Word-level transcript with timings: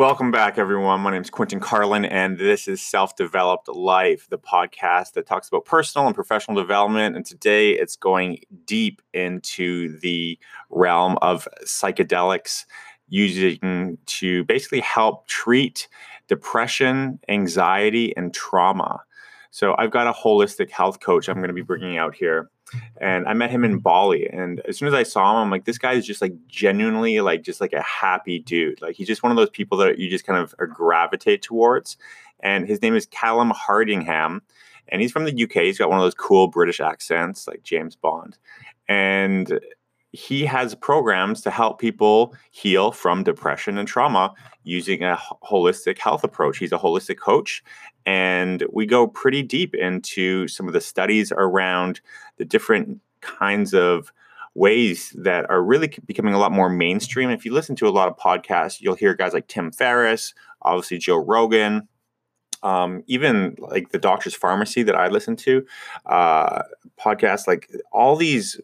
Welcome 0.00 0.30
back, 0.30 0.56
everyone. 0.56 1.02
My 1.02 1.10
name 1.10 1.20
is 1.20 1.28
Quentin 1.28 1.60
Carlin, 1.60 2.06
and 2.06 2.38
this 2.38 2.66
is 2.66 2.80
Self 2.80 3.16
Developed 3.16 3.68
Life, 3.68 4.28
the 4.30 4.38
podcast 4.38 5.12
that 5.12 5.26
talks 5.26 5.46
about 5.46 5.66
personal 5.66 6.06
and 6.06 6.14
professional 6.14 6.56
development. 6.56 7.16
And 7.16 7.26
today 7.26 7.72
it's 7.72 7.96
going 7.96 8.38
deep 8.64 9.02
into 9.12 9.98
the 9.98 10.38
realm 10.70 11.18
of 11.20 11.46
psychedelics, 11.66 12.64
using 13.10 13.98
to 14.06 14.44
basically 14.44 14.80
help 14.80 15.26
treat 15.26 15.86
depression, 16.28 17.20
anxiety, 17.28 18.16
and 18.16 18.32
trauma. 18.32 19.02
So 19.50 19.74
I've 19.76 19.90
got 19.90 20.06
a 20.06 20.12
holistic 20.12 20.70
health 20.70 21.00
coach 21.00 21.28
I'm 21.28 21.36
going 21.36 21.48
to 21.48 21.52
be 21.52 21.60
bringing 21.60 21.98
out 21.98 22.14
here 22.14 22.48
and 23.00 23.26
I 23.26 23.32
met 23.32 23.50
him 23.50 23.64
in 23.64 23.78
Bali. 23.78 24.28
And 24.28 24.60
as 24.60 24.78
soon 24.78 24.88
as 24.88 24.94
I 24.94 25.02
saw 25.02 25.32
him, 25.32 25.44
I'm 25.44 25.50
like, 25.50 25.64
this 25.64 25.78
guy 25.78 25.92
is 25.92 26.06
just 26.06 26.20
like 26.20 26.34
genuinely 26.48 27.20
like 27.20 27.42
just 27.42 27.60
like 27.60 27.72
a 27.72 27.82
happy 27.82 28.38
dude. 28.38 28.80
Like 28.80 28.96
he's 28.96 29.06
just 29.06 29.22
one 29.22 29.32
of 29.32 29.36
those 29.36 29.50
people 29.50 29.78
that 29.78 29.98
you 29.98 30.08
just 30.08 30.26
kind 30.26 30.38
of 30.38 30.54
uh, 30.60 30.66
gravitate 30.66 31.42
towards. 31.42 31.96
And 32.40 32.66
his 32.66 32.80
name 32.82 32.94
is 32.94 33.06
Callum 33.06 33.50
Hardingham, 33.50 34.40
and 34.88 35.02
he's 35.02 35.12
from 35.12 35.24
the 35.24 35.42
UK. 35.44 35.64
He's 35.64 35.78
got 35.78 35.90
one 35.90 35.98
of 35.98 36.04
those 36.04 36.14
cool 36.14 36.48
British 36.48 36.80
accents 36.80 37.46
like 37.46 37.62
James 37.62 37.96
Bond, 37.96 38.38
and 38.88 39.60
he 40.12 40.44
has 40.44 40.74
programs 40.74 41.40
to 41.42 41.50
help 41.50 41.78
people 41.78 42.34
heal 42.50 42.92
from 42.92 43.22
depression 43.22 43.78
and 43.78 43.86
trauma 43.86 44.34
using 44.64 45.04
a 45.04 45.18
holistic 45.44 45.98
health 45.98 46.24
approach. 46.24 46.58
He's 46.58 46.72
a 46.72 46.78
holistic 46.78 47.18
coach, 47.18 47.62
and 48.06 48.64
we 48.72 48.86
go 48.86 49.06
pretty 49.06 49.42
deep 49.42 49.74
into 49.74 50.48
some 50.48 50.66
of 50.66 50.72
the 50.72 50.80
studies 50.80 51.32
around 51.32 52.00
the 52.36 52.44
different 52.44 53.00
kinds 53.20 53.74
of 53.74 54.12
ways 54.54 55.14
that 55.16 55.48
are 55.48 55.62
really 55.62 55.92
becoming 56.06 56.34
a 56.34 56.38
lot 56.38 56.52
more 56.52 56.68
mainstream. 56.68 57.30
If 57.30 57.44
you 57.44 57.52
listen 57.52 57.76
to 57.76 57.88
a 57.88 57.90
lot 57.90 58.08
of 58.08 58.16
podcasts, 58.16 58.80
you'll 58.80 58.94
hear 58.94 59.14
guys 59.14 59.32
like 59.32 59.46
Tim 59.46 59.70
Ferriss, 59.70 60.34
obviously 60.62 60.98
Joe 60.98 61.18
Rogan, 61.18 61.88
um, 62.62 63.02
even 63.06 63.54
like 63.58 63.90
the 63.90 63.98
Doctor's 63.98 64.36
Farmacy 64.36 64.84
that 64.84 64.96
I 64.96 65.08
listen 65.08 65.36
to, 65.36 65.64
uh, 66.06 66.62
podcasts, 66.98 67.46
like 67.46 67.70
all 67.92 68.16
these 68.16 68.60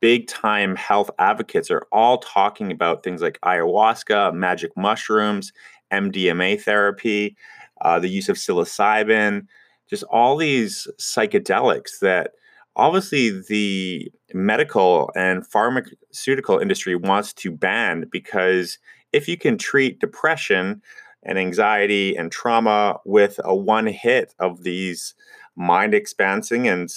big 0.00 0.26
time 0.26 0.76
health 0.76 1.10
advocates 1.18 1.70
are 1.70 1.86
all 1.92 2.18
talking 2.18 2.72
about 2.72 3.02
things 3.02 3.22
like 3.22 3.38
ayahuasca, 3.42 4.34
magic 4.34 4.72
mushrooms, 4.76 5.52
MDMA 5.92 6.60
therapy, 6.60 7.36
uh, 7.82 7.98
the 7.98 8.08
use 8.08 8.28
of 8.28 8.36
psilocybin, 8.36 9.46
just 9.88 10.04
all 10.04 10.36
these 10.36 10.88
psychedelics 10.98 11.98
that 12.00 12.32
obviously 12.76 13.42
the 13.48 14.10
medical 14.32 15.10
and 15.14 15.46
pharmaceutical 15.46 16.58
industry 16.58 16.94
wants 16.96 17.32
to 17.34 17.50
ban 17.50 18.06
because 18.10 18.78
if 19.12 19.28
you 19.28 19.36
can 19.36 19.58
treat 19.58 20.00
depression 20.00 20.80
and 21.22 21.38
anxiety 21.38 22.16
and 22.16 22.32
trauma 22.32 22.98
with 23.04 23.38
a 23.44 23.54
one 23.54 23.86
hit 23.86 24.34
of 24.38 24.62
these 24.62 25.14
mind 25.54 25.94
expanding 25.94 26.66
and 26.66 26.90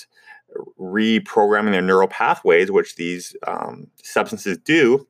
reprogramming 0.79 1.71
their 1.71 1.81
neural 1.81 2.07
pathways, 2.07 2.71
which 2.71 2.95
these 2.95 3.35
um, 3.45 3.87
substances 4.01 4.57
do, 4.57 5.05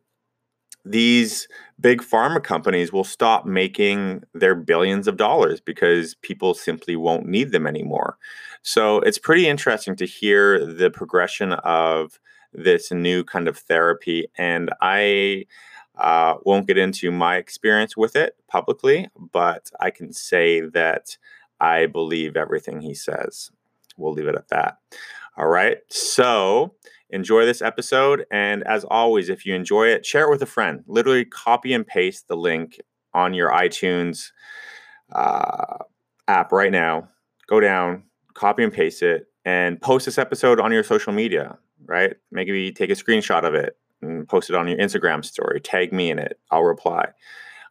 these 0.86 1.48
big 1.80 2.02
pharma 2.02 2.42
companies 2.42 2.94
will 2.94 3.04
stop 3.04 3.46
making 3.46 4.24
their 4.34 4.56
billions 4.56 5.08
of 5.08 5.18
dollars 5.18 5.60
because 5.60 6.16
people 6.16 6.54
simply 6.54 6.96
won't 6.96 7.26
need 7.26 7.52
them 7.52 7.66
anymore. 7.66 8.18
So 8.62 9.00
it's 9.00 9.18
pretty 9.18 9.48
interesting 9.48 9.96
to 9.98 10.06
hear 10.06 10.64
the 10.64 10.90
progression 10.90 11.54
of 11.54 12.20
this 12.54 12.92
new 12.92 13.24
kind 13.24 13.48
of 13.48 13.58
therapy. 13.58 14.28
And 14.38 14.70
I 14.80 15.46
uh, 15.98 16.36
won't 16.44 16.68
get 16.68 16.78
into 16.78 17.12
my 17.12 17.38
experience 17.38 17.98
with 17.98 18.16
it 18.16 18.36
publicly, 18.48 19.10
but 19.18 19.70
I 19.80 19.90
can 19.92 20.14
say 20.14 20.62
that 20.62 21.18
I 21.60 21.88
believe 21.88 22.38
everything 22.38 22.82
he 22.82 22.94
says. 22.94 23.52
We'll 23.98 24.14
leave 24.14 24.28
it 24.28 24.36
at 24.36 24.50
that. 24.50 24.78
All 25.38 25.48
right. 25.48 25.80
So 25.90 26.76
enjoy 27.10 27.46
this 27.46 27.62
episode. 27.62 28.26
And 28.32 28.64
as 28.64 28.84
always, 28.86 29.30
if 29.30 29.46
you 29.46 29.56
enjoy 29.56 29.88
it, 29.88 30.06
share 30.06 30.26
it 30.26 30.30
with 30.30 30.42
a 30.42 30.48
friend. 30.48 30.84
Literally 30.88 31.26
copy 31.26 31.74
and 31.74 31.86
paste 31.86 32.28
the 32.28 32.36
link 32.36 32.80
on 33.14 33.34
your 33.34 33.52
iTunes 33.52 34.32
uh, 35.12 35.78
app 36.28 36.52
right 36.52 36.72
now. 36.72 37.10
Go 37.48 37.60
down, 37.60 38.04
copy 38.34 38.64
and 38.64 38.74
paste 38.74 39.04
it, 39.04 39.28
and 39.46 39.80
post 39.82 40.06
this 40.06 40.18
episode 40.18 40.60
on 40.60 40.72
your 40.72 40.84
social 40.84 41.14
media, 41.14 41.58
right? 41.86 42.16
Maybe 42.32 42.72
take 42.72 42.90
a 42.90 42.94
screenshot 42.94 43.44
of 43.44 43.54
it 43.54 43.78
and 44.02 44.28
post 44.28 44.50
it 44.50 44.56
on 44.56 44.68
your 44.68 44.78
Instagram 44.78 45.24
story. 45.24 45.62
Tag 45.62 45.94
me 45.94 46.10
in 46.10 46.20
it. 46.20 46.40
I'll 46.52 46.64
reply. 46.64 47.10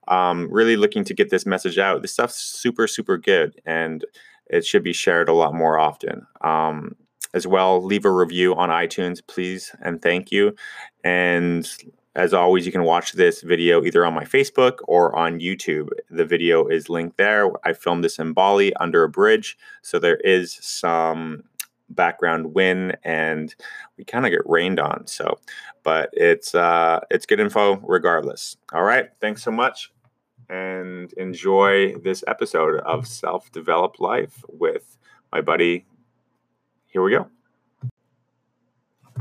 Um, 0.07 0.49
really 0.51 0.77
looking 0.77 1.05
to 1.05 1.15
get 1.15 1.31
this 1.31 1.47
message 1.47 1.79
out. 1.79 2.03
This 2.03 2.13
stuff's 2.13 2.37
super, 2.37 2.87
super 2.87 3.19
good, 3.19 3.61
and 3.65 4.05
it 4.47 4.65
should 4.65 4.85
be 4.85 4.93
shared 4.93 5.29
a 5.29 5.33
lot 5.33 5.55
more 5.55 5.79
often. 5.79 6.27
Um, 6.43 6.95
as 7.35 7.47
well, 7.47 7.83
leave 7.83 8.07
a 8.07 8.11
review 8.11 8.55
on 8.55 8.71
iTunes, 8.71 9.21
please, 9.27 9.75
and 9.83 10.01
thank 10.01 10.33
you. 10.33 10.55
And 11.03 11.69
as 12.17 12.33
always, 12.33 12.65
you 12.65 12.73
can 12.73 12.85
watch 12.85 13.13
this 13.13 13.43
video 13.43 13.85
either 13.85 14.07
on 14.07 14.15
my 14.15 14.25
Facebook 14.25 14.79
or 14.87 15.15
on 15.17 15.41
YouTube. 15.41 15.89
The 16.11 16.25
video 16.25 16.67
is 16.69 16.89
linked 16.89 17.17
there. 17.17 17.51
I 17.67 17.73
filmed 17.73 18.05
this 18.05 18.21
in 18.21 18.33
Bali 18.33 18.75
under 18.77 19.03
a 19.03 19.09
bridge, 19.09 19.59
so 19.83 19.99
there 19.99 20.17
is 20.19 20.57
some 20.63 21.43
background 21.91 22.55
wind 22.55 22.97
and 23.05 23.55
we 23.99 24.05
kind 24.05 24.25
of 24.25 24.31
get 24.31 24.41
rained 24.47 24.81
on 24.81 25.07
so 25.07 25.39
but 25.83 26.09
it's 26.15 26.55
uh 26.55 26.99
it's 27.11 27.27
good 27.27 27.39
info 27.39 27.77
regardless 27.87 28.57
all 28.73 28.83
right 28.83 29.11
thanks 29.21 29.43
so 29.43 29.51
much 29.51 29.93
and 30.49 31.13
enjoy 31.15 31.95
this 31.99 32.25
episode 32.27 32.81
of 32.81 33.07
self-developed 33.07 34.01
life 34.01 34.43
with 34.49 34.97
my 35.31 35.43
buddy 35.43 35.85
here 36.95 37.03
we 37.03 37.11
go. 37.11 37.29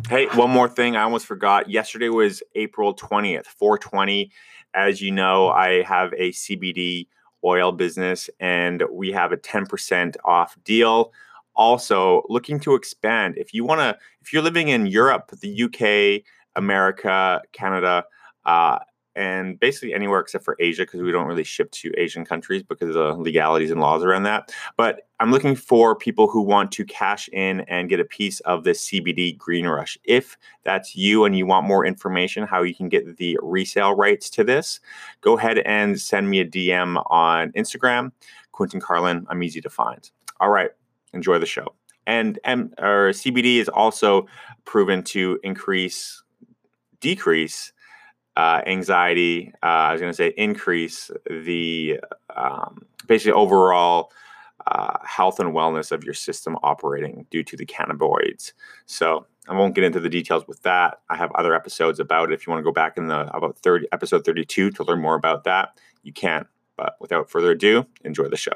Hey 0.08 0.28
one 0.28 0.50
more 0.50 0.70
thing 0.70 0.96
i 0.96 1.02
almost 1.02 1.26
forgot. 1.26 1.70
Yesterday 1.70 2.10
was 2.10 2.42
april 2.56 2.96
20th 2.96 3.48
420 3.48 4.32
as 4.74 5.02
you 5.02 5.12
know 5.12 5.50
i 5.50 5.84
have 5.84 6.14
a 6.14 6.32
cbd 6.32 7.08
oil 7.44 7.72
business 7.72 8.30
and 8.40 8.84
we 8.92 9.12
have 9.12 9.32
a 9.32 9.38
10% 9.38 10.16
off 10.24 10.58
deal. 10.64 11.12
Also 11.56 12.24
looking 12.30 12.60
to 12.62 12.74
expand. 12.74 13.36
If 13.38 13.54
you 13.54 13.64
want 13.64 13.80
to, 13.82 13.98
if 14.22 14.34
you're 14.34 14.42
living 14.42 14.70
in 14.70 14.88
Europe, 14.88 15.32
the 15.40 15.64
UK, 15.64 16.24
America, 16.56 17.42
Canada, 17.52 18.06
uh, 18.46 18.80
and 19.16 19.60
basically 19.60 19.94
anywhere 19.94 20.20
except 20.20 20.44
for 20.44 20.56
Asia, 20.60 20.84
because 20.84 21.02
we 21.02 21.12
don't 21.12 21.28
really 21.28 21.44
ship 21.44 21.72
to 21.72 21.92
Asian 21.98 22.26
countries 22.26 22.64
because 22.64 22.96
of 22.96 22.96
the 22.96 23.14
legalities 23.22 23.72
and 23.72 23.82
laws 23.82 24.04
around 24.04 24.24
that. 24.24 24.54
But 24.78 25.08
I'm 25.20 25.32
looking 25.32 25.56
for 25.56 25.96
people 25.96 26.28
who 26.28 26.42
want 26.42 26.72
to 26.74 26.86
cash 26.86 27.30
in 27.30 27.62
and 27.62 27.90
get 27.90 28.00
a 28.00 28.06
piece 28.06 28.40
of 28.42 28.64
this 28.64 28.88
CBD 28.88 29.38
Green 29.38 29.68
Rush. 29.68 29.98
If 30.04 30.38
that's 30.64 30.96
you 30.96 31.26
and 31.26 31.38
you 31.38 31.46
want 31.46 31.68
more 31.68 31.86
information 31.86 32.46
how 32.46 32.64
you 32.64 32.76
can 32.76 32.90
get 32.90 33.18
the 33.18 33.38
resale 33.42 33.96
rights 33.96 34.30
to 34.32 34.44
this, 34.44 34.80
go 35.22 35.38
ahead 35.38 35.60
and 35.60 36.00
send 36.00 36.30
me 36.30 36.40
a 36.40 36.46
DM 36.46 37.04
on 37.08 37.52
Instagram, 37.54 38.12
Quentin 38.52 38.80
Carlin. 38.80 39.26
I'm 39.30 39.44
easy 39.44 39.62
to 39.62 39.70
find. 39.70 40.10
All 40.40 40.50
right, 40.50 40.72
enjoy 41.14 41.40
the 41.40 41.46
show. 41.46 41.74
And 42.06 42.40
M 42.44 42.74
or 42.80 43.12
CBD 43.12 43.58
is 43.58 43.70
also 43.70 44.28
proven 44.66 45.04
to 45.04 45.40
increase, 45.44 46.24
decrease 47.00 47.73
uh, 48.38 48.62
anxiety. 48.66 49.54
Uh, 49.62 49.66
I 49.66 49.92
was 49.92 50.02
going 50.02 50.12
to 50.12 50.16
say 50.16 50.34
increase 50.38 51.12
the 51.30 52.00
um, 52.36 52.86
basically 53.08 53.34
overall 53.34 54.12
uh, 54.68 54.98
health 55.04 55.40
and 55.40 55.54
wellness 55.54 55.92
of 55.92 56.04
your 56.04 56.14
system 56.14 56.58
operating 56.64 57.26
due 57.30 57.44
to 57.44 57.58
the 57.58 57.66
cannabinoids. 57.66 58.54
So 58.86 59.26
I 59.48 59.54
won't 59.54 59.76
get 59.76 59.84
into 59.84 60.00
the 60.00 60.10
details 60.10 60.48
with 60.48 60.62
that. 60.64 61.02
I 61.10 61.16
have 61.16 61.32
other 61.36 61.54
episodes 61.54 62.00
about 62.00 62.32
it. 62.32 62.34
If 62.34 62.48
you 62.48 62.52
want 62.52 62.62
to 62.62 62.64
go 62.64 62.72
back 62.72 62.98
in 62.98 63.08
the 63.08 63.36
about 63.36 63.58
30 63.58 63.88
episode 63.92 64.26
32 64.26 64.72
to 64.72 64.84
learn 64.84 65.02
more 65.02 65.16
about 65.16 65.44
that, 65.44 65.78
you 66.04 66.14
can. 66.14 66.46
But 66.78 66.96
without 67.00 67.30
further 67.30 67.52
ado, 67.52 67.86
enjoy 68.04 68.30
the 68.30 68.38
show. 68.38 68.54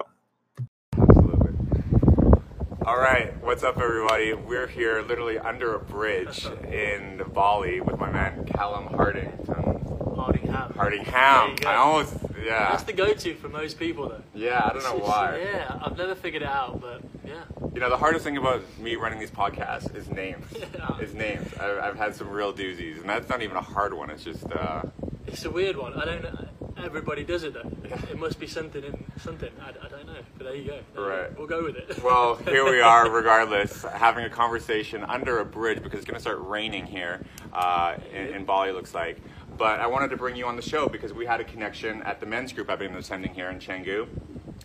All 2.87 2.97
right, 2.97 3.35
what's 3.43 3.63
up, 3.63 3.77
everybody? 3.77 4.31
We're 4.33 4.65
here 4.65 5.01
literally 5.01 5.37
under 5.37 5.75
a 5.75 5.79
bridge 5.79 6.45
in 6.45 7.21
Bali 7.33 7.81
with 7.81 7.99
my 7.99 8.09
man 8.09 8.45
Callum 8.45 8.87
Hardington. 8.87 10.15
Hardingham. 10.15 10.73
Hardingham. 10.73 11.55
I 11.67 11.75
almost, 11.75 12.15
yeah. 12.41 12.69
That's 12.71 12.83
the 12.83 12.93
go-to 12.93 13.35
for 13.35 13.49
most 13.49 13.77
people, 13.77 14.07
though. 14.07 14.23
Yeah, 14.33 14.61
I 14.63 14.71
don't 14.71 14.83
know 14.83 15.05
why. 15.05 15.37
yeah, 15.43 15.77
I've 15.83 15.97
never 15.97 16.15
figured 16.15 16.43
it 16.43 16.47
out, 16.47 16.79
but 16.79 17.01
yeah. 17.25 17.43
You 17.73 17.81
know, 17.81 17.89
the 17.89 17.97
hardest 17.97 18.23
thing 18.23 18.37
about 18.37 18.63
me 18.79 18.95
running 18.95 19.19
these 19.19 19.31
podcasts 19.31 19.93
is 19.93 20.07
names. 20.09 20.45
Yeah. 20.73 20.97
Is 20.99 21.13
names. 21.13 21.53
I've, 21.59 21.79
I've 21.79 21.97
had 21.97 22.15
some 22.15 22.29
real 22.29 22.53
doozies, 22.53 23.01
and 23.01 23.09
that's 23.09 23.27
not 23.27 23.41
even 23.41 23.57
a 23.57 23.61
hard 23.61 23.93
one. 23.95 24.09
It's 24.11 24.23
just. 24.23 24.45
Uh, 24.49 24.83
It's 25.25 25.43
a 25.43 25.51
weird 25.51 25.75
one. 25.75 25.93
I 25.93 26.05
don't 26.05 26.23
know. 26.23 26.47
Everybody 26.83 27.23
does 27.23 27.43
it 27.43 27.53
though. 27.53 27.69
It 28.11 28.17
must 28.19 28.39
be 28.39 28.47
something 28.47 28.83
in 28.83 29.03
something. 29.19 29.49
I, 29.61 29.69
I 29.69 29.89
don't 29.89 30.05
know. 30.07 30.13
But 30.37 30.45
there 30.45 30.55
you 30.55 30.63
go. 30.65 30.79
There 30.93 31.03
you 31.03 31.09
Right. 31.09 31.29
go. 31.31 31.35
We'll 31.39 31.47
go 31.47 31.63
with 31.63 31.75
it. 31.75 32.03
well, 32.03 32.35
here 32.35 32.63
we 32.69 32.81
are, 32.81 33.09
regardless, 33.11 33.83
having 33.83 34.25
a 34.25 34.29
conversation 34.29 35.03
under 35.03 35.39
a 35.39 35.45
bridge 35.45 35.81
because 35.81 35.99
it's 35.99 36.05
going 36.05 36.15
to 36.15 36.21
start 36.21 36.39
raining 36.41 36.85
here 36.85 37.25
uh, 37.53 37.95
in, 38.13 38.27
in 38.35 38.45
Bali, 38.45 38.71
looks 38.71 38.93
like. 38.93 39.19
But 39.57 39.79
I 39.79 39.87
wanted 39.87 40.09
to 40.11 40.17
bring 40.17 40.35
you 40.35 40.45
on 40.45 40.55
the 40.55 40.61
show 40.61 40.87
because 40.87 41.13
we 41.13 41.25
had 41.25 41.41
a 41.41 41.43
connection 41.43 42.03
at 42.03 42.19
the 42.19 42.25
men's 42.27 42.53
group 42.53 42.69
I've 42.69 42.79
been 42.79 42.95
attending 42.95 43.33
here 43.33 43.49
in 43.49 43.57
Canggu, 43.59 44.07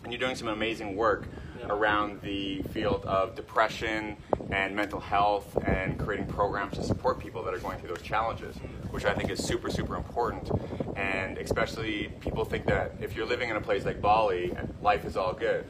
and 0.03 0.13
you're 0.13 0.19
doing 0.19 0.35
some 0.35 0.49
amazing 0.49 0.95
work 0.95 1.27
around 1.69 2.21
the 2.21 2.61
field 2.73 3.03
of 3.05 3.35
depression 3.35 4.17
and 4.51 4.75
mental 4.75 4.99
health 4.99 5.57
and 5.65 5.97
creating 5.97 6.27
programs 6.27 6.75
to 6.75 6.83
support 6.83 7.17
people 7.19 7.41
that 7.43 7.53
are 7.53 7.59
going 7.59 7.79
through 7.79 7.87
those 7.89 8.01
challenges, 8.01 8.57
which 8.91 9.05
I 9.05 9.13
think 9.13 9.31
is 9.31 9.43
super, 9.43 9.71
super 9.71 9.95
important. 9.95 10.51
And 10.95 11.37
especially 11.37 12.09
people 12.19 12.45
think 12.45 12.65
that 12.67 12.93
if 13.01 13.15
you're 13.15 13.25
living 13.25 13.49
in 13.49 13.55
a 13.55 13.61
place 13.61 13.85
like 13.85 14.01
Bali, 14.01 14.55
life 14.81 15.05
is 15.05 15.17
all 15.17 15.33
good. 15.33 15.65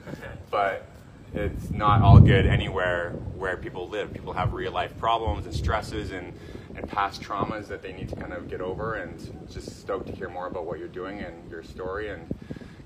But 0.51 0.85
it's 1.33 1.71
not 1.71 2.01
all 2.01 2.19
good 2.19 2.45
anywhere 2.45 3.11
where 3.35 3.57
people 3.57 3.87
live. 3.87 4.13
People 4.13 4.33
have 4.33 4.53
real 4.53 4.71
life 4.71 4.95
problems 4.97 5.45
and 5.45 5.53
stresses 5.55 6.11
and, 6.11 6.33
and 6.75 6.87
past 6.87 7.21
traumas 7.21 7.67
that 7.67 7.81
they 7.81 7.93
need 7.93 8.09
to 8.09 8.15
kind 8.15 8.33
of 8.33 8.49
get 8.49 8.61
over. 8.61 8.95
And 8.95 9.47
just 9.51 9.79
stoked 9.81 10.07
to 10.07 10.13
hear 10.13 10.29
more 10.29 10.47
about 10.47 10.65
what 10.65 10.79
you're 10.79 10.87
doing 10.87 11.19
and 11.19 11.49
your 11.49 11.63
story. 11.63 12.09
And 12.09 12.27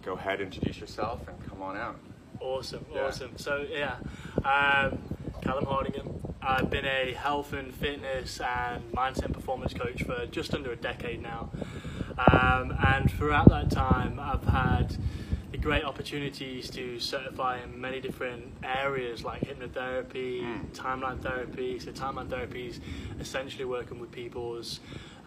go 0.03 0.13
ahead, 0.13 0.39
introduce 0.39 0.79
yourself, 0.79 1.27
and 1.27 1.49
come 1.49 1.61
on 1.61 1.75
out. 1.75 1.97
Awesome, 2.39 2.85
Yeah. 2.93 3.05
awesome. 3.07 3.31
So 3.37 3.65
yeah, 3.69 3.95
um, 4.45 4.99
Callum 5.41 5.65
Hardingham. 5.65 6.13
I've 6.41 6.69
been 6.69 6.85
a 6.85 7.11
health 7.11 7.51
and 7.51 7.73
fitness 7.75 8.39
and 8.39 8.89
mindset 8.93 9.25
and 9.25 9.33
performance 9.33 9.73
coach 9.73 10.03
for 10.03 10.25
just 10.27 10.53
under 10.53 10.71
a 10.71 10.77
decade 10.77 11.21
now, 11.21 11.49
um, 12.17 12.75
and 12.85 13.11
throughout 13.11 13.49
that 13.49 13.69
time, 13.69 14.19
I've 14.19 14.43
had 14.43 14.97
the 15.51 15.57
great 15.57 15.83
opportunities 15.83 16.69
to 16.71 16.99
certify 16.99 17.61
in 17.61 17.79
many 17.79 17.99
different 17.99 18.43
areas 18.63 19.23
like 19.23 19.41
hypnotherapy, 19.41 20.41
timeline 20.71 21.21
therapy. 21.21 21.79
So 21.79 21.91
timeline 21.91 22.29
therapy 22.29 22.67
is 22.67 22.79
essentially 23.19 23.65
working 23.65 23.99
with 23.99 24.11
people's 24.11 24.79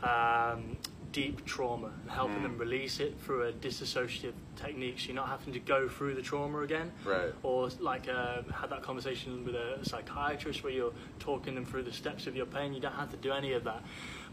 um, 0.02 0.76
deep 1.12 1.44
trauma 1.44 1.90
and 2.02 2.10
helping 2.10 2.42
them 2.42 2.56
release 2.56 3.00
it 3.00 3.18
through 3.20 3.48
a 3.48 3.52
disassociative 3.52 4.32
technique. 4.56 4.98
So 5.00 5.06
you're 5.06 5.16
not 5.16 5.28
having 5.28 5.52
to 5.54 5.58
go 5.58 5.88
through 5.88 6.14
the 6.14 6.22
trauma 6.22 6.60
again 6.60 6.92
Right. 7.04 7.32
or 7.42 7.68
like 7.80 8.08
uh, 8.08 8.42
have 8.54 8.70
that 8.70 8.82
conversation 8.82 9.44
with 9.44 9.54
a 9.56 9.78
psychiatrist 9.82 10.62
where 10.62 10.72
you're 10.72 10.92
talking 11.18 11.54
them 11.54 11.64
through 11.64 11.82
the 11.84 11.92
steps 11.92 12.26
of 12.26 12.36
your 12.36 12.46
pain. 12.46 12.72
You 12.74 12.80
don't 12.80 12.92
have 12.94 13.10
to 13.10 13.16
do 13.16 13.32
any 13.32 13.52
of 13.54 13.64
that, 13.64 13.82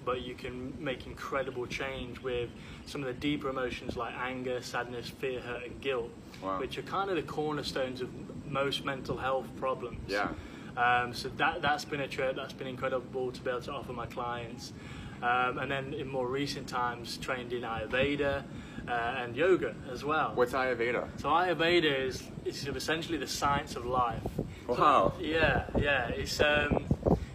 but 0.05 0.21
you 0.21 0.35
can 0.35 0.73
make 0.79 1.07
incredible 1.07 1.65
change 1.65 2.21
with 2.21 2.49
some 2.85 3.01
of 3.01 3.07
the 3.07 3.13
deeper 3.13 3.49
emotions 3.49 3.97
like 3.97 4.13
anger, 4.15 4.61
sadness, 4.61 5.09
fear, 5.09 5.39
hurt, 5.41 5.63
and 5.65 5.81
guilt, 5.81 6.11
Wow. 6.43 6.59
which 6.59 6.77
are 6.77 6.83
kind 6.83 7.09
of 7.09 7.15
the 7.15 7.23
cornerstones 7.23 8.01
of 8.01 8.09
most 8.45 8.85
mental 8.85 9.17
health 9.17 9.47
problems. 9.57 9.99
Yeah. 10.07 10.29
Um, 10.77 11.11
so 11.11 11.29
that 11.37 11.63
that's 11.63 11.85
been 11.85 12.01
a 12.01 12.07
trip. 12.07 12.35
That's 12.35 12.53
been 12.53 12.67
incredible 12.67 13.31
to 13.31 13.41
be 13.41 13.49
able 13.49 13.61
to 13.61 13.71
offer 13.73 13.93
my 13.93 14.05
clients. 14.05 14.73
Um, 15.21 15.57
and 15.59 15.71
then 15.71 15.93
in 15.93 16.07
more 16.07 16.27
recent 16.27 16.67
times, 16.67 17.17
trained 17.17 17.51
in 17.53 17.63
Ayurveda 17.63 18.43
uh, 18.87 18.91
and 18.91 19.35
yoga 19.35 19.73
as 19.91 20.03
well. 20.05 20.31
What's 20.35 20.53
Ayurveda? 20.53 21.07
So 21.19 21.29
Ayurveda 21.29 21.99
is, 22.07 22.23
is 22.45 22.67
essentially 22.67 23.17
the 23.17 23.27
science 23.27 23.75
of 23.75 23.85
life. 23.85 24.21
So- 24.67 24.73
Wow. 24.75 25.13
yeah, 25.19 25.65
yeah. 25.79 26.09
It's 26.09 26.39
um, 26.41 26.85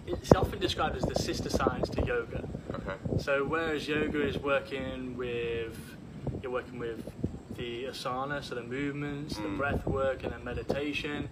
it's 0.07 0.33
often 0.35 0.59
described 0.59 0.97
as 0.97 1.03
the 1.05 1.15
sister 1.15 1.49
science 1.49 1.89
to 1.91 2.05
yoga. 2.05 2.47
Okay. 2.75 2.95
So 3.23 3.45
whereas 3.45 3.89
yoga 3.89 4.21
is 4.27 4.39
working 4.39 5.17
with, 5.17 5.77
you're 6.43 6.53
working 6.53 6.79
with 6.79 7.11
the 7.57 7.85
asana, 7.85 8.45
so 8.45 8.55
the 8.55 8.63
movements, 8.63 9.37
the 9.37 9.43
Mm. 9.43 9.57
breath 9.57 9.87
work, 9.87 10.23
and 10.25 10.33
then 10.33 10.45
meditation. 10.45 11.29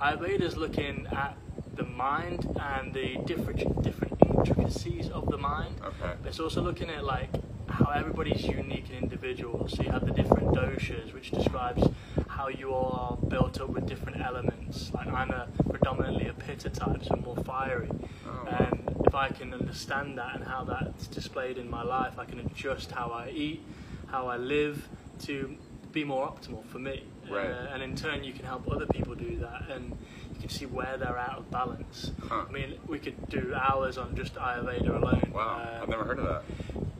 Ayurveda 0.00 0.42
is 0.42 0.56
looking 0.56 1.06
at 1.10 1.36
the 1.74 1.84
mind 1.84 2.46
and 2.74 2.94
the 2.94 3.16
different 3.26 3.82
different 3.82 4.09
intricacies 4.40 5.08
of 5.10 5.26
the 5.30 5.38
mind. 5.38 5.74
Okay. 5.84 6.14
But 6.22 6.28
it's 6.28 6.40
also 6.40 6.62
looking 6.62 6.90
at 6.90 7.04
like 7.04 7.30
how 7.68 7.90
everybody's 7.90 8.44
unique 8.44 8.86
and 8.92 9.02
individual. 9.04 9.68
So 9.68 9.82
you 9.82 9.90
have 9.90 10.04
the 10.04 10.12
different 10.12 10.48
doshas, 10.48 11.14
which 11.14 11.30
describes 11.30 11.86
how 12.28 12.48
you 12.48 12.74
are 12.74 13.16
built 13.28 13.60
up 13.60 13.70
with 13.70 13.86
different 13.86 14.20
elements. 14.20 14.92
Like 14.92 15.08
I'm 15.08 15.30
a 15.30 15.48
predominantly 15.68 16.26
a 16.28 16.32
pitta 16.32 16.70
type, 16.70 17.04
so 17.04 17.16
more 17.16 17.36
fiery. 17.44 17.90
Oh. 18.26 18.46
And 18.48 18.96
if 19.06 19.14
I 19.14 19.28
can 19.28 19.54
understand 19.54 20.18
that 20.18 20.36
and 20.36 20.44
how 20.44 20.64
that's 20.64 21.06
displayed 21.06 21.58
in 21.58 21.70
my 21.70 21.82
life, 21.82 22.18
I 22.18 22.24
can 22.24 22.40
adjust 22.40 22.92
how 22.92 23.10
I 23.10 23.30
eat, 23.30 23.62
how 24.08 24.26
I 24.26 24.36
live 24.36 24.88
to 25.20 25.56
be 25.92 26.04
more 26.04 26.26
optimal 26.26 26.64
for 26.66 26.78
me. 26.78 27.04
Right. 27.30 27.50
Uh, 27.50 27.68
and 27.72 27.82
in 27.82 27.94
turn, 27.94 28.24
you 28.24 28.32
can 28.32 28.44
help 28.44 28.70
other 28.70 28.86
people 28.86 29.14
do 29.14 29.36
that, 29.38 29.70
and 29.70 29.96
can 30.40 30.48
see 30.48 30.66
where 30.66 30.96
they're 30.96 31.18
out 31.18 31.38
of 31.38 31.50
balance. 31.50 32.10
Huh. 32.28 32.44
I 32.48 32.52
mean, 32.52 32.78
we 32.86 32.98
could 32.98 33.28
do 33.28 33.54
hours 33.54 33.98
on 33.98 34.14
just 34.16 34.34
Ayurveda 34.34 34.88
alone. 35.00 35.32
Wow. 35.34 35.60
Um, 35.60 35.82
I've 35.82 35.88
never 35.88 36.04
heard 36.04 36.18
of 36.18 36.26
that. 36.26 36.42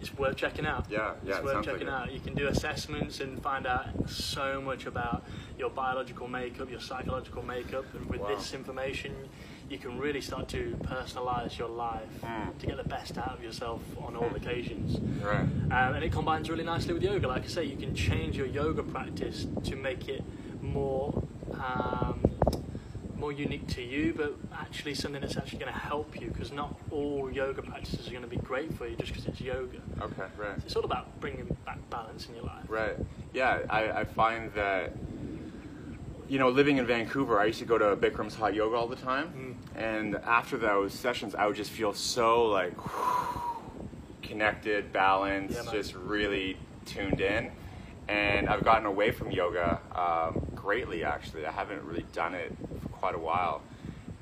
it's 0.00 0.16
worth 0.16 0.36
checking 0.36 0.66
out. 0.66 0.86
Yeah, 0.90 1.14
yeah, 1.24 1.30
It's 1.30 1.38
it 1.38 1.44
worth 1.44 1.54
like 1.56 1.64
checking 1.64 1.88
it. 1.88 1.90
out. 1.90 2.12
You 2.12 2.20
can 2.20 2.34
do 2.34 2.46
assessments 2.48 3.20
and 3.20 3.42
find 3.42 3.66
out 3.66 4.08
so 4.08 4.60
much 4.60 4.86
about 4.86 5.24
your 5.58 5.70
biological 5.70 6.26
makeup, 6.28 6.70
your 6.70 6.80
psychological 6.80 7.42
makeup, 7.42 7.84
and 7.94 8.06
with 8.08 8.20
Wow. 8.20 8.28
this 8.28 8.54
information, 8.54 9.14
you 9.68 9.78
can 9.78 9.98
really 9.98 10.20
start 10.20 10.48
to 10.48 10.76
personalize 10.82 11.56
your 11.58 11.68
life 11.68 12.08
Mm. 12.22 12.58
to 12.58 12.66
get 12.66 12.76
the 12.76 12.88
best 12.88 13.16
out 13.18 13.34
of 13.36 13.42
yourself 13.44 13.80
on 14.00 14.16
all 14.16 14.34
occasions. 14.34 14.98
Right. 15.22 15.40
Um, 15.42 15.94
and 15.94 16.02
it 16.02 16.10
combines 16.12 16.48
really 16.50 16.64
nicely 16.64 16.92
with 16.94 17.02
yoga. 17.02 17.28
Like 17.28 17.44
I 17.44 17.48
say, 17.48 17.64
you 17.64 17.76
can 17.76 17.94
change 17.94 18.36
your 18.36 18.46
yoga 18.46 18.82
practice 18.82 19.46
to 19.64 19.76
make 19.76 20.08
it 20.08 20.24
more 20.62 21.22
um, 21.54 22.20
more 23.20 23.32
unique 23.32 23.66
to 23.68 23.82
you, 23.82 24.14
but 24.16 24.34
actually 24.58 24.94
something 24.94 25.20
that's 25.20 25.36
actually 25.36 25.58
going 25.58 25.72
to 25.72 25.78
help 25.78 26.20
you. 26.20 26.28
Because 26.28 26.50
not 26.50 26.74
all 26.90 27.30
yoga 27.30 27.62
practices 27.62 28.08
are 28.08 28.10
going 28.10 28.22
to 28.22 28.28
be 28.28 28.38
great 28.38 28.72
for 28.76 28.88
you 28.88 28.96
just 28.96 29.12
because 29.12 29.26
it's 29.26 29.40
yoga. 29.40 29.78
Okay. 30.00 30.24
Right. 30.36 30.56
It's 30.64 30.74
all 30.74 30.84
about 30.84 31.20
bringing 31.20 31.56
back 31.66 31.78
balance 31.90 32.26
in 32.26 32.34
your 32.34 32.44
life. 32.44 32.64
Right. 32.68 32.96
Yeah, 33.32 33.60
I, 33.68 33.90
I 34.00 34.04
find 34.04 34.52
that, 34.54 34.92
you 36.28 36.38
know, 36.38 36.48
living 36.48 36.78
in 36.78 36.86
Vancouver, 36.86 37.38
I 37.38 37.44
used 37.44 37.58
to 37.60 37.64
go 37.64 37.78
to 37.78 37.94
Bikram's 37.94 38.34
hot 38.34 38.54
yoga 38.54 38.76
all 38.76 38.88
the 38.88 38.96
time. 38.96 39.58
And 39.76 40.16
after 40.16 40.56
those 40.56 40.92
sessions, 40.92 41.34
I 41.34 41.46
would 41.46 41.56
just 41.56 41.70
feel 41.70 41.92
so 41.92 42.46
like 42.46 42.72
connected, 44.22 44.92
balanced, 44.92 45.60
Yeah, 45.64 45.70
just 45.70 45.94
really 45.94 46.56
tuned 46.86 47.20
in. 47.20 47.52
And 48.08 48.48
I've 48.48 48.64
gotten 48.64 48.86
away 48.86 49.12
from 49.12 49.30
yoga 49.30 49.80
um, 49.94 50.44
greatly, 50.56 51.04
actually. 51.04 51.46
I 51.46 51.52
haven't 51.52 51.84
really 51.84 52.04
done 52.12 52.34
it 52.34 52.52
quite 53.00 53.14
a 53.14 53.18
while. 53.18 53.62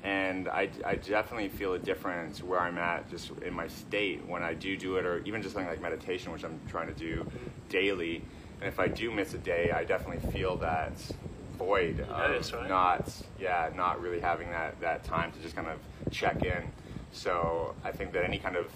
And 0.01 0.47
I, 0.47 0.69
I 0.85 0.95
definitely 0.95 1.49
feel 1.49 1.73
a 1.73 1.79
difference 1.79 2.41
where 2.41 2.59
I'm 2.59 2.77
at 2.77 3.09
just 3.09 3.31
in 3.45 3.53
my 3.53 3.67
state 3.67 4.25
when 4.25 4.41
I 4.41 4.53
do 4.53 4.77
do 4.77 4.95
it, 4.95 5.05
or 5.05 5.19
even 5.25 5.41
just 5.41 5.53
something 5.53 5.69
like 5.69 5.81
meditation, 5.81 6.31
which 6.31 6.45
I'm 6.45 6.59
trying 6.69 6.87
to 6.87 6.93
do 6.93 7.29
daily. 7.67 8.23
And 8.61 8.69
if 8.69 8.79
I 8.79 8.87
do 8.87 9.11
miss 9.11 9.33
a 9.33 9.37
day, 9.37 9.71
I 9.71 9.83
definitely 9.83 10.31
feel 10.31 10.55
that 10.57 10.93
void 11.57 11.99
of 11.99 12.09
notice, 12.09 12.53
right? 12.53 12.69
not, 12.69 13.13
yeah, 13.37 13.69
not 13.75 14.01
really 14.01 14.21
having 14.21 14.49
that, 14.51 14.79
that 14.79 15.03
time 15.03 15.33
to 15.33 15.39
just 15.39 15.55
kind 15.55 15.67
of 15.67 15.79
check 16.11 16.43
in. 16.43 16.71
So 17.11 17.75
I 17.83 17.91
think 17.91 18.13
that 18.13 18.23
any 18.23 18.39
kind 18.39 18.55
of 18.55 18.71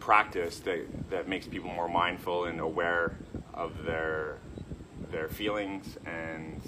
practice 0.00 0.60
that, 0.60 0.80
that 1.08 1.28
makes 1.28 1.46
people 1.46 1.70
more 1.70 1.88
mindful 1.88 2.44
and 2.44 2.60
aware 2.60 3.16
of 3.54 3.84
their 3.84 4.38
their 5.10 5.28
feelings 5.28 5.98
and 6.06 6.60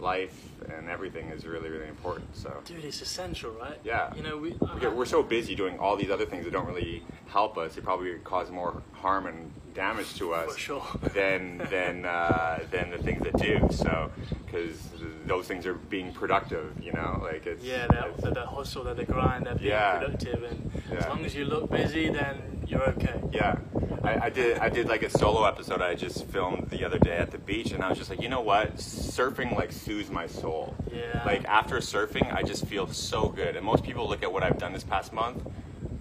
life 0.00 0.48
and 0.74 0.88
everything 0.88 1.28
is 1.30 1.44
really 1.46 1.68
really 1.70 1.88
important. 1.88 2.34
So 2.36 2.52
Dude, 2.64 2.84
it's 2.84 3.02
essential, 3.02 3.50
right? 3.52 3.78
Yeah. 3.84 4.14
You 4.14 4.22
know, 4.22 4.36
we, 4.36 4.54
get, 4.80 4.94
we're 4.94 5.06
so 5.06 5.22
busy 5.22 5.54
doing 5.54 5.78
all 5.78 5.96
these 5.96 6.10
other 6.10 6.26
things 6.26 6.44
that 6.44 6.52
don't 6.52 6.66
really 6.66 7.02
help 7.26 7.58
us. 7.58 7.74
They 7.74 7.80
probably 7.80 8.14
cause 8.24 8.50
more 8.50 8.82
harm 8.92 9.26
and 9.26 9.52
damage 9.74 10.14
to 10.16 10.34
us 10.34 10.56
sure. 10.56 10.84
than 11.14 11.58
than 11.70 12.04
uh, 12.04 12.60
than 12.70 12.90
the 12.90 12.98
things 12.98 13.22
that 13.22 13.36
do. 13.38 13.68
So 13.70 14.10
because 14.46 14.78
those 15.26 15.46
things 15.46 15.66
are 15.66 15.74
being 15.74 16.12
productive, 16.12 16.72
you 16.82 16.92
know, 16.92 17.20
like 17.22 17.46
it's 17.46 17.64
yeah, 17.64 17.86
they're, 17.88 18.06
it's- 18.08 18.20
they're 18.22 18.32
the 18.32 18.46
hustle, 18.46 18.84
they're 18.84 18.94
the 18.94 19.04
grind, 19.04 19.46
they're 19.46 19.54
being 19.54 19.70
Yeah. 19.70 19.98
productive, 19.98 20.42
and 20.42 20.82
as 20.98 21.06
long 21.06 21.24
as 21.24 21.34
you 21.34 21.44
look 21.44 21.70
busy, 21.70 22.08
then 22.08 22.64
you're 22.66 22.82
okay. 22.90 23.20
Yeah, 23.32 23.56
I, 24.02 24.26
I 24.26 24.30
did. 24.30 24.58
I 24.58 24.68
did 24.68 24.88
like 24.88 25.02
a 25.02 25.10
solo 25.10 25.44
episode 25.44 25.82
I 25.82 25.94
just 25.94 26.26
filmed 26.26 26.70
the 26.70 26.84
other 26.84 26.98
day 26.98 27.16
at 27.16 27.30
the 27.30 27.38
beach, 27.38 27.72
and 27.72 27.82
I 27.82 27.88
was 27.88 27.98
just 27.98 28.10
like, 28.10 28.20
you 28.20 28.28
know 28.28 28.40
what? 28.40 28.76
Surfing 28.76 29.56
like 29.56 29.72
soothes 29.72 30.10
my 30.10 30.26
soul. 30.26 30.74
Yeah. 30.92 31.22
Like 31.24 31.44
after 31.44 31.76
surfing, 31.78 32.32
I 32.34 32.42
just 32.42 32.66
feel 32.66 32.86
so 32.88 33.28
good. 33.28 33.56
And 33.56 33.64
most 33.64 33.84
people 33.84 34.08
look 34.08 34.22
at 34.22 34.32
what 34.32 34.42
I've 34.42 34.58
done 34.58 34.72
this 34.72 34.84
past 34.84 35.12
month, 35.12 35.46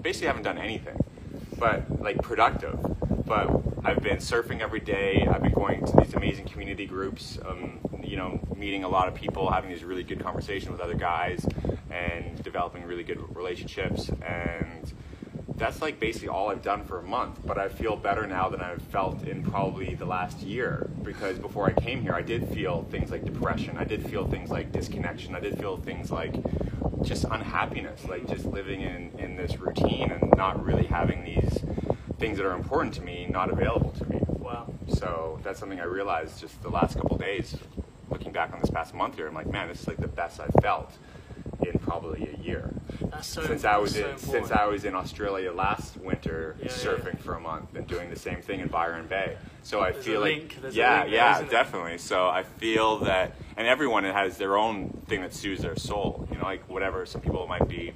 basically 0.01 0.27
haven't 0.27 0.44
done 0.44 0.58
anything, 0.58 1.04
but 1.58 2.01
like 2.01 2.22
productive. 2.22 2.80
But 3.25 3.50
I've 3.84 4.01
been 4.01 4.18
surfing 4.18 4.62
every 4.62 4.80
day. 4.80 5.27
I've 5.30 5.42
been 5.42 5.54
going 5.54 5.86
to 5.86 5.98
these 6.01 6.13
amazing 6.13 6.46
community 6.46 6.86
groups. 6.86 7.38
Um, 7.46 7.80
you 8.04 8.16
know, 8.16 8.39
meeting 8.56 8.84
a 8.86 8.89
lot 8.89 9.10
of 9.10 9.16
people, 9.16 9.51
having 9.51 9.70
these 9.70 9.84
really 9.84 10.04
good 10.04 10.22
conversations 10.22 10.72
with 10.72 10.80
other 10.80 10.96
guys, 10.96 11.46
and 11.92 12.42
developing 12.44 12.84
really 12.84 13.04
good 13.04 13.20
relationships 13.36 14.10
and 14.25 14.94
that's 15.58 15.82
like 15.82 16.00
basically 16.00 16.28
all 16.30 16.50
I've 16.50 16.62
done 16.62 16.86
for 16.86 17.00
a 17.00 17.04
month. 17.04 17.40
But 17.46 17.58
I 17.58 17.68
feel 17.68 17.96
better 17.96 18.28
now 18.28 18.48
than 18.50 18.62
I've 18.62 18.82
felt 18.84 19.24
in 19.24 19.44
probably 19.44 19.96
the 19.96 20.06
last 20.06 20.40
year 20.42 20.90
because 21.02 21.40
before 21.40 21.66
I 21.66 21.74
came 21.74 22.02
here, 22.02 22.14
I 22.14 22.22
did 22.22 22.48
feel 22.50 22.84
things 22.92 23.10
like 23.10 23.26
depression. 23.26 23.78
I 23.78 23.84
did 23.84 24.08
feel 24.08 24.28
things 24.28 24.50
like 24.50 24.72
disconnection. 24.72 25.36
I 25.36 25.40
did 25.40 25.58
feel 25.60 25.78
things 25.78 26.12
like 26.12 26.36
just 27.02 27.26
unhappiness, 27.26 28.06
like 28.06 28.28
just 28.28 28.46
living 28.46 28.82
in, 28.82 29.12
in 29.18 29.36
this 29.36 29.58
routine 29.58 30.12
and 30.12 30.32
not 30.38 30.64
really 30.64 30.86
having 30.86 31.24
these 31.24 31.60
things 32.20 32.38
that 32.38 32.46
are 32.46 32.56
important 32.56 32.94
to 32.96 33.02
me 33.02 33.28
not 33.30 33.50
available 33.50 33.92
to 33.92 34.10
me. 34.10 34.20
Wow. 34.28 34.74
So 34.88 35.40
that's 35.44 35.60
something 35.60 35.80
I 35.80 35.86
realized 35.86 36.40
just 36.40 36.62
the 36.62 36.70
last 36.70 36.96
couple 36.96 37.18
days, 37.18 37.58
looking 38.10 38.32
back 38.32 38.54
on 38.54 38.62
this 38.62 38.70
past 38.70 38.94
month 38.94 39.16
here. 39.16 39.28
I'm 39.28 39.34
like, 39.34 39.48
man, 39.50 39.68
this 39.68 39.82
is 39.82 39.88
like 39.88 39.98
the 39.98 40.08
best 40.08 40.40
I've 40.40 40.54
felt 40.62 40.92
in 41.66 41.80
probably 41.80 42.30
a 42.34 42.44
year 42.44 42.74
so. 43.22 43.46
since 43.46 43.64
I 43.66 43.78
was 43.78 43.96
so 43.96 44.10
in 44.10 44.18
since. 44.18 44.52
I 44.52 44.66
was 44.66 44.86
in 44.86 44.96
Australia 44.96 45.52
last 45.52 45.98
winter 45.98 46.56
Yeah, 46.62 46.68
surfing 46.70 47.14
yeah. 47.16 47.20
for 47.22 47.34
a 47.36 47.40
month 47.40 47.76
and 47.76 47.88
doing 47.88 48.10
the 48.10 48.20
same 48.20 48.42
thing 48.42 48.60
in 48.60 48.68
Byron 48.68 49.08
Bay. 49.08 49.38
So 49.64 49.82
I 49.82 49.92
There's 49.92 50.06
feel 50.06 50.22
like 50.22 50.34
link, 50.34 50.58
there's 50.62 50.76
a 50.76 50.78
yeah, 50.78 51.04
there, 51.04 51.14
yeah, 51.14 51.36
isn't 51.36 51.48
it? 51.48 51.52
definitely. 51.52 51.98
So 51.98 52.28
I 52.28 52.44
feel 52.44 53.00
that, 53.00 53.36
and 53.58 53.68
everyone 53.68 54.04
has 54.06 54.38
their 54.38 54.58
own 54.58 54.90
thing 55.08 55.22
that 55.22 55.34
soothes 55.34 55.62
their 55.62 55.76
soul. 55.76 56.28
You 56.32 56.38
know, 56.38 56.44
like 56.44 56.68
whatever. 56.70 57.06
Some 57.06 57.22
people 57.22 57.44
it 57.44 57.50
might 57.50 57.68
be 57.68 57.94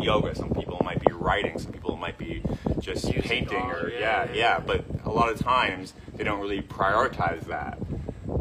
yoga. 0.00 0.34
Some 0.34 0.50
people 0.50 0.80
might 0.84 1.00
be 1.04 1.12
writing. 1.12 1.58
Some 1.58 1.72
people 1.72 1.94
it 1.94 1.98
might 2.00 2.18
be 2.18 2.42
just 2.80 3.10
painting 3.12 3.58
art, 3.58 3.84
or 3.84 3.88
yeah, 3.90 4.24
yeah. 4.26 4.34
yeah. 4.34 4.60
But 4.60 4.84
a 5.04 5.10
lot 5.10 5.30
of 5.30 5.38
times 5.38 5.92
they 6.14 6.24
don't 6.24 6.40
really 6.40 6.62
prioritize 6.62 7.42
that 7.46 7.78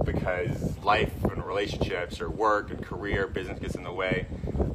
because 0.05 0.77
life 0.83 1.11
and 1.25 1.45
relationships 1.45 2.21
or 2.21 2.29
work 2.29 2.69
and 2.71 2.83
career, 2.83 3.27
business 3.27 3.59
gets 3.59 3.75
in 3.75 3.83
the 3.83 3.91
way. 3.93 4.25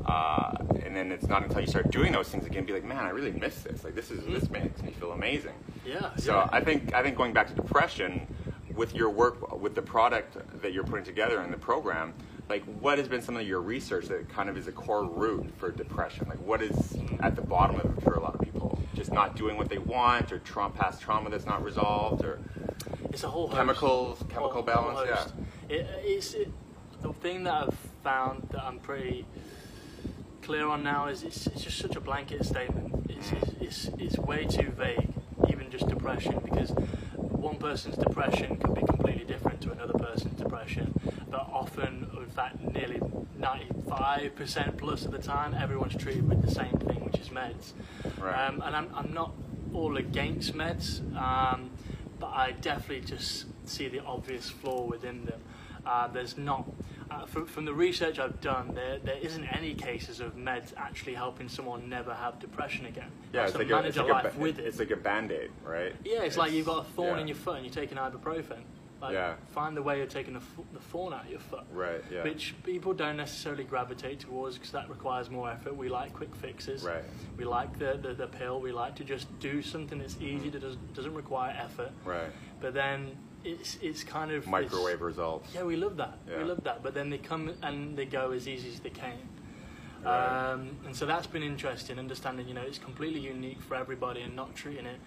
Uh, 0.06 0.54
and 0.84 0.94
then 0.94 1.10
it's 1.10 1.26
not 1.26 1.42
until 1.42 1.60
you 1.60 1.66
start 1.66 1.90
doing 1.90 2.12
those 2.12 2.28
things 2.28 2.46
again, 2.46 2.64
be 2.64 2.72
like, 2.72 2.84
man, 2.84 2.98
I 3.04 3.10
really 3.10 3.32
miss 3.32 3.62
this. 3.62 3.82
Like 3.84 3.94
this 3.94 4.10
is 4.10 4.24
this 4.26 4.48
makes 4.50 4.82
me 4.82 4.92
feel 4.92 5.12
amazing. 5.12 5.54
Yeah. 5.84 6.14
So 6.16 6.34
yeah. 6.34 6.48
I 6.52 6.60
think 6.60 6.94
I 6.94 7.02
think 7.02 7.16
going 7.16 7.32
back 7.32 7.48
to 7.48 7.54
depression, 7.54 8.26
with 8.76 8.94
your 8.94 9.10
work 9.10 9.58
with 9.60 9.74
the 9.74 9.82
product 9.82 10.36
that 10.62 10.72
you're 10.72 10.84
putting 10.84 11.04
together 11.04 11.42
in 11.42 11.50
the 11.50 11.56
program, 11.56 12.12
like 12.48 12.62
what 12.80 12.98
has 12.98 13.08
been 13.08 13.22
some 13.22 13.36
of 13.36 13.46
your 13.46 13.60
research 13.60 14.06
that 14.06 14.28
kind 14.28 14.48
of 14.48 14.56
is 14.56 14.68
a 14.68 14.72
core 14.72 15.04
root 15.04 15.50
for 15.58 15.70
depression? 15.72 16.26
Like 16.28 16.38
what 16.40 16.62
is 16.62 16.96
at 17.20 17.34
the 17.34 17.42
bottom 17.42 17.80
of 17.80 17.98
it 17.98 18.02
for 18.04 18.14
a 18.14 18.20
lot 18.20 18.34
of 18.34 18.40
people? 18.42 18.78
Just 18.94 19.12
not 19.12 19.34
doing 19.36 19.56
what 19.56 19.68
they 19.68 19.78
want, 19.78 20.30
or 20.32 20.38
trauma, 20.38 20.72
past 20.74 21.00
trauma 21.02 21.30
that's 21.30 21.46
not 21.46 21.64
resolved, 21.64 22.24
or 22.24 22.38
It's 23.12 23.24
a 23.24 23.28
whole 23.28 23.48
chemicals, 23.48 24.18
Whole- 24.20 24.28
chemical 24.28 24.52
whole 24.52 24.62
balance. 24.62 25.08
Yeah. 25.68 25.76
It, 25.76 25.86
it's 26.04 26.34
it, 26.34 26.50
the 27.02 27.12
thing 27.12 27.42
that 27.44 27.54
I've 27.54 27.74
found 28.04 28.46
that 28.52 28.62
I'm 28.64 28.78
pretty 28.78 29.26
clear 30.46 30.68
on 30.68 30.84
now 30.84 31.08
is 31.08 31.24
it's, 31.24 31.48
it's 31.48 31.62
just 31.64 31.78
such 31.78 31.96
a 31.96 32.00
blanket 32.00 32.44
statement. 32.44 33.10
It's, 33.10 33.30
Mm. 33.30 33.42
it's, 33.42 33.88
it's, 33.88 33.90
it's 33.98 34.18
way 34.18 34.44
too 34.46 34.70
vague, 34.70 35.08
even 35.50 35.68
just 35.72 35.88
depression, 35.88 36.38
because 36.44 36.70
one 37.16 37.56
person's 37.56 37.96
depression 37.96 38.56
could 38.58 38.74
be 38.76 38.82
completely 38.82 39.24
different 39.24 39.60
to 39.62 39.72
another 39.72 39.94
person's 39.94 40.38
depression. 40.38 40.94
But 41.28 41.48
often, 41.52 42.08
in 42.16 42.30
fact, 42.30 42.60
nearly 42.60 43.00
95% 43.40 44.78
plus 44.78 45.04
of 45.04 45.10
the 45.10 45.18
time, 45.18 45.52
everyone's 45.54 45.96
treated 45.96 46.28
with 46.28 46.42
the 46.42 46.50
same 46.54 46.76
thing, 46.86 47.04
which 47.04 47.18
is 47.20 47.28
meds. 47.30 47.72
Right. 48.20 48.46
Um, 48.46 48.62
and 48.64 48.76
I'm, 48.76 48.88
I'm 48.94 49.12
not 49.12 49.32
all 49.74 49.96
against 49.96 50.54
meds, 50.54 51.00
um, 51.20 51.70
but 52.20 52.28
I 52.28 52.52
definitely 52.52 53.00
just 53.04 53.46
see 53.64 53.88
the 53.88 53.98
obvious 54.04 54.48
flaw 54.48 54.82
within 54.84 55.24
them. 55.24 55.40
Uh, 55.84 56.06
there's 56.06 56.38
not, 56.38 56.64
uh, 57.10 57.26
from, 57.26 57.46
from 57.46 57.64
the 57.64 57.72
research 57.74 58.18
I've 58.18 58.40
done, 58.40 58.72
there, 58.74 58.98
there 58.98 59.18
isn't 59.18 59.44
any 59.44 59.74
cases 59.74 60.20
of 60.20 60.36
meds 60.36 60.72
actually 60.76 61.14
helping 61.14 61.48
someone 61.48 61.88
never 61.88 62.14
have 62.14 62.38
depression 62.38 62.86
again. 62.86 63.10
Yeah, 63.32 63.46
it's 63.46 63.54
like, 63.54 63.68
a, 63.68 63.70
manage 63.70 63.88
it's, 63.90 63.98
like, 63.98 64.24
a, 64.24 64.28
ba- 64.28 64.38
with 64.38 64.58
it's 64.58 64.78
like 64.78 64.90
a 64.90 64.96
band-aid, 64.96 65.50
right? 65.64 65.94
Yeah, 66.04 66.22
it's, 66.22 66.36
like 66.36 66.52
you've 66.52 66.66
got 66.66 66.86
a 66.86 66.88
thorn 66.90 67.16
yeah. 67.16 67.20
in 67.22 67.28
your 67.28 67.36
foot 67.36 67.56
and 67.56 67.64
you're 67.64 67.74
taking 67.74 67.98
ibuprofen. 67.98 68.58
Like, 69.00 69.12
Yeah. 69.12 69.34
find 69.52 69.76
the 69.76 69.82
way 69.82 70.00
of 70.00 70.08
taking 70.08 70.32
the, 70.32 70.40
f- 70.40 70.64
the 70.72 70.80
thorn 70.80 71.12
out 71.12 71.24
of 71.26 71.30
your 71.30 71.38
foot. 71.38 71.64
Right, 71.70 72.02
yeah. 72.10 72.24
Which 72.24 72.54
people 72.64 72.94
don't 72.94 73.18
necessarily 73.18 73.64
gravitate 73.64 74.20
towards 74.20 74.56
because 74.56 74.72
that 74.72 74.88
requires 74.88 75.28
more 75.28 75.50
effort. 75.50 75.76
We 75.76 75.90
like 75.90 76.14
quick 76.14 76.34
fixes. 76.34 76.82
Right. 76.82 77.04
We 77.36 77.44
like 77.44 77.78
the, 77.78 77.98
the, 78.00 78.14
the 78.14 78.26
pill. 78.26 78.58
We 78.58 78.72
like 78.72 78.96
to 78.96 79.04
just 79.04 79.26
do 79.38 79.60
something 79.60 79.98
that's 79.98 80.16
easy, 80.18 80.48
that 80.48 80.62
doesn't, 80.62 80.94
doesn't 80.94 81.14
require 81.14 81.54
effort. 81.62 81.90
Right. 82.06 82.30
But 82.60 82.72
then 82.72 83.16
it's, 83.46 83.78
it's 83.80 84.04
kind 84.04 84.30
of. 84.32 84.46
Microwave 84.46 85.00
results. 85.00 85.54
Yeah, 85.54 85.62
we 85.62 85.76
love 85.76 85.96
that. 85.96 86.18
Yeah. 86.28 86.38
We 86.38 86.44
love 86.44 86.64
that. 86.64 86.82
But 86.82 86.94
then 86.94 87.10
they 87.10 87.18
come 87.18 87.52
and 87.62 87.96
they 87.96 88.04
go 88.04 88.32
as 88.32 88.48
easy 88.48 88.72
as 88.72 88.80
they 88.80 88.90
came. 88.90 89.28
Right. 90.04 90.52
Um, 90.52 90.76
and 90.84 90.94
so 90.94 91.06
that's 91.06 91.26
been 91.26 91.42
interesting, 91.42 91.98
understanding, 91.98 92.46
you 92.46 92.54
know, 92.54 92.62
it's 92.62 92.78
completely 92.78 93.20
unique 93.20 93.60
for 93.62 93.74
everybody 93.76 94.20
and 94.20 94.36
not 94.36 94.54
treating 94.54 94.86
it 94.86 95.00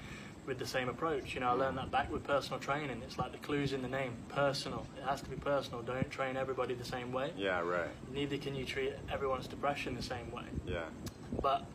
with 0.46 0.58
the 0.58 0.66
same 0.66 0.90
approach. 0.90 1.36
You 1.36 1.42
know, 1.42 1.50
I 1.50 1.52
learned 1.52 1.78
that 1.78 1.92
back 1.92 2.12
with 2.12 2.24
personal 2.24 2.60
training. 2.60 3.02
It's 3.06 3.18
like 3.18 3.32
the 3.32 3.38
clues 3.38 3.72
in 3.72 3.82
the 3.82 3.88
name, 3.88 4.14
personal. 4.30 4.86
It 4.98 5.08
has 5.08 5.22
to 5.22 5.30
be 5.30 5.36
personal. 5.36 5.82
Don't 5.84 6.10
train 6.10 6.36
everybody 6.36 6.74
the 6.74 6.84
same 6.84 7.12
way. 7.12 7.32
Yeah, 7.38 7.62
right. 7.62 7.90
Neither 8.12 8.38
can 8.38 8.56
you 8.56 8.66
treat 8.66 8.94
everyone's 9.12 9.48
depression 9.48 9.96
the 9.96 10.02
same 10.02 10.32
way. 10.32 10.46
Yeah. 10.66 10.86
But 11.42 11.66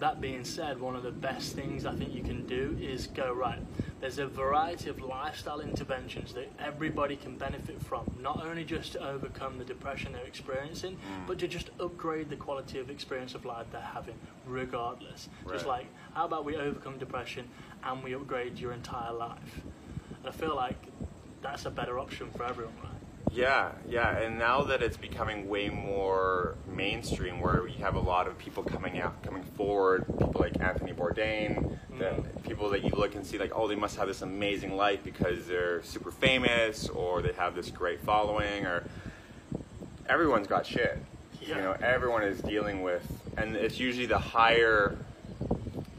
that 0.00 0.20
being 0.20 0.44
said, 0.44 0.80
one 0.80 0.96
of 0.96 1.02
the 1.02 1.10
best 1.12 1.54
things 1.54 1.86
I 1.86 1.94
think 1.94 2.12
you 2.12 2.22
can 2.22 2.46
do 2.46 2.76
is 2.80 3.06
go 3.06 3.32
right. 3.32 3.60
There's 4.00 4.18
a 4.18 4.26
variety 4.26 4.90
of 4.90 5.00
lifestyle 5.00 5.60
interventions 5.60 6.34
that 6.34 6.50
everybody 6.58 7.16
can 7.16 7.36
benefit 7.38 7.80
from, 7.82 8.04
not 8.20 8.44
only 8.44 8.64
just 8.64 8.92
to 8.92 9.08
overcome 9.08 9.56
the 9.56 9.64
depression 9.64 10.12
they're 10.12 10.24
experiencing, 10.26 10.96
Mm. 10.96 11.26
but 11.26 11.38
to 11.38 11.48
just 11.48 11.70
upgrade 11.80 12.28
the 12.28 12.36
quality 12.36 12.78
of 12.80 12.90
experience 12.90 13.34
of 13.34 13.44
life 13.44 13.66
they're 13.72 13.80
having, 13.80 14.16
regardless. 14.46 15.28
Just 15.48 15.66
like, 15.66 15.86
how 16.12 16.24
about 16.26 16.44
we 16.44 16.56
overcome 16.56 16.98
depression 16.98 17.48
and 17.82 18.02
we 18.04 18.14
upgrade 18.14 18.58
your 18.58 18.72
entire 18.72 19.12
life? 19.12 19.62
And 20.18 20.26
I 20.28 20.32
feel 20.32 20.54
like 20.56 20.76
that's 21.40 21.64
a 21.66 21.70
better 21.70 21.98
option 21.98 22.30
for 22.36 22.44
everyone, 22.44 22.74
right? 22.82 22.83
Yeah, 23.34 23.72
yeah, 23.88 24.16
and 24.18 24.38
now 24.38 24.62
that 24.62 24.80
it's 24.80 24.96
becoming 24.96 25.48
way 25.48 25.68
more 25.68 26.54
mainstream, 26.72 27.40
where 27.40 27.66
you 27.66 27.82
have 27.82 27.96
a 27.96 28.00
lot 28.00 28.28
of 28.28 28.38
people 28.38 28.62
coming 28.62 29.00
out, 29.00 29.24
coming 29.24 29.42
forward, 29.42 30.06
people 30.06 30.40
like 30.40 30.60
Anthony 30.60 30.92
Bourdain, 30.92 31.76
Mm. 31.92 32.42
people 32.44 32.70
that 32.70 32.82
you 32.84 32.90
look 32.90 33.14
and 33.16 33.26
see 33.26 33.38
like, 33.38 33.52
oh, 33.54 33.66
they 33.66 33.74
must 33.74 33.96
have 33.96 34.06
this 34.06 34.22
amazing 34.22 34.76
life 34.76 35.02
because 35.02 35.46
they're 35.46 35.82
super 35.82 36.12
famous, 36.12 36.88
or 36.88 37.22
they 37.22 37.32
have 37.32 37.56
this 37.56 37.70
great 37.70 38.00
following, 38.02 38.66
or 38.66 38.84
everyone's 40.08 40.46
got 40.46 40.64
shit. 40.64 40.98
You 41.40 41.56
know, 41.56 41.72
everyone 41.82 42.22
is 42.22 42.40
dealing 42.40 42.82
with, 42.82 43.04
and 43.36 43.56
it's 43.56 43.80
usually 43.80 44.06
the 44.06 44.18
higher, 44.18 44.96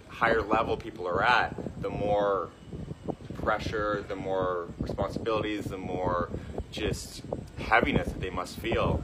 higher 0.07 0.41
level 0.41 0.77
people 0.77 1.05
are 1.07 1.21
at, 1.21 1.53
the 1.81 1.89
more 1.89 2.49
pressure, 3.35 4.03
the 4.07 4.15
more 4.15 4.67
responsibilities, 4.79 5.65
the 5.65 5.77
more 5.77 6.29
just 6.75 7.21
heaviness 7.57 8.07
that 8.09 8.19
they 8.19 8.29
must 8.29 8.57
feel. 8.59 9.01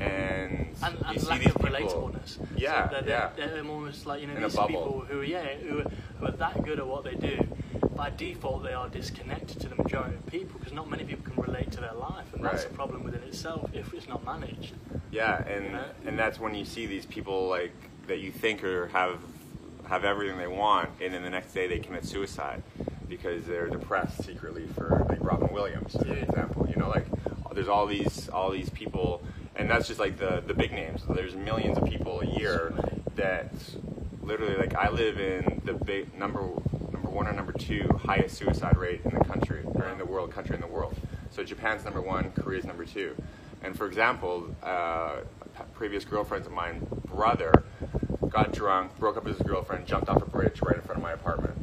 And, 0.00 0.68
and, 0.82 0.94
you 0.98 1.04
and 1.08 1.20
see 1.20 1.26
lack 1.26 1.40
these 1.40 1.48
of 1.54 1.60
people, 1.60 1.70
relatabiliness. 1.70 2.38
Yeah, 2.56 2.88
so 2.88 2.94
they're, 3.00 3.08
yeah. 3.08 3.30
they're, 3.36 3.48
they're 3.48 3.64
almost 3.64 4.06
like 4.06 4.20
you 4.20 4.28
know 4.28 4.34
In 4.36 4.42
these 4.42 4.52
people 4.56 5.04
who, 5.08 5.22
yeah, 5.22 5.44
who, 5.56 5.80
are- 5.80 5.90
who 6.20 6.26
are 6.26 6.30
that 6.32 6.62
good 6.64 6.78
at 6.78 6.86
what 6.86 7.04
they 7.04 7.14
do. 7.14 7.46
By 7.96 8.10
default, 8.10 8.62
they 8.62 8.74
are 8.74 8.88
disconnected 8.88 9.58
to 9.60 9.68
the 9.68 9.74
majority 9.74 10.14
of 10.14 10.26
people 10.26 10.56
because 10.58 10.72
not 10.72 10.88
many 10.88 11.02
people 11.02 11.32
can 11.32 11.42
relate 11.42 11.72
to 11.72 11.80
their 11.80 11.94
life, 11.94 12.32
and 12.32 12.44
that's 12.44 12.64
a 12.64 12.68
problem 12.68 13.02
within 13.02 13.22
itself 13.24 13.68
if 13.72 13.92
it's 13.92 14.06
not 14.06 14.24
managed. 14.24 14.74
Yeah, 15.10 15.42
and 15.48 15.74
Right. 15.74 15.84
and 16.06 16.16
that's 16.16 16.38
when 16.38 16.54
you 16.54 16.64
see 16.64 16.86
these 16.86 17.06
people 17.06 17.48
like 17.48 17.72
that 18.06 18.18
you 18.18 18.30
think 18.30 18.62
are 18.62 18.86
have 18.88 19.18
have 19.88 20.04
everything 20.04 20.38
they 20.38 20.46
want, 20.46 20.90
and 21.00 21.12
then 21.12 21.22
the 21.24 21.30
next 21.30 21.52
day 21.54 21.66
they 21.66 21.80
commit 21.80 22.04
suicide 22.04 22.62
because 23.08 23.46
they're 23.46 23.68
depressed 23.68 24.24
secretly 24.24 24.66
for 24.74 25.04
like 25.08 25.18
Robin 25.22 25.52
Williams, 25.52 25.94
as 25.96 26.02
an 26.02 26.18
example. 26.18 26.68
You 26.68 26.76
know, 26.76 26.88
like 26.88 27.06
there's 27.52 27.68
all 27.68 27.86
these 27.86 28.28
all 28.28 28.50
these 28.50 28.70
people, 28.70 29.22
and 29.56 29.70
that's 29.70 29.88
just 29.88 30.00
like 30.00 30.18
the 30.18 30.42
the 30.46 30.54
big 30.54 30.72
names. 30.72 31.02
There's 31.08 31.34
millions 31.34 31.78
of 31.78 31.84
people 31.84 32.20
a 32.20 32.26
year 32.26 32.72
that 33.16 33.52
literally 34.22 34.56
like 34.56 34.74
I 34.74 34.90
live 34.90 35.18
in 35.18 35.60
the 35.64 35.72
big 35.72 36.16
number 36.16 36.40
number 36.92 37.08
one 37.08 37.26
or 37.26 37.32
number 37.32 37.52
two 37.52 37.88
highest 38.04 38.36
suicide 38.36 38.76
rate 38.76 39.00
in 39.04 39.14
the 39.18 39.24
country 39.24 39.62
or 39.64 39.88
in 39.88 39.98
the 39.98 40.04
world 40.04 40.30
country 40.30 40.54
in 40.54 40.60
the 40.60 40.66
world. 40.66 40.94
So 41.30 41.42
Japan's 41.42 41.84
number 41.84 42.00
one, 42.00 42.30
Korea's 42.32 42.64
number 42.64 42.84
two. 42.84 43.14
And 43.62 43.76
for 43.76 43.86
example, 43.86 44.54
uh, 44.62 45.16
previous 45.74 46.04
girlfriends 46.04 46.46
of 46.46 46.52
mine, 46.52 46.86
brother 47.06 47.64
got 48.28 48.52
drunk, 48.52 48.96
broke 48.98 49.16
up 49.16 49.24
with 49.24 49.38
his 49.38 49.46
girlfriend, 49.46 49.86
jumped 49.86 50.08
off 50.08 50.22
a 50.22 50.26
bridge 50.26 50.60
right 50.62 50.76
in 50.76 50.82
front 50.82 50.98
of 50.98 51.02
my 51.02 51.12
apartment. 51.12 51.56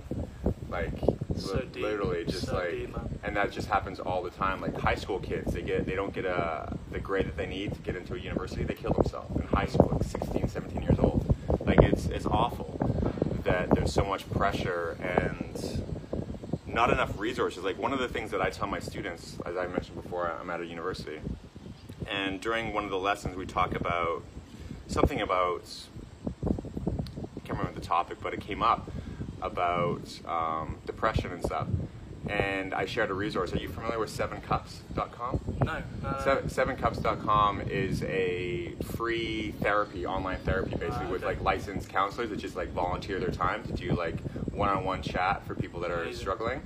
Like 0.69 0.99
So 1.37 1.55
li- 1.55 1.67
deep. 1.71 1.83
literally 1.83 2.25
just 2.25 2.47
So 2.47 2.55
like 2.55 2.71
deep, 2.71 2.95
and 3.23 3.35
that 3.35 3.51
just 3.51 3.67
happens 3.67 3.99
all 3.99 4.23
the 4.23 4.29
time. 4.29 4.61
Like 4.61 4.77
high 4.77 4.95
school 4.95 5.19
kids, 5.19 5.53
they 5.53 5.61
get 5.61 5.85
they 5.85 5.95
don't 5.95 6.13
get 6.13 6.25
a 6.25 6.77
the 6.91 6.99
grade 6.99 7.27
that 7.27 7.37
they 7.37 7.45
need 7.45 7.73
to 7.73 7.79
get 7.81 7.95
into 7.95 8.13
a 8.13 8.17
university, 8.17 8.63
they 8.63 8.73
kill 8.73 8.93
themselves 8.93 9.39
in 9.39 9.47
high 9.47 9.65
school, 9.65 9.89
like 9.91 10.03
16, 10.03 10.47
17 10.47 10.81
years 10.81 10.99
old. 10.99 11.35
Like 11.65 11.81
it's 11.83 12.05
it's 12.07 12.25
awful 12.25 12.77
that 13.43 13.69
there's 13.71 13.93
so 13.93 14.05
much 14.05 14.29
pressure 14.31 14.97
and 15.01 15.83
not 16.65 16.91
enough 16.91 17.17
resources. 17.19 17.63
Like 17.63 17.77
one 17.77 17.93
of 17.93 17.99
the 17.99 18.07
things 18.07 18.31
that 18.31 18.41
I 18.41 18.49
tell 18.49 18.67
my 18.67 18.79
students, 18.79 19.37
as 19.45 19.57
I 19.57 19.67
mentioned 19.67 20.01
before, 20.01 20.31
I'm 20.31 20.49
at 20.49 20.61
a 20.61 20.65
university, 20.65 21.19
and 22.09 22.39
during 22.39 22.73
one 22.73 22.83
of 22.85 22.89
the 22.91 22.99
lessons 22.99 23.35
we 23.35 23.45
talk 23.45 23.75
about 23.75 24.23
something 24.87 25.21
about 25.21 25.63
I 26.45 27.47
can't 27.47 27.59
remember 27.59 27.79
the 27.79 27.85
topic, 27.85 28.17
but 28.21 28.33
it 28.33 28.41
came 28.41 28.63
up 28.63 28.89
about 29.41 30.01
um, 30.27 30.77
depression 30.85 31.31
and 31.31 31.43
stuff. 31.43 31.67
And 32.27 32.73
I 32.73 32.85
shared 32.85 33.11
a 33.11 33.13
resource. 33.13 33.53
Are 33.53 33.57
you 33.59 33.69
familiar 33.69 33.99
with 33.99 34.09
sevencups.com? 34.09 35.39
No, 35.63 35.83
no. 36.01 36.21
Seven, 36.23 36.49
sevencups.com 36.49 37.61
is 37.61 38.01
a 38.03 38.73
free 38.95 39.53
therapy, 39.61 40.07
online 40.07 40.39
therapy, 40.39 40.71
basically 40.71 41.05
Ah, 41.05 41.11
with 41.11 41.23
like 41.23 41.39
licensed 41.41 41.87
counselors 41.89 42.31
that 42.31 42.37
just 42.37 42.55
like 42.55 42.69
volunteer 42.71 43.19
their 43.19 43.29
time 43.29 43.63
to 43.65 43.73
do 43.73 43.91
like 43.91 44.19
one-on-one 44.51 45.03
chat 45.03 45.45
for 45.45 45.53
people 45.53 45.79
that 45.81 45.91
are 45.91 46.01
Amazing. 46.01 46.19
struggling. 46.19 46.61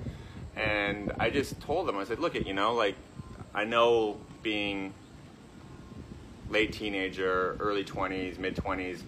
And 0.55 1.11
I 1.19 1.29
just 1.29 1.59
told 1.59 1.87
them, 1.89 1.97
I 1.97 2.05
said, 2.05 2.19
look, 2.19 2.35
it, 2.35 2.47
you 2.47 2.53
know, 2.53 2.73
like 2.73 2.95
I 3.53 3.65
know 3.65 4.17
being 4.41 4.93
late 6.49 6.71
teenager, 6.71 7.57
early 7.59 7.83
20s, 7.83 8.37
mid 8.39 8.55
20s, 8.55 9.01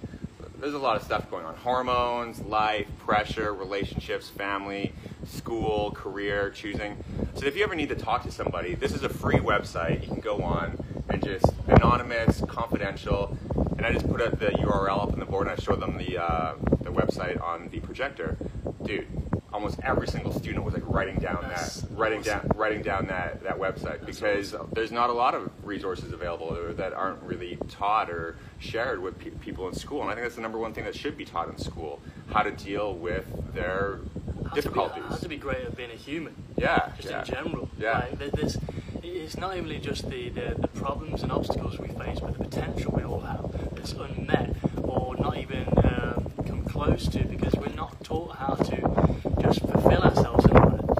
there's 0.62 0.76
a 0.76 0.80
lot 0.80 0.96
of 0.96 1.02
stuff 1.02 1.30
going 1.30 1.44
on 1.44 1.56
hormones, 1.56 2.40
life, 2.42 2.88
pressure, 3.00 3.52
relationships, 3.52 4.30
family, 4.30 4.94
school, 5.26 5.92
career, 5.92 6.52
choosing. 6.52 7.04
So 7.34 7.48
if 7.48 7.58
you 7.58 7.64
ever 7.64 7.74
need 7.74 7.90
to 7.90 7.96
talk 7.96 8.24
to 8.24 8.32
somebody, 8.32 8.76
this 8.76 8.94
is 8.94 9.04
a 9.04 9.10
free 9.10 9.40
website. 9.40 10.04
You 10.04 10.08
can 10.08 10.20
go 10.20 10.44
on 10.44 10.78
and 11.10 11.24
just 11.24 11.48
anonymous, 11.68 12.42
confidential. 12.48 13.36
And 13.76 13.86
I 13.88 13.92
just 13.92 14.08
put 14.08 14.22
up 14.22 14.40
the 14.40 14.50
URL 14.50 15.02
up 15.02 15.14
on 15.14 15.20
the 15.20 15.26
board 15.26 15.48
and 15.48 15.60
I 15.60 15.62
showed 15.62 15.80
them 15.80 15.98
the, 15.98 16.22
uh, 16.22 16.54
the 16.84 16.92
website 16.92 17.42
on 17.42 17.70
the 17.70 17.80
projector. 17.80 18.38
Dude, 18.84 19.08
almost 19.54 19.80
every 19.84 20.08
single 20.08 20.32
student 20.34 20.64
was 20.64 20.74
like 20.74 20.84
writing 20.88 21.16
down 21.18 21.40
That's 21.48 21.82
that, 21.82 21.98
writing 21.98 22.20
awesome. 22.20 22.48
down, 22.48 22.52
writing 22.56 22.82
down 22.82 23.08
that, 23.08 23.44
that 23.44 23.58
website 23.58 24.00
That's 24.06 24.20
because 24.20 24.56
there's 24.74 24.92
not 24.92 25.10
a 25.10 25.14
lot 25.14 25.36
of 25.36 25.52
resources 25.64 26.14
available 26.14 26.56
that 26.76 26.94
aren't 26.94 27.22
really 27.24 27.58
taught 27.70 28.10
or 28.10 28.38
shared 28.60 29.02
with 29.02 29.20
pe- 29.20 29.32
people 29.32 29.68
in 29.68 29.74
school. 29.74 30.02
And 30.02 30.10
I 30.10 30.14
think 30.14 30.26
that's 30.26 30.36
the 30.36 30.42
number 30.42 30.58
one 30.58 30.74
thing 30.74 30.86
that 30.86 30.96
should 30.96 31.18
be 31.18 31.26
taught 31.26 31.50
in 31.50 31.58
school: 31.58 32.00
how 32.32 32.44
to 32.44 32.52
deal 32.52 32.94
with 32.96 33.26
their 33.54 34.00
How 34.48 34.54
difficulties. 34.56 34.96
To 34.96 35.02
be, 35.02 35.10
how 35.10 35.16
to 35.18 35.30
be 35.30 35.38
great 35.38 35.66
at 35.66 35.76
being 35.76 35.92
a 35.92 35.96
human. 35.96 36.36
yeah, 36.58 36.92
just 36.98 37.10
yeah. 37.10 37.20
in 37.20 37.26
general. 37.26 37.70
Yeah. 37.78 38.06
Like, 38.20 38.32
there's, 38.32 38.58
it's 39.04 39.38
not 39.38 39.56
only 39.58 39.80
just 39.80 40.10
the, 40.10 40.30
the, 40.30 40.56
the 40.60 40.68
problems 40.70 41.24
and 41.24 41.32
obstacles 41.32 41.78
we 41.80 41.88
face, 41.90 42.20
but 42.20 42.38
the 42.38 42.44
potential 42.44 42.94
we 42.96 43.04
all 43.04 43.20
have 43.22 43.52
that's 43.76 43.94
unmet 43.94 44.56
or 44.84 45.16
not 45.18 45.38
even 45.38 45.66
um, 45.84 46.32
come 46.48 46.64
close 46.66 47.08
to 47.08 47.20
because 47.26 47.54
we're 47.56 47.74
not 47.76 48.02
taught 48.04 48.36
how 48.36 48.54
to 48.56 49.21
just 49.42 49.60
fulfill 49.62 50.02
ourselves 50.04 50.46
in 50.46 50.54
lives. 50.54 51.00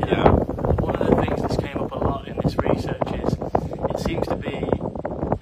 You 0.00 0.06
know, 0.06 0.24
Yeah. 0.24 0.30
one 0.80 0.96
of 0.96 1.06
the 1.08 1.16
things 1.22 1.40
that's 1.42 1.56
came 1.56 1.78
up 1.78 1.92
a 1.92 1.98
lot 1.98 2.26
in 2.28 2.36
this 2.42 2.56
research 2.58 3.08
is 3.22 3.32
it 3.92 3.98
seems 4.00 4.26
to 4.28 4.36
be 4.36 4.68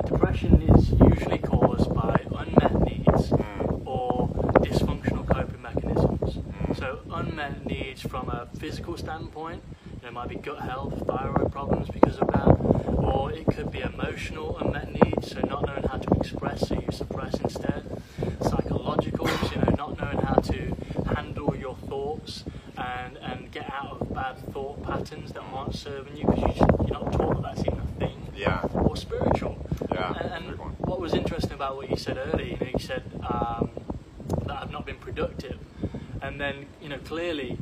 depression 0.04 0.62
is 0.74 0.90
usually 0.92 1.38
caused 1.38 1.92
by 1.94 2.16
unmet 2.36 2.80
needs 2.84 3.30
Mm. 3.30 3.82
or 3.86 4.28
dysfunctional 4.60 5.26
coping 5.26 5.62
mechanisms. 5.62 6.38
So 6.78 6.98
unmet 7.12 7.64
needs 7.66 8.02
from 8.02 8.28
a 8.28 8.46
physical 8.58 8.96
standpoint, 8.96 9.62
you 9.94 10.02
know, 10.02 10.08
it 10.08 10.12
might 10.12 10.28
be 10.28 10.36
gut 10.36 10.60
health, 10.60 10.94
thyroid 11.06 11.52
problems 11.52 11.88
because 11.88 12.18
of 12.18 12.28
that, 12.28 12.48
or 12.98 13.32
it 13.32 13.46
could 13.46 13.70
be 13.70 13.80
emotional 13.80 14.56
unmet 14.58 14.92
needs, 14.92 15.30
so 15.32 15.40
not 15.40 15.66
knowing 15.66 15.82
how 15.84 15.98
to 15.98 16.14
express, 16.20 16.68
so 16.68 16.74
you 16.74 16.90
suppress 16.92 17.34
instead. 17.40 17.82
Psychological, 18.42 19.26
you 19.54 19.56
know, 19.62 19.74
not 19.76 19.98
knowing 20.00 20.18
how 20.18 20.34
to 20.34 20.56
handle 20.56 20.64
your 20.66 20.75
thoughts 20.75 20.75
and 22.96 23.16
and 23.18 23.50
get 23.52 23.70
out 23.72 23.98
of 24.00 24.14
bad 24.14 24.36
thought 24.52 24.82
patterns 24.82 25.32
that 25.32 25.42
aren't 25.52 25.74
serving 25.74 26.16
you 26.16 26.26
because 26.26 26.56
you 26.56 26.66
you're 26.86 26.98
not 27.00 27.12
taught 27.12 27.34
that 27.34 27.42
that's 27.42 27.60
even 27.66 27.78
a 27.80 27.86
thing 27.98 28.18
Yeah, 28.34 28.60
or 28.74 28.96
spiritual. 28.96 29.56
Yeah, 29.92 30.12
And, 30.20 30.30
and 30.48 30.58
what 30.90 31.00
was 31.00 31.14
interesting 31.14 31.52
about 31.52 31.76
what 31.76 31.88
you 31.90 31.96
said 31.96 32.16
earlier, 32.18 32.46
you 32.52 32.56
know, 32.60 32.70
you 32.74 32.78
said 32.78 33.02
um, 33.28 33.70
that 34.46 34.56
I've 34.62 34.70
not 34.70 34.84
been 34.86 34.96
productive, 35.08 35.58
and 36.22 36.40
then 36.40 36.66
you 36.82 36.88
know 36.88 36.98
clearly 36.98 37.58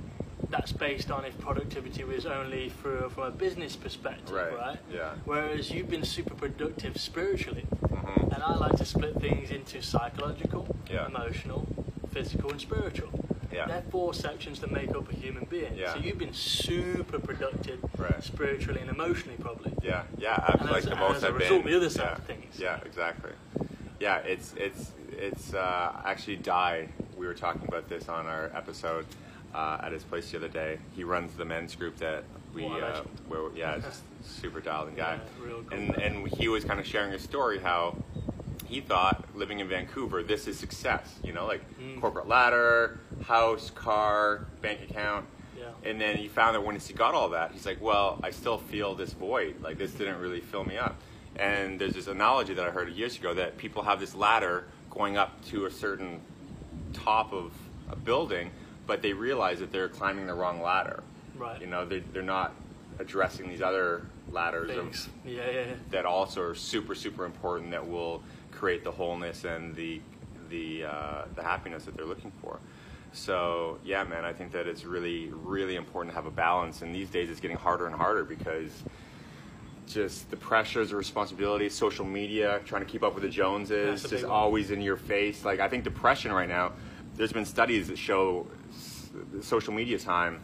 that's 0.50 0.72
based 0.72 1.10
on 1.10 1.24
if 1.24 1.36
productivity 1.40 2.04
was 2.04 2.26
only 2.26 2.68
through 2.68 3.08
from 3.10 3.24
a 3.24 3.30
business 3.30 3.74
perspective, 3.76 4.30
Right, 4.34 4.56
right? 4.56 4.78
yeah. 4.92 5.14
Whereas 5.24 5.70
you've 5.70 5.90
been 5.90 6.04
super 6.04 6.34
productive 6.34 6.96
spiritually, 7.00 7.66
Mhm. 7.82 8.32
and 8.34 8.42
I 8.42 8.54
like 8.56 8.76
to 8.76 8.84
split 8.84 9.14
things 9.20 9.50
into 9.50 9.80
psychological, 9.82 10.62
Yeah. 10.90 11.06
emotional, 11.06 11.66
physical, 12.12 12.50
and 12.50 12.60
spiritual. 12.60 13.10
Yeah. 13.54 13.66
They're 13.66 13.82
four 13.90 14.12
sections 14.14 14.58
that 14.60 14.70
make 14.72 14.90
up 14.90 15.10
a 15.10 15.14
human 15.14 15.44
being. 15.44 15.74
Yeah. 15.76 15.94
So 15.94 16.00
you've 16.00 16.18
been 16.18 16.32
super 16.34 17.18
productive 17.18 17.78
Right. 17.96 18.22
spiritually 18.22 18.80
and 18.80 18.90
emotionally, 18.90 19.36
probably. 19.40 19.72
yeah, 19.82 20.02
yeah. 20.18 20.32
Absolutely, 20.32 20.60
And 20.60 20.70
like 20.70 20.78
as- 20.82 20.88
the 20.90 20.96
most 20.96 21.16
as 21.18 21.22
a 21.22 21.28
I've 21.28 21.34
result, 21.36 21.62
been. 21.62 21.70
the 21.72 21.76
other 21.78 21.90
side 21.90 22.04
yeah, 22.06 22.12
of 22.16 22.22
things. 22.24 22.58
Yeah, 22.58 22.80
exactly. 22.84 23.30
Yeah, 24.00 24.16
it's 24.18 24.54
it's 24.56 24.90
it's 25.12 25.54
uh, 25.54 25.92
actually 26.04 26.36
Di. 26.36 26.88
We 27.16 27.26
were 27.26 27.34
talking 27.34 27.62
about 27.68 27.88
this 27.88 28.08
on 28.08 28.26
our 28.26 28.50
episode 28.54 29.06
uh, 29.54 29.78
at 29.82 29.92
his 29.92 30.02
place 30.02 30.30
the 30.32 30.38
other 30.38 30.48
day. 30.48 30.78
He 30.96 31.04
runs 31.04 31.34
the 31.36 31.44
men's 31.44 31.76
group 31.76 31.96
that 31.98 32.24
we 32.52 32.66
uh, 32.66 33.02
where 33.28 33.50
yeah, 33.54 33.78
just 33.88 34.02
super 34.22 34.60
dialed 34.60 34.88
in 34.88 34.94
guy. 34.96 35.14
Yeah, 35.14 35.46
real 35.46 35.62
cool. 35.62 35.78
and 35.78 35.96
and 35.96 36.26
he 36.28 36.48
was 36.48 36.64
kind 36.64 36.80
of 36.80 36.86
sharing 36.86 37.12
a 37.14 37.18
story 37.18 37.60
how 37.60 37.96
he 38.74 38.80
thought 38.80 39.24
living 39.36 39.60
in 39.60 39.68
Vancouver, 39.68 40.22
this 40.24 40.46
is 40.48 40.58
success. 40.58 41.14
You 41.22 41.32
know, 41.32 41.46
like 41.46 41.62
Mm. 41.80 42.00
corporate 42.00 42.26
ladder, 42.28 42.98
house, 43.24 43.70
car, 43.70 44.46
bank 44.60 44.90
account. 44.90 45.26
Yeah. 45.58 45.66
And 45.88 46.00
then 46.00 46.16
he 46.16 46.26
found 46.28 46.56
that 46.56 46.60
when 46.64 46.76
he 46.78 46.92
got 46.92 47.14
all 47.14 47.28
that, 47.30 47.52
he's 47.52 47.64
like, 47.66 47.80
well, 47.80 48.18
I 48.22 48.30
still 48.30 48.58
feel 48.58 48.94
this 48.96 49.12
void. 49.12 49.60
Like 49.62 49.78
this 49.78 49.92
didn't 49.92 50.18
really 50.20 50.40
fill 50.40 50.64
me 50.64 50.76
up. 50.76 50.96
And 51.36 51.80
there's 51.80 51.94
this 51.94 52.08
analogy 52.08 52.54
that 52.54 52.66
I 52.66 52.70
heard 52.70 52.88
years 52.90 53.16
ago 53.16 53.32
that 53.34 53.56
people 53.58 53.82
have 53.84 54.00
this 54.00 54.14
ladder 54.14 54.64
going 54.90 55.16
up 55.16 55.44
to 55.46 55.66
a 55.66 55.70
certain 55.70 56.20
top 56.92 57.32
of 57.32 57.52
a 57.90 57.96
building, 57.96 58.50
but 58.86 59.02
they 59.02 59.12
realize 59.12 59.58
that 59.60 59.70
they're 59.72 59.88
climbing 59.88 60.26
the 60.26 60.34
wrong 60.34 60.60
ladder. 60.62 61.02
Right. 61.36 61.60
You 61.60 61.66
know, 61.68 61.84
they, 61.84 62.00
they're 62.00 62.22
not 62.22 62.52
addressing 62.98 63.48
these 63.48 63.62
other 63.62 64.02
ladders 64.30 64.70
of, 64.76 65.08
Yeah, 65.24 65.42
yeah, 65.46 65.50
yeah. 65.50 65.64
that 65.90 66.06
also 66.06 66.40
are 66.42 66.54
super 66.54 66.94
super 66.94 67.24
important 67.24 67.70
that 67.72 67.86
will 67.86 68.22
create 68.54 68.84
the 68.84 68.90
wholeness 68.90 69.44
and 69.44 69.74
the 69.74 70.00
the 70.50 70.84
uh, 70.84 71.24
the 71.34 71.42
happiness 71.42 71.84
that 71.84 71.96
they're 71.96 72.06
looking 72.06 72.32
for. 72.40 72.58
So 73.12 73.78
yeah, 73.84 74.04
man, 74.04 74.24
I 74.24 74.32
think 74.32 74.52
that 74.52 74.66
it's 74.66 74.84
really 74.84 75.28
really 75.28 75.76
important 75.76 76.12
to 76.12 76.16
have 76.16 76.26
a 76.26 76.30
balance. 76.30 76.82
And 76.82 76.94
these 76.94 77.10
days, 77.10 77.30
it's 77.30 77.40
getting 77.40 77.56
harder 77.56 77.86
and 77.86 77.94
harder 77.94 78.24
because 78.24 78.70
just 79.86 80.30
the 80.30 80.36
pressures, 80.36 80.90
the 80.90 80.96
responsibilities, 80.96 81.74
social 81.74 82.04
media, 82.04 82.60
trying 82.64 82.84
to 82.84 82.90
keep 82.90 83.02
up 83.02 83.14
with 83.14 83.22
the 83.22 83.28
Joneses, 83.28 84.02
That's 84.02 84.10
just 84.10 84.24
always 84.24 84.70
in 84.70 84.80
your 84.80 84.96
face. 84.96 85.44
Like 85.44 85.60
I 85.60 85.68
think 85.68 85.84
depression 85.84 86.32
right 86.32 86.48
now. 86.48 86.72
There's 87.16 87.32
been 87.32 87.44
studies 87.44 87.88
that 87.88 87.98
show 87.98 88.46
social 89.40 89.72
media 89.72 89.98
time 89.98 90.40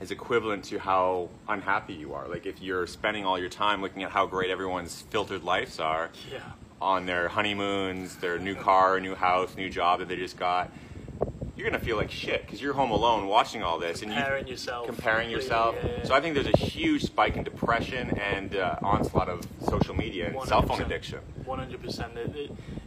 is 0.00 0.10
equivalent 0.10 0.64
to 0.64 0.78
how 0.78 1.28
unhappy 1.48 1.92
you 1.92 2.14
are. 2.14 2.26
Like 2.26 2.46
if 2.46 2.62
you're 2.62 2.86
spending 2.86 3.26
all 3.26 3.38
your 3.38 3.50
time 3.50 3.82
looking 3.82 4.02
at 4.02 4.10
how 4.10 4.26
great 4.26 4.50
everyone's 4.50 5.02
filtered 5.10 5.44
lives 5.44 5.78
are 5.78 6.10
Yeah. 6.32 6.40
On 6.80 7.06
their 7.06 7.28
honeymoons, 7.28 8.16
their 8.16 8.38
new 8.38 8.54
car, 8.54 9.00
new 9.00 9.14
house, 9.14 9.56
new 9.56 9.68
job 9.68 10.00
that 10.00 10.08
they 10.08 10.16
just 10.16 10.38
got, 10.38 10.70
you're 11.60 11.68
gonna 11.70 11.82
feel 11.84 11.98
like 11.98 12.10
shit 12.10 12.40
because 12.46 12.62
you're 12.62 12.72
home 12.72 12.90
alone 12.90 13.26
watching 13.26 13.62
all 13.62 13.78
this 13.78 14.00
and 14.00 14.10
Comparing 14.10 14.46
you 14.46 14.52
yourself. 14.52 14.86
comparing 14.86 15.30
yourself. 15.30 15.76
yeah, 15.82 15.88
yeah. 15.98 16.04
So 16.04 16.14
I 16.14 16.20
think 16.22 16.34
there's 16.34 16.46
a 16.46 16.56
huge 16.56 17.02
spike 17.04 17.36
in 17.36 17.44
depression 17.44 18.18
and 18.18 18.56
uh, 18.56 18.78
onslaught 18.82 19.28
of 19.28 19.46
social 19.68 19.94
media 19.94 20.28
and 20.34 20.42
cell 20.48 20.62
phone 20.62 20.80
addiction. 20.80 21.18
One 21.44 21.58
hundred 21.58 21.82
percent. 21.82 22.12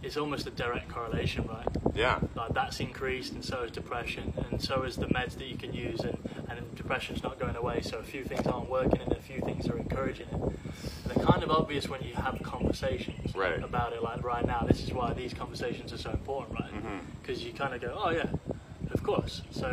It's 0.02 0.18
almost 0.18 0.48
a 0.48 0.50
direct 0.50 0.90
correlation, 0.90 1.48
right? 1.48 1.68
Yeah, 1.94 2.20
Like 2.36 2.54
that's 2.56 2.80
increased, 2.80 3.34
and 3.34 3.46
so 3.46 3.62
is 3.62 3.72
depression, 3.72 4.34
and 4.50 4.60
so 4.60 4.82
is 4.84 4.96
the 4.96 5.06
meds 5.06 5.38
that 5.38 5.46
you 5.46 5.56
can 5.56 5.72
use, 5.74 6.00
and, 6.00 6.18
and 6.50 6.76
depression's 6.76 7.22
not 7.22 7.40
going 7.40 7.56
away. 7.56 7.82
So 7.82 8.00
a 8.00 8.04
few 8.04 8.24
things 8.24 8.48
aren't 8.48 8.70
working, 8.72 9.00
and 9.02 9.12
a 9.12 9.22
few 9.22 9.40
things 9.42 9.68
are 9.70 9.78
encouraging 9.78 10.28
it. 10.30 10.34
And 10.34 10.58
they're 11.06 11.24
kind 11.24 11.44
of 11.44 11.52
obvious 11.52 11.88
when 11.88 12.02
you 12.02 12.16
have 12.16 12.42
conversations 12.42 13.36
Right. 13.36 13.64
about 13.64 13.94
it. 13.94 14.02
Like 14.02 14.24
right 14.24 14.46
now, 14.46 14.66
this 14.68 14.82
is 14.84 14.92
why 14.92 15.14
these 15.14 15.34
conversations 15.34 15.94
are 15.94 15.98
so 16.00 16.10
important, 16.10 16.60
right? 16.60 16.72
Because 17.22 17.44
you 17.44 17.54
kind 17.54 17.74
of 17.76 17.82
go, 17.82 17.96
oh 18.04 18.10
yeah, 18.10 18.26
of 19.04 19.08
course. 19.16 19.42
So 19.52 19.68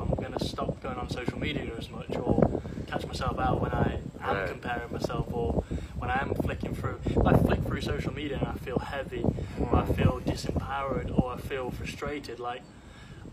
I'm 0.00 0.14
going 0.16 0.32
to 0.32 0.44
stop 0.44 0.80
going 0.82 0.96
on 0.96 1.10
social 1.10 1.38
media 1.38 1.70
as 1.78 1.90
much, 1.90 2.16
or 2.16 2.60
catch 2.86 3.06
myself 3.06 3.38
out 3.38 3.60
when 3.60 3.72
I 3.72 3.94
am 4.22 4.36
Right. 4.36 4.48
comparing 4.48 4.92
myself, 4.92 5.26
or 5.32 5.64
when 5.98 6.10
I 6.10 6.20
am 6.22 6.34
flicking 6.34 6.74
through. 6.74 6.98
If 7.04 7.18
I 7.26 7.32
flick 7.36 7.62
through 7.64 7.80
social 7.82 8.12
media 8.14 8.38
and 8.38 8.48
I 8.48 8.54
feel 8.54 8.78
heavy, 8.78 9.24
or 9.58 9.74
I 9.76 9.84
feel 9.86 10.20
disempowered, 10.20 11.16
or 11.18 11.32
I 11.32 11.36
feel 11.38 11.70
frustrated, 11.70 12.38
like 12.38 12.62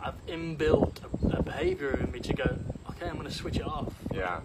I've 0.02 0.26
inbuilt 0.28 0.98
a, 1.34 1.38
a 1.38 1.42
behavior 1.44 1.98
in 1.98 2.12
me 2.12 2.20
to 2.22 2.34
go, 2.34 2.58
okay, 2.92 3.08
I'm 3.08 3.16
going 3.16 3.28
to 3.28 3.34
switch 3.34 3.58
it 3.58 3.66
off. 3.68 3.94
yeah. 4.14 4.42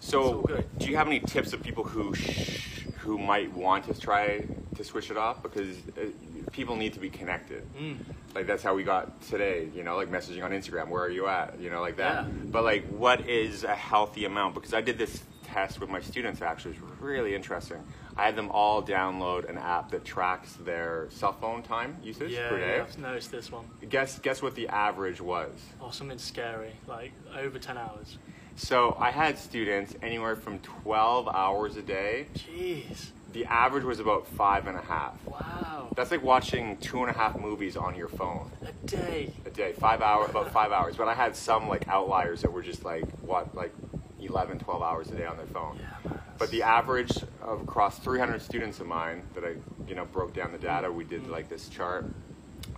So, 0.00 0.44
do 0.78 0.88
you 0.90 0.96
have 0.96 1.06
any 1.06 1.20
tips 1.20 1.52
of 1.54 1.62
people 1.62 1.82
who 1.82 2.14
sh- 2.14 2.84
who 2.98 3.18
might 3.18 3.52
want 3.52 3.84
to 3.86 3.98
try 3.98 4.44
to 4.76 4.84
switch 4.84 5.10
it 5.10 5.16
off 5.16 5.42
because 5.42 5.78
uh, 5.98 6.06
people 6.52 6.76
need 6.76 6.92
to 6.94 7.00
be 7.00 7.08
connected? 7.10 7.62
Mm. 7.78 7.96
Like 8.36 8.46
that's 8.46 8.62
how 8.62 8.74
we 8.74 8.84
got 8.84 9.20
today 9.22 9.68
you 9.74 9.82
know 9.82 9.96
like 9.96 10.10
messaging 10.10 10.44
on 10.44 10.50
instagram 10.52 10.88
where 10.88 11.02
are 11.02 11.10
you 11.10 11.26
at 11.26 11.58
you 11.58 11.70
know 11.70 11.80
like 11.80 11.96
that 11.96 12.24
Yeah. 12.24 12.30
but 12.46 12.64
like 12.64 12.86
what 12.88 13.28
is 13.28 13.64
a 13.64 13.74
healthy 13.74 14.24
amount 14.26 14.54
because 14.54 14.74
i 14.74 14.80
did 14.80 14.98
this 14.98 15.22
test 15.44 15.80
with 15.80 15.88
my 15.88 16.00
students 16.00 16.42
actually 16.42 16.74
it 16.74 16.82
was 16.82 16.90
really 17.00 17.34
interesting 17.34 17.78
i 18.16 18.24
had 18.26 18.36
them 18.36 18.50
all 18.50 18.82
download 18.82 19.48
an 19.48 19.56
app 19.56 19.90
that 19.92 20.04
tracks 20.04 20.52
their 20.64 21.06
cell 21.10 21.32
phone 21.32 21.62
time 21.62 21.96
usage 22.02 22.32
Yeah, 22.32 22.48
per 22.50 22.58
day 22.60 22.76
yeah, 22.76 22.82
I've 22.82 22.98
noticed 22.98 23.30
this 23.30 23.50
one. 23.50 23.64
guess 23.88 24.18
guess 24.18 24.42
what 24.42 24.54
the 24.54 24.68
average 24.68 25.20
was 25.20 25.52
oh 25.80 25.90
something 25.90 26.18
scary, 26.18 26.72
like 26.86 27.12
over 27.38 27.58
10 27.58 27.78
hours. 27.78 28.18
So 28.58 28.96
I 28.98 29.10
had 29.10 29.38
students 29.38 29.94
anywhere 30.02 30.34
from 30.34 30.58
12 30.60 31.28
hours 31.28 31.76
a 31.76 31.82
day. 31.82 32.26
Jeez. 32.34 33.10
The 33.36 33.44
average 33.44 33.84
was 33.84 34.00
about 34.00 34.26
five 34.26 34.66
and 34.66 34.78
a 34.78 34.80
half. 34.80 35.12
Wow. 35.26 35.88
That's 35.94 36.10
like 36.10 36.22
watching 36.22 36.78
two 36.78 37.02
and 37.02 37.10
a 37.10 37.12
half 37.12 37.38
movies 37.38 37.76
on 37.76 37.94
your 37.94 38.08
phone 38.08 38.50
A 38.62 38.72
day. 38.86 39.30
a 39.44 39.50
day. 39.50 39.74
Five 39.74 40.00
hours, 40.00 40.30
about 40.30 40.50
five 40.52 40.72
hours. 40.72 40.96
But 40.96 41.08
I 41.08 41.12
had 41.12 41.36
some 41.36 41.68
like 41.68 41.86
outliers 41.86 42.40
that 42.40 42.50
were 42.50 42.62
just 42.62 42.82
like 42.82 43.06
what, 43.20 43.54
like 43.54 43.74
11, 44.20 44.60
12 44.60 44.82
hours 44.82 45.10
a 45.10 45.16
day 45.16 45.26
on 45.26 45.36
their 45.36 45.44
phone. 45.48 45.78
Yeah. 45.78 46.12
But 46.38 46.50
the 46.50 46.62
average 46.62 47.12
of 47.42 47.60
across 47.60 47.98
300 47.98 48.40
students 48.40 48.80
of 48.80 48.86
mine 48.86 49.22
that 49.34 49.44
I, 49.44 49.56
you 49.86 49.94
know, 49.94 50.06
broke 50.06 50.32
down 50.32 50.50
the 50.50 50.58
data, 50.58 50.90
we 50.90 51.04
did 51.04 51.28
like 51.28 51.50
this 51.50 51.68
chart. 51.68 52.06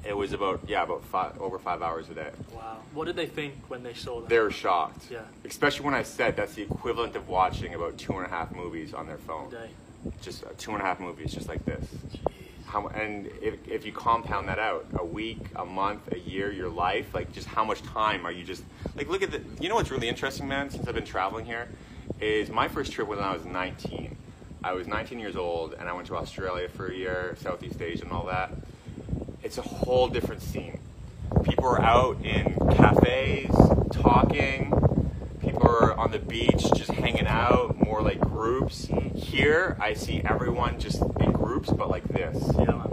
It 0.05 0.17
was 0.17 0.33
about 0.33 0.63
yeah, 0.67 0.83
about 0.83 1.05
five 1.05 1.41
over 1.41 1.61
five 1.61 1.83
hours 1.83 2.09
a 2.09 2.15
day. 2.15 2.31
Wow. 2.53 2.79
What 2.95 3.05
did 3.05 3.15
they 3.15 3.27
think 3.27 3.55
when 3.69 3.85
they 3.85 3.95
saw 3.95 4.23
that? 4.23 4.29
They 4.29 4.41
were 4.41 4.51
shocked. 4.51 5.05
Yeah. 5.09 5.21
Especially 5.45 5.85
when 5.85 5.95
I 5.95 6.03
said 6.03 6.35
that's 6.35 6.55
the 6.55 6.63
equivalent 6.63 7.15
of 7.15 7.29
watching 7.29 7.75
about 7.75 7.97
two 7.97 8.15
and 8.15 8.27
a 8.27 8.29
half 8.29 8.51
movies 8.51 8.93
on 8.93 9.07
their 9.07 9.19
phone. 9.19 9.47
A 9.47 9.51
day. 9.51 9.71
Just 10.21 10.45
uh, 10.45 10.49
two 10.57 10.73
and 10.73 10.81
a 10.81 10.85
half 10.85 11.01
movies, 11.01 11.33
just 11.33 11.49
like 11.49 11.65
this. 11.65 11.85
How, 12.67 12.87
and 12.89 13.27
if, 13.41 13.55
if 13.67 13.87
you 13.87 13.93
compound 13.93 14.49
that 14.49 14.59
out, 14.59 14.87
a 14.99 15.05
week, 15.05 15.39
a 15.57 15.65
month, 15.65 16.13
a 16.13 16.19
year, 16.19 16.53
your 16.53 16.69
life, 16.69 17.15
like 17.15 17.33
just 17.33 17.47
how 17.47 17.65
much 17.65 17.83
time 17.83 18.27
are 18.27 18.33
you 18.33 18.45
just 18.45 18.63
like 18.95 19.09
look 19.09 19.23
at 19.23 19.31
the 19.31 19.41
you 19.61 19.69
know 19.69 19.75
what's 19.75 19.91
really 19.91 20.09
interesting, 20.09 20.47
man, 20.47 20.71
since 20.71 20.87
I've 20.87 20.95
been 20.95 21.05
traveling 21.05 21.47
here, 21.47 21.69
is 22.21 22.51
my 22.51 22.69
first 22.69 22.93
trip 22.93 23.09
when 23.09 23.19
I 23.19 23.33
was 23.33 23.45
19. 23.45 24.17
I 24.63 24.73
was 24.73 24.87
19 24.87 25.19
years 25.19 25.37
old 25.37 25.75
and 25.75 25.89
I 25.89 25.93
went 25.93 26.09
to 26.09 26.17
Australia 26.17 26.69
for 26.69 26.89
a 26.89 26.95
year, 26.95 27.37
Southeast 27.41 27.81
Asia 27.81 28.05
and 28.05 28.13
all 28.13 28.27
that. 28.27 28.53
It's 29.43 29.59
a 29.59 29.63
whole 29.63 30.09
different 30.09 30.43
scene. 30.43 30.79
People 31.45 31.67
are 31.67 31.81
out 31.81 32.23
in 32.25 32.55
cafes 32.77 33.55
talking. 33.93 34.78
Are 35.61 35.95
on 35.95 36.11
the 36.13 36.19
beach 36.19 36.65
just 36.75 36.91
hanging 36.93 37.27
out, 37.27 37.77
more 37.85 38.01
like 38.03 38.21
groups. 38.21 38.87
Mm-hmm. 38.87 39.17
Here, 39.19 39.77
I 39.81 39.95
see 39.95 40.23
everyone 40.25 40.79
just 40.79 41.03
in 41.21 41.33
groups, 41.33 41.71
but 41.71 41.91
like 41.91 42.05
this 42.05 42.37
Yeah, 42.59 42.85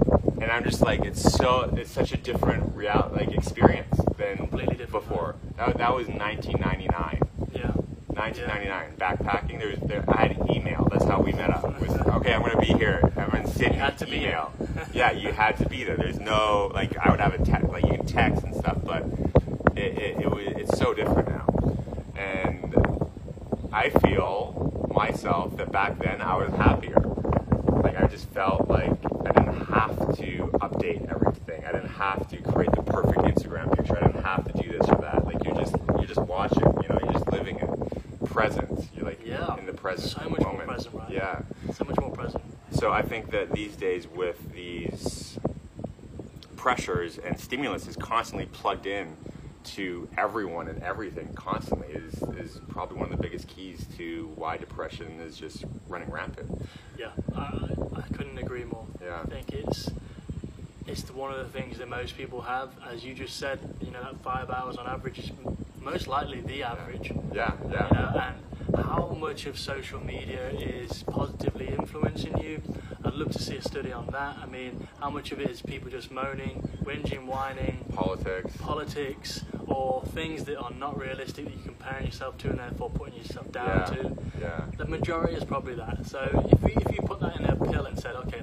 and 0.42 0.52
I'm 0.52 0.64
just 0.64 0.82
like, 0.82 1.06
it's 1.06 1.22
so, 1.22 1.74
it's 1.78 1.92
such 1.92 2.12
a 2.14 2.18
different 2.18 2.76
real 2.76 3.12
like 3.14 3.32
experience 3.32 3.98
than 4.18 4.38
Completely 4.38 4.76
different. 4.76 5.08
before. 5.08 5.36
That, 5.58 5.78
that 5.78 5.94
was 5.96 6.08
1999. 6.08 7.20
Yeah. 7.54 7.72
1999, 8.08 8.96
backpacking. 8.98 9.60
There 9.60 9.70
was, 9.70 9.80
there, 9.82 10.04
I 10.08 10.28
had 10.28 10.50
email. 10.50 10.88
That's 10.92 11.06
how 11.06 11.22
we 11.22 11.32
met 11.34 11.50
up. 11.50 11.80
Was 11.82 11.90
okay, 12.18 12.34
I'm 12.34 12.42
gonna 12.42 12.60
be 12.60 12.68
here. 12.68 13.02
I'm 13.18 13.30
gonna 13.30 13.48
send 13.48 13.74
You 13.74 13.80
you 13.80 13.80
had 13.80 13.98
to 14.00 14.06
be 14.06 14.16
email. 14.18 14.54
yeah, 14.94 15.12
you 15.12 15.32
had 15.32 15.58
to 15.58 15.68
be 15.70 15.84
there. 15.84 15.98
There's 15.98 16.20
no 16.20 16.72
like 16.74 16.98
I 16.98 17.12
would 17.12 17.20
have 17.20 17.34
a 17.34 17.44
text, 17.44 17.68
like 17.70 17.84
you 17.86 17.92
can 17.98 18.06
text 18.06 18.44
and 18.44 18.56
stuff, 18.56 18.78
but 18.84 19.04
it, 19.76 19.98
it, 19.98 20.20
it 20.22 20.32
was 20.32 20.48
it's 20.48 20.78
so 20.78 20.94
different 20.94 21.28
now. 21.30 21.46
And 22.16 22.55
I 23.76 23.90
feel 23.90 24.90
myself 24.96 25.58
that 25.58 25.70
back 25.70 26.00
then 26.00 26.22
I 26.22 26.38
was 26.38 26.50
happier. 26.54 26.98
Like 27.84 28.02
I 28.02 28.08
just 28.08 28.30
felt 28.30 28.70
like 28.70 28.90
I 29.26 29.32
didn't 29.34 29.66
have 29.66 29.98
to 30.16 30.50
update 30.62 31.12
everything. 31.12 31.66
I 31.66 31.74
didn't 31.74 31.90
have 31.90 32.26
to 32.30 32.38
create 32.38 32.72
the 32.72 32.82
perfect 32.84 33.20
Instagram 33.20 33.76
picture. 33.76 33.98
I 34.02 34.08
didn't 34.08 34.24
have 34.24 34.46
to 34.50 34.64
do 34.64 34.78
this 34.78 34.88
or 34.88 34.96
that. 35.02 35.26
Like 35.26 35.44
you're 35.44 35.56
just 35.56 35.76
you're 35.98 36.06
just 36.06 36.22
watching. 36.22 36.64
You 36.64 36.88
know, 36.88 37.00
you're 37.04 37.12
just 37.12 37.28
living 37.34 37.58
it. 37.58 37.70
Present. 38.26 38.88
You're 38.96 39.06
like 39.06 39.20
Yeah. 39.26 39.58
in 39.58 39.66
the 39.66 39.74
present 39.74 40.10
So 40.24 40.30
much 40.30 40.40
more 40.40 40.54
present, 40.54 40.96
right? 40.96 41.12
Yeah. 41.12 41.42
So 41.74 41.84
much 41.84 41.98
more 42.00 42.12
present. 42.12 42.44
So 42.72 42.94
I 42.94 43.02
think 43.02 43.30
that 43.32 43.52
these 43.52 43.76
days 43.76 44.08
with 44.08 44.54
these 44.54 45.38
pressures 46.56 47.18
and 47.18 47.38
stimulus 47.38 47.88
is 47.88 47.98
constantly 47.98 48.46
plugged 48.48 48.86
in 48.86 49.18
to 49.66 50.08
everyone 50.18 50.68
and 50.68 50.82
everything 50.84 51.34
constantly 51.36 51.88
is, 51.94 52.14
is 52.38 52.60
probably 52.70 52.98
one 52.98 53.12
of 53.12 53.18
the 53.18 53.22
biggest 53.22 53.48
keys 53.48 53.86
to 53.98 54.32
why 54.36 54.58
depression 54.58 55.20
is 55.20 55.38
just 55.38 55.66
running 55.88 56.10
rampant. 56.10 56.68
Yeah. 56.98 57.10
I, 57.36 57.70
I 57.96 58.02
couldn't 58.16 58.38
agree 58.38 58.64
more. 58.64 58.86
Yeah. 59.04 59.22
I 59.24 59.30
think 59.30 59.52
it's 59.52 59.90
it's 60.88 61.02
the, 61.04 61.14
one 61.14 61.32
of 61.32 61.38
the 61.38 61.60
things 61.60 61.80
that 61.80 61.88
most 61.88 62.16
people 62.16 62.42
have, 62.42 62.70
as 62.88 63.04
you 63.04 63.14
just 63.14 63.38
said. 63.38 63.60
You 63.82 63.92
know, 63.92 64.04
that 64.04 64.22
five 64.22 64.50
hours 64.50 64.78
on 64.78 64.88
average 64.88 65.20
is 65.20 65.32
most 65.82 66.08
likely 66.08 66.42
the 66.42 66.64
average. 66.64 67.12
Yeah, 67.34 67.54
yeah. 67.72 67.88
You 67.88 67.96
know, 67.96 68.34
and 68.76 68.86
how 68.86 69.18
much 69.20 69.46
of 69.46 69.58
social 69.58 70.00
media 70.04 70.50
is 70.50 71.04
positively 71.04 71.68
influencing 71.68 72.38
you? 72.38 72.62
I'd 73.04 73.14
love 73.14 73.32
to 73.32 73.42
see 73.42 73.56
a 73.56 73.62
study 73.62 73.92
on 73.92 74.08
that. 74.08 74.38
I 74.42 74.46
mean, 74.46 74.88
how 75.00 75.10
much 75.10 75.32
of 75.32 75.40
it 75.40 75.50
is 75.50 75.62
people 75.62 75.90
just 75.90 76.12
moaning, 76.12 76.68
whinging, 76.84 77.26
whining, 77.26 77.86
Politics. 77.94 78.58
politics, 78.58 79.46
or 79.76 80.02
things 80.20 80.46
that 80.46 80.58
are 80.58 80.72
not 80.80 80.98
realistic 80.98 81.44
that 81.46 81.54
you're 81.54 81.66
comparing 81.66 82.06
yourself 82.06 82.38
to 82.38 82.50
and 82.50 82.60
therefore 82.60 82.90
putting 82.92 83.16
yourself 83.16 83.52
down 83.52 83.68
Yeah, 83.68 83.86
to? 83.86 84.16
yeah. 84.40 84.62
The 84.78 84.86
majority 84.86 85.36
is 85.36 85.44
probably 85.44 85.76
that. 85.76 86.06
So 86.06 86.20
if, 86.52 86.62
we, 86.64 86.72
if 86.74 86.96
you 86.96 87.02
put 87.06 87.20
that 87.20 87.36
in 87.40 87.46
a 87.46 87.56
pill 87.56 87.86
and 87.86 88.00
said, 88.00 88.16
okay, 88.24 88.42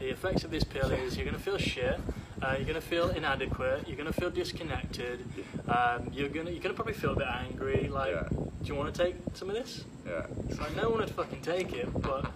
the 0.00 0.08
effects 0.10 0.42
of 0.44 0.50
this 0.50 0.64
pill 0.64 0.90
is 0.90 1.16
you're 1.16 1.24
going 1.24 1.36
to 1.36 1.42
feel 1.42 1.58
shit, 1.58 2.00
uh, 2.42 2.54
you're 2.56 2.64
going 2.72 2.74
to 2.74 2.80
feel 2.80 3.10
inadequate, 3.10 3.86
you're 3.86 3.96
going 3.96 4.12
to 4.12 4.20
feel 4.20 4.30
disconnected, 4.30 5.24
um, 5.68 6.10
you're 6.12 6.28
going 6.28 6.46
to 6.46 6.52
you're 6.52 6.62
to 6.62 6.74
probably 6.74 6.94
feel 6.94 7.12
a 7.12 7.16
bit 7.16 7.28
angry. 7.28 7.88
Like, 7.88 8.10
Yeah. 8.12 8.28
do 8.30 8.64
you 8.64 8.74
want 8.74 8.92
to 8.92 9.04
take 9.04 9.14
some 9.34 9.48
of 9.50 9.54
this? 9.54 9.84
Yeah. 10.06 10.26
It's 10.48 10.58
like 10.58 10.74
no 10.74 10.88
one 10.90 10.98
would 10.98 11.10
fucking 11.10 11.42
take 11.42 11.72
it, 11.72 11.88
but 12.02 12.26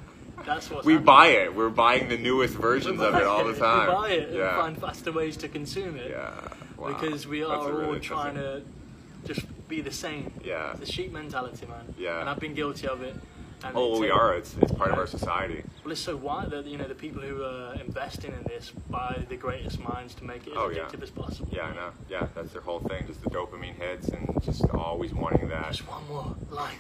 that's 0.44 0.70
what's 0.70 0.86
We 0.86 0.92
happening. 0.92 1.04
buy 1.06 1.26
it. 1.28 1.54
We're 1.56 1.68
buying 1.70 2.08
the 2.08 2.16
newest 2.18 2.54
versions 2.54 3.00
of 3.00 3.12
it 3.16 3.24
all 3.24 3.44
the 3.44 3.54
time. 3.54 3.88
We 3.88 3.94
buy 3.94 4.08
it 4.10 4.28
and 4.28 4.36
Yeah. 4.38 4.56
find 4.56 4.78
faster 4.80 5.10
ways 5.10 5.36
to 5.38 5.48
consume 5.48 5.96
it. 5.96 6.10
Yeah. 6.12 6.30
Wow. 6.78 6.88
Because 6.88 7.26
we 7.26 7.42
are 7.44 7.72
really 7.72 7.86
all 7.96 7.98
trying 8.00 8.34
to 8.34 8.62
just 9.24 9.40
be 9.68 9.80
the 9.80 9.90
same. 9.92 10.32
Yeah. 10.44 10.70
It's 10.72 10.80
the 10.80 10.86
sheep 10.86 11.12
mentality, 11.12 11.66
man. 11.66 11.94
Yeah. 11.98 12.20
And 12.20 12.28
I've 12.28 12.38
been 12.40 12.54
guilty 12.54 12.86
of 12.86 13.02
it. 13.02 13.14
And 13.64 13.74
Oh, 13.74 13.98
we 13.98 14.10
are. 14.10 14.34
It's, 14.36 14.54
it's 14.60 14.70
part 14.72 14.90
of 14.90 14.98
our 14.98 15.06
society. 15.06 15.64
Well, 15.82 15.92
it's 15.92 16.00
so 16.00 16.14
wide 16.14 16.50
that 16.50 16.66
you 16.66 16.76
know 16.76 16.86
the 16.86 16.94
people 16.94 17.22
who 17.22 17.42
are 17.42 17.74
investing 17.76 18.32
in 18.32 18.42
this 18.44 18.70
buy 18.90 19.24
the 19.30 19.36
greatest 19.36 19.80
minds 19.80 20.14
to 20.16 20.24
make 20.24 20.46
it 20.46 20.50
as 20.50 20.56
Oh, 20.58 20.68
yeah. 20.68 20.80
addictive 20.82 21.02
as 21.02 21.10
possible. 21.10 21.48
Yeah, 21.50 21.62
I 21.64 21.74
know. 21.74 21.90
Yeah, 22.10 22.26
that's 22.34 22.52
their 22.52 22.60
whole 22.60 22.80
thing. 22.80 23.06
Just 23.06 23.22
the 23.24 23.30
dopamine 23.30 23.74
hits 23.76 24.08
and 24.08 24.28
just 24.44 24.62
always 24.70 25.14
wanting 25.14 25.48
that. 25.48 25.68
Just 25.68 25.88
one 25.88 26.06
more 26.06 26.36
like, 26.50 26.78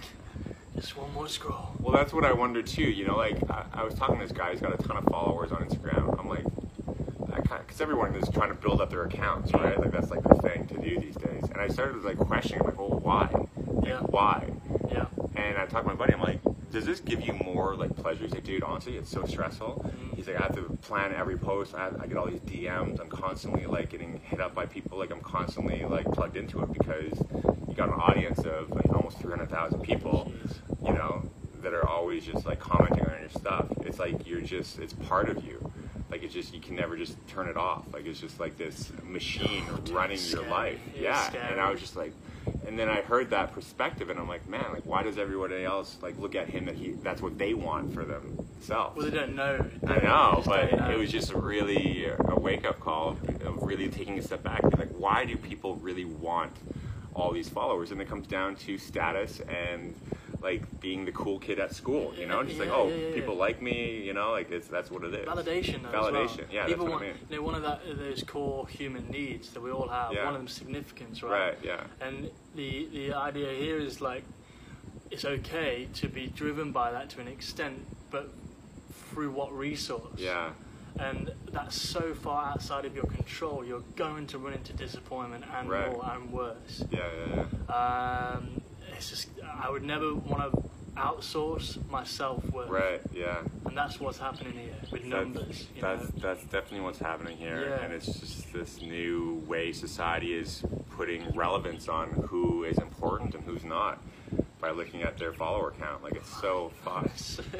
just 0.76 0.94
one 0.98 1.12
more 1.14 1.28
scroll. 1.28 1.70
Well, 1.80 1.94
that's 1.94 2.12
what 2.12 2.24
I 2.26 2.32
wonder 2.34 2.62
too. 2.62 2.82
You 2.84 3.06
know, 3.06 3.16
like 3.16 3.38
I, 3.50 3.64
I 3.72 3.82
was 3.82 3.94
talking 3.94 4.18
to 4.18 4.22
this 4.26 4.36
guy. 4.36 4.50
He's 4.52 4.60
got 4.60 4.78
a 4.78 4.82
ton 4.86 4.98
of 4.98 5.04
followers 5.04 5.52
on 5.52 5.64
Instagram. 5.64 6.18
I'm 6.20 6.28
like, 6.28 6.44
kind 7.46 7.62
because 7.66 7.80
everyone 7.80 8.14
is 8.14 8.28
trying 8.30 8.48
to 8.50 8.54
build 8.54 8.80
up 8.80 8.90
their 8.90 9.04
accounts, 9.04 9.52
right? 9.52 9.78
Like 9.78 9.92
that's 9.92 10.10
like 10.10 10.22
the 10.22 10.34
thing 10.36 10.66
to 10.68 10.74
do 10.78 10.98
these 10.98 11.16
days. 11.16 11.42
And 11.44 11.56
I 11.60 11.68
started 11.68 12.04
like 12.04 12.18
questioning, 12.18 12.64
like, 12.64 12.78
well, 12.78 12.98
why? 13.00 13.28
Like, 13.32 13.86
Yeah. 13.86 14.00
Why? 14.00 14.50
Yeah. 14.90 15.06
And 15.36 15.56
I 15.56 15.66
talked 15.66 15.84
to 15.86 15.92
my 15.92 15.94
buddy. 15.94 16.12
I'm 16.14 16.20
like, 16.20 16.40
does 16.70 16.84
this 16.84 17.00
give 17.00 17.20
you 17.22 17.32
more 17.34 17.74
like 17.76 17.94
pleasure? 17.96 18.24
He's 18.24 18.34
like, 18.34 18.44
dude, 18.44 18.62
honestly, 18.62 18.96
it's 18.96 19.10
so 19.10 19.24
stressful. 19.24 19.84
Mhm. 19.86 20.16
He's 20.16 20.26
like, 20.26 20.40
I 20.40 20.42
have 20.44 20.54
to 20.56 20.62
plan 20.82 21.14
every 21.14 21.36
post. 21.38 21.74
I, 21.74 21.84
have, 21.84 22.00
I 22.00 22.06
get 22.06 22.16
all 22.16 22.26
these 22.26 22.40
DMs. 22.40 23.00
I'm 23.00 23.08
constantly 23.08 23.66
like 23.66 23.90
getting 23.90 24.20
hit 24.24 24.40
up 24.40 24.54
by 24.54 24.66
people. 24.66 24.98
Like 24.98 25.10
I'm 25.12 25.20
constantly 25.20 25.84
like 25.84 26.06
plugged 26.12 26.36
into 26.36 26.60
it 26.62 26.72
because 26.72 27.12
you 27.68 27.74
got 27.74 27.88
an 27.88 27.94
audience 27.94 28.40
of 28.40 28.70
like 28.70 28.88
almost 28.92 29.18
300,000 29.18 29.80
people. 29.82 30.32
Jeez. 30.44 30.56
You 30.88 30.94
know 30.94 31.22
that 31.62 31.72
are 31.74 31.88
always 31.88 32.24
just 32.24 32.46
like 32.46 32.60
commenting 32.60 33.04
on 33.06 33.18
your 33.20 33.28
stuff. 33.30 33.66
It's 33.84 33.98
like 33.98 34.26
you're 34.26 34.40
just 34.40 34.78
it's 34.78 34.92
part 34.92 35.28
of 35.28 35.44
you. 35.44 35.72
Like 36.10 36.22
it's 36.22 36.34
just 36.34 36.54
you 36.54 36.60
can 36.60 36.76
never 36.76 36.96
just 36.96 37.16
turn 37.28 37.48
it 37.48 37.56
off. 37.56 37.84
Like 37.92 38.06
it's 38.06 38.20
just 38.20 38.38
like 38.38 38.56
this 38.56 38.92
machine 39.02 39.64
Oh, 39.68 39.92
running 39.92 40.18
your 40.22 40.46
life. 40.48 40.78
It's 40.94 41.02
yeah. 41.02 41.30
And 41.50 41.60
I 41.60 41.70
was 41.70 41.80
just 41.80 41.96
like 41.96 42.12
and 42.66 42.78
then 42.78 42.88
I 42.88 43.00
heard 43.00 43.30
that 43.30 43.52
perspective 43.52 44.08
and 44.08 44.18
I'm 44.18 44.28
like, 44.28 44.48
man, 44.48 44.66
like 44.72 44.84
why 44.84 45.02
does 45.02 45.18
everybody 45.18 45.64
else 45.64 45.96
like 46.02 46.18
look 46.18 46.34
at 46.34 46.48
him 46.48 46.66
that 46.66 46.76
he 46.76 46.92
that's 47.02 47.20
what 47.22 47.38
they 47.38 47.54
want 47.54 47.92
for 47.92 48.04
themselves? 48.04 48.96
Well, 48.96 49.04
they 49.04 49.10
don't 49.10 49.34
know. 49.34 49.64
I 49.86 49.98
know, 49.98 50.42
but 50.44 50.72
know. 50.72 50.90
it 50.90 50.98
was 50.98 51.10
just 51.10 51.32
really 51.32 52.06
a 52.06 52.38
wake 52.38 52.64
up 52.64 52.78
call 52.80 53.16
of 53.44 53.62
really 53.62 53.88
taking 53.88 54.18
a 54.18 54.22
step 54.22 54.42
back 54.42 54.62
and 54.62 54.78
like, 54.78 54.90
why 54.90 55.24
do 55.24 55.36
people 55.36 55.76
really 55.76 56.04
want 56.04 56.52
all 57.14 57.32
these 57.32 57.48
followers? 57.48 57.90
And 57.90 58.00
it 58.00 58.08
comes 58.08 58.28
down 58.28 58.54
to 58.56 58.78
status 58.78 59.40
and 59.40 59.94
like 60.46 60.80
being 60.80 61.04
the 61.04 61.10
cool 61.10 61.38
kid 61.40 61.58
at 61.58 61.74
school, 61.74 62.14
you 62.16 62.26
know, 62.26 62.44
just 62.44 62.60
like, 62.60 62.68
oh, 62.70 62.86
yeah, 62.88 62.94
yeah, 62.94 63.14
people 63.14 63.34
yeah. 63.34 63.40
like 63.46 63.60
me, 63.60 64.00
you 64.08 64.14
know, 64.14 64.30
like 64.30 64.48
it's 64.52 64.68
that's 64.68 64.90
what 64.92 65.02
it 65.02 65.12
is. 65.12 65.26
Validation, 65.26 65.82
though, 65.82 65.98
Validation, 65.98 66.38
well. 66.38 66.46
yeah, 66.52 66.60
that's 66.60 66.72
People 66.72 66.86
what 66.86 67.02
I 67.02 67.06
mean. 67.06 67.14
You 67.28 67.36
know, 67.36 67.42
one 67.42 67.56
of 67.56 67.62
that, 67.62 67.80
those 67.98 68.22
core 68.22 68.68
human 68.68 69.08
needs 69.08 69.50
that 69.50 69.60
we 69.60 69.72
all 69.72 69.88
have. 69.88 70.12
Yeah. 70.12 70.24
One 70.24 70.34
of 70.34 70.40
them, 70.40 70.48
significance, 70.48 71.20
right? 71.24 71.32
Right, 71.32 71.58
yeah. 71.64 71.82
And 72.00 72.30
the 72.54 72.88
the 72.92 73.12
idea 73.14 73.50
here 73.64 73.78
is 73.80 74.00
like, 74.00 74.22
it's 75.10 75.24
okay 75.24 75.88
to 75.94 76.08
be 76.08 76.28
driven 76.28 76.70
by 76.70 76.92
that 76.92 77.10
to 77.10 77.20
an 77.20 77.28
extent, 77.28 77.84
but 78.12 78.30
through 79.10 79.32
what 79.32 79.52
resource? 79.52 80.16
Yeah. 80.16 80.50
And 80.98 81.32
that's 81.52 81.78
so 81.94 82.14
far 82.14 82.46
outside 82.52 82.84
of 82.84 82.94
your 82.94 83.04
control. 83.18 83.64
You're 83.64 83.88
going 83.96 84.28
to 84.28 84.38
run 84.38 84.54
into 84.54 84.72
disappointment 84.72 85.44
and 85.56 85.68
Right. 85.68 85.92
more 85.92 86.08
and 86.14 86.32
worse. 86.32 86.84
Yeah, 86.90 87.00
yeah, 87.18 87.44
yeah. 87.68 87.74
Um, 87.74 88.62
it's 88.96 89.10
just 89.10 89.28
I 89.62 89.70
would 89.70 89.82
never 89.82 90.14
want 90.14 90.52
to 90.52 90.62
outsource 90.96 91.78
my 91.90 92.04
self 92.04 92.44
worth. 92.50 92.70
Right, 92.70 93.00
yeah. 93.12 93.42
And 93.66 93.76
that's 93.76 94.00
what's 94.00 94.18
happening 94.18 94.54
here 94.54 94.74
with 94.90 95.02
That's, 95.02 95.12
numbers. 95.12 95.66
That's 95.80 96.08
that's 96.16 96.42
definitely 96.44 96.80
what's 96.80 96.98
happening 96.98 97.36
here, 97.36 97.68
Yeah. 97.68 97.84
and 97.84 97.92
it's 97.92 98.06
just 98.06 98.52
this 98.52 98.80
new 98.80 99.42
way 99.46 99.72
society 99.72 100.34
is 100.34 100.62
putting 100.96 101.28
relevance 101.34 101.88
on 101.88 102.10
who 102.28 102.64
is 102.64 102.78
important 102.78 103.34
and 103.34 103.44
who's 103.44 103.64
not. 103.64 104.00
by 104.58 104.70
looking 104.70 105.02
at 105.02 105.18
their 105.18 105.34
follower 105.34 105.72
count. 105.78 106.02
Like 106.02 106.14
it's 106.14 106.34
so 106.40 106.70
fun. 106.84 107.10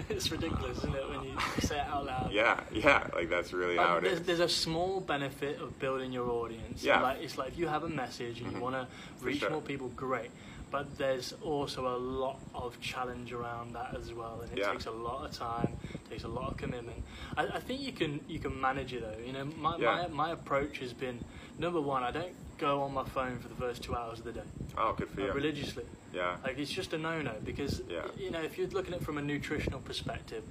It's, 0.08 0.30
ridiculous, 0.30 0.78
isn't 0.78 0.94
it, 0.94 1.08
when 1.10 1.24
you 1.24 1.36
say 1.60 1.76
it 1.78 1.86
out 1.86 2.06
loud? 2.06 2.32
Yeah, 2.32 2.60
yeah, 2.72 3.06
like 3.14 3.28
that's 3.28 3.52
really 3.52 3.76
how 3.76 3.98
it 3.98 4.04
there's, 4.04 4.20
is. 4.20 4.26
there's 4.26 4.40
a 4.40 4.48
small 4.48 5.00
benefit 5.00 5.60
of 5.60 5.78
building 5.78 6.10
your 6.10 6.30
audience. 6.30 6.82
Yeah. 6.82 7.02
Like, 7.02 7.20
it's 7.20 7.36
like 7.36 7.48
if 7.48 7.58
you 7.58 7.68
have 7.68 7.84
a 7.84 7.88
message 7.88 8.40
and 8.40 8.46
you 8.46 8.52
mm-hmm. 8.54 8.60
want 8.60 8.74
to 8.76 8.86
reach 9.24 9.40
sure. 9.40 9.50
more 9.50 9.60
people, 9.60 9.88
great. 9.88 10.30
But 10.70 10.98
there's 10.98 11.32
also 11.42 11.86
a 11.86 11.96
lot 11.96 12.40
of 12.54 12.78
challenge 12.80 13.32
around 13.32 13.72
that 13.74 13.94
as 13.96 14.12
well, 14.12 14.40
and 14.42 14.50
it 14.52 14.58
Yeah. 14.58 14.72
takes 14.72 14.86
a 14.86 14.90
lot 14.90 15.24
of 15.24 15.30
time, 15.32 15.76
takes 16.10 16.24
a 16.24 16.28
lot 16.28 16.50
of 16.50 16.56
commitment. 16.56 17.02
I, 17.36 17.46
I 17.46 17.60
think 17.60 17.80
you 17.80 17.92
can 17.92 18.20
you 18.28 18.38
can 18.40 18.60
manage 18.60 18.92
it 18.92 19.00
though. 19.02 19.24
You 19.24 19.32
know, 19.32 19.44
my, 19.44 19.76
Yeah. 19.78 19.94
my 19.94 20.08
my 20.08 20.30
approach 20.32 20.78
has 20.78 20.92
been 20.92 21.24
number 21.58 21.80
one. 21.80 22.02
I 22.02 22.10
don't 22.10 22.34
go 22.58 22.82
on 22.82 22.92
my 22.94 23.04
phone 23.04 23.38
for 23.38 23.48
the 23.48 23.54
first 23.54 23.82
two 23.82 23.94
hours 23.94 24.18
of 24.18 24.24
the 24.24 24.32
day 24.32 24.42
Oh, 24.78 24.92
good 24.94 25.08
for 25.10 25.20
you. 25.20 25.30
religiously. 25.32 25.84
Yeah, 26.12 26.36
Like 26.42 26.58
it's 26.58 26.70
just 26.72 26.94
a 26.94 26.98
no-no 26.98 27.34
because 27.44 27.82
Yeah. 27.88 28.06
you 28.18 28.30
know 28.30 28.40
if 28.42 28.56
you're 28.56 28.68
looking 28.68 28.94
at 28.94 29.00
it 29.02 29.04
from 29.04 29.18
a 29.18 29.22
nutritional 29.22 29.80
perspective, 29.80 30.42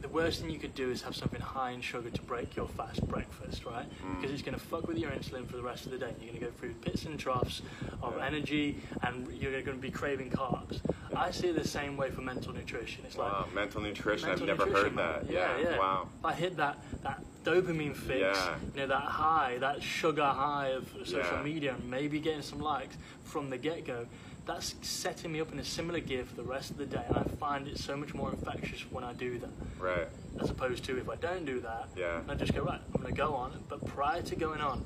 the 0.00 0.08
worst 0.08 0.40
thing 0.40 0.50
you 0.50 0.58
could 0.58 0.74
do 0.74 0.90
is 0.90 1.02
have 1.02 1.14
something 1.14 1.40
high 1.40 1.70
in 1.72 1.80
sugar 1.80 2.08
to 2.10 2.22
break 2.22 2.56
your 2.56 2.66
fast 2.68 3.06
breakfast, 3.06 3.64
right? 3.66 3.86
Mm. 4.02 4.16
Because 4.16 4.32
it's 4.32 4.42
going 4.42 4.54
to 4.54 4.60
fuck 4.60 4.88
with 4.88 4.96
your 4.98 5.10
insulin 5.10 5.46
for 5.46 5.56
the 5.56 5.62
rest 5.62 5.84
of 5.86 5.92
the 5.92 5.98
day. 5.98 6.12
You're 6.20 6.30
going 6.32 6.40
to 6.40 6.46
go 6.46 6.52
through 6.58 6.74
pits 6.74 7.04
and 7.04 7.18
troughs 7.18 7.62
of 8.02 8.16
Yeah. 8.16 8.26
energy, 8.26 8.80
and 9.02 9.28
you're 9.40 9.52
going 9.62 9.76
to 9.76 9.82
be 9.82 9.90
craving 9.90 10.30
carbs. 10.30 10.80
I 11.14 11.30
see 11.32 11.48
it 11.48 11.56
the 11.56 11.66
same 11.68 11.96
way 11.96 12.10
for 12.10 12.22
mental 12.22 12.52
nutrition. 12.54 13.04
It's 13.04 13.18
like 13.18 13.30
wow, 13.30 13.46
mental 13.54 13.80
nutrition. 13.82 14.28
mental 14.28 14.48
I've 14.50 14.58
never 14.58 14.70
nutrition, 14.70 14.96
heard 14.96 15.26
that. 15.26 15.30
Yeah, 15.32 15.58
yeah. 15.58 15.78
Wow. 15.78 16.08
If 16.20 16.24
I 16.24 16.32
hit 16.34 16.56
that 16.56 16.78
that 17.02 17.22
dopamine 17.44 17.94
fix, 17.96 18.20
Yeah. 18.20 18.54
you 18.74 18.80
know, 18.82 18.86
that 18.86 19.02
high, 19.02 19.58
that 19.58 19.82
sugar 19.82 20.24
high 20.24 20.68
of 20.68 20.88
social 21.04 21.18
Yeah. 21.36 21.42
media, 21.42 21.74
and 21.74 21.90
maybe 21.90 22.20
getting 22.20 22.42
some 22.42 22.60
likes 22.60 22.96
from 23.24 23.50
the 23.50 23.58
get 23.58 23.84
go, 23.86 24.06
that's 24.46 24.74
setting 24.82 25.32
me 25.32 25.40
up 25.40 25.52
in 25.52 25.58
a 25.58 25.64
similar 25.64 26.00
gear 26.00 26.24
for 26.24 26.34
the 26.36 26.42
rest 26.42 26.70
of 26.70 26.76
the 26.78 26.86
day. 26.86 27.04
And 27.08 27.16
I 27.18 27.22
find 27.38 27.68
it 27.68 27.78
so 27.78 27.96
much 27.96 28.14
more 28.14 28.30
infectious 28.30 28.80
when 28.90 29.04
I 29.04 29.12
do 29.12 29.38
that, 29.38 29.50
Right. 29.78 30.08
as 30.40 30.50
opposed 30.50 30.84
to 30.84 30.98
if 30.98 31.08
I 31.08 31.16
don't 31.16 31.44
do 31.44 31.60
that, 31.60 31.88
Yeah. 31.96 32.20
I 32.28 32.34
just 32.34 32.54
go 32.54 32.62
right. 32.62 32.80
I'm 32.94 33.00
going 33.00 33.14
to 33.14 33.16
go 33.18 33.34
on. 33.34 33.62
But 33.68 33.84
prior 33.86 34.22
to 34.22 34.36
going 34.36 34.60
on, 34.60 34.84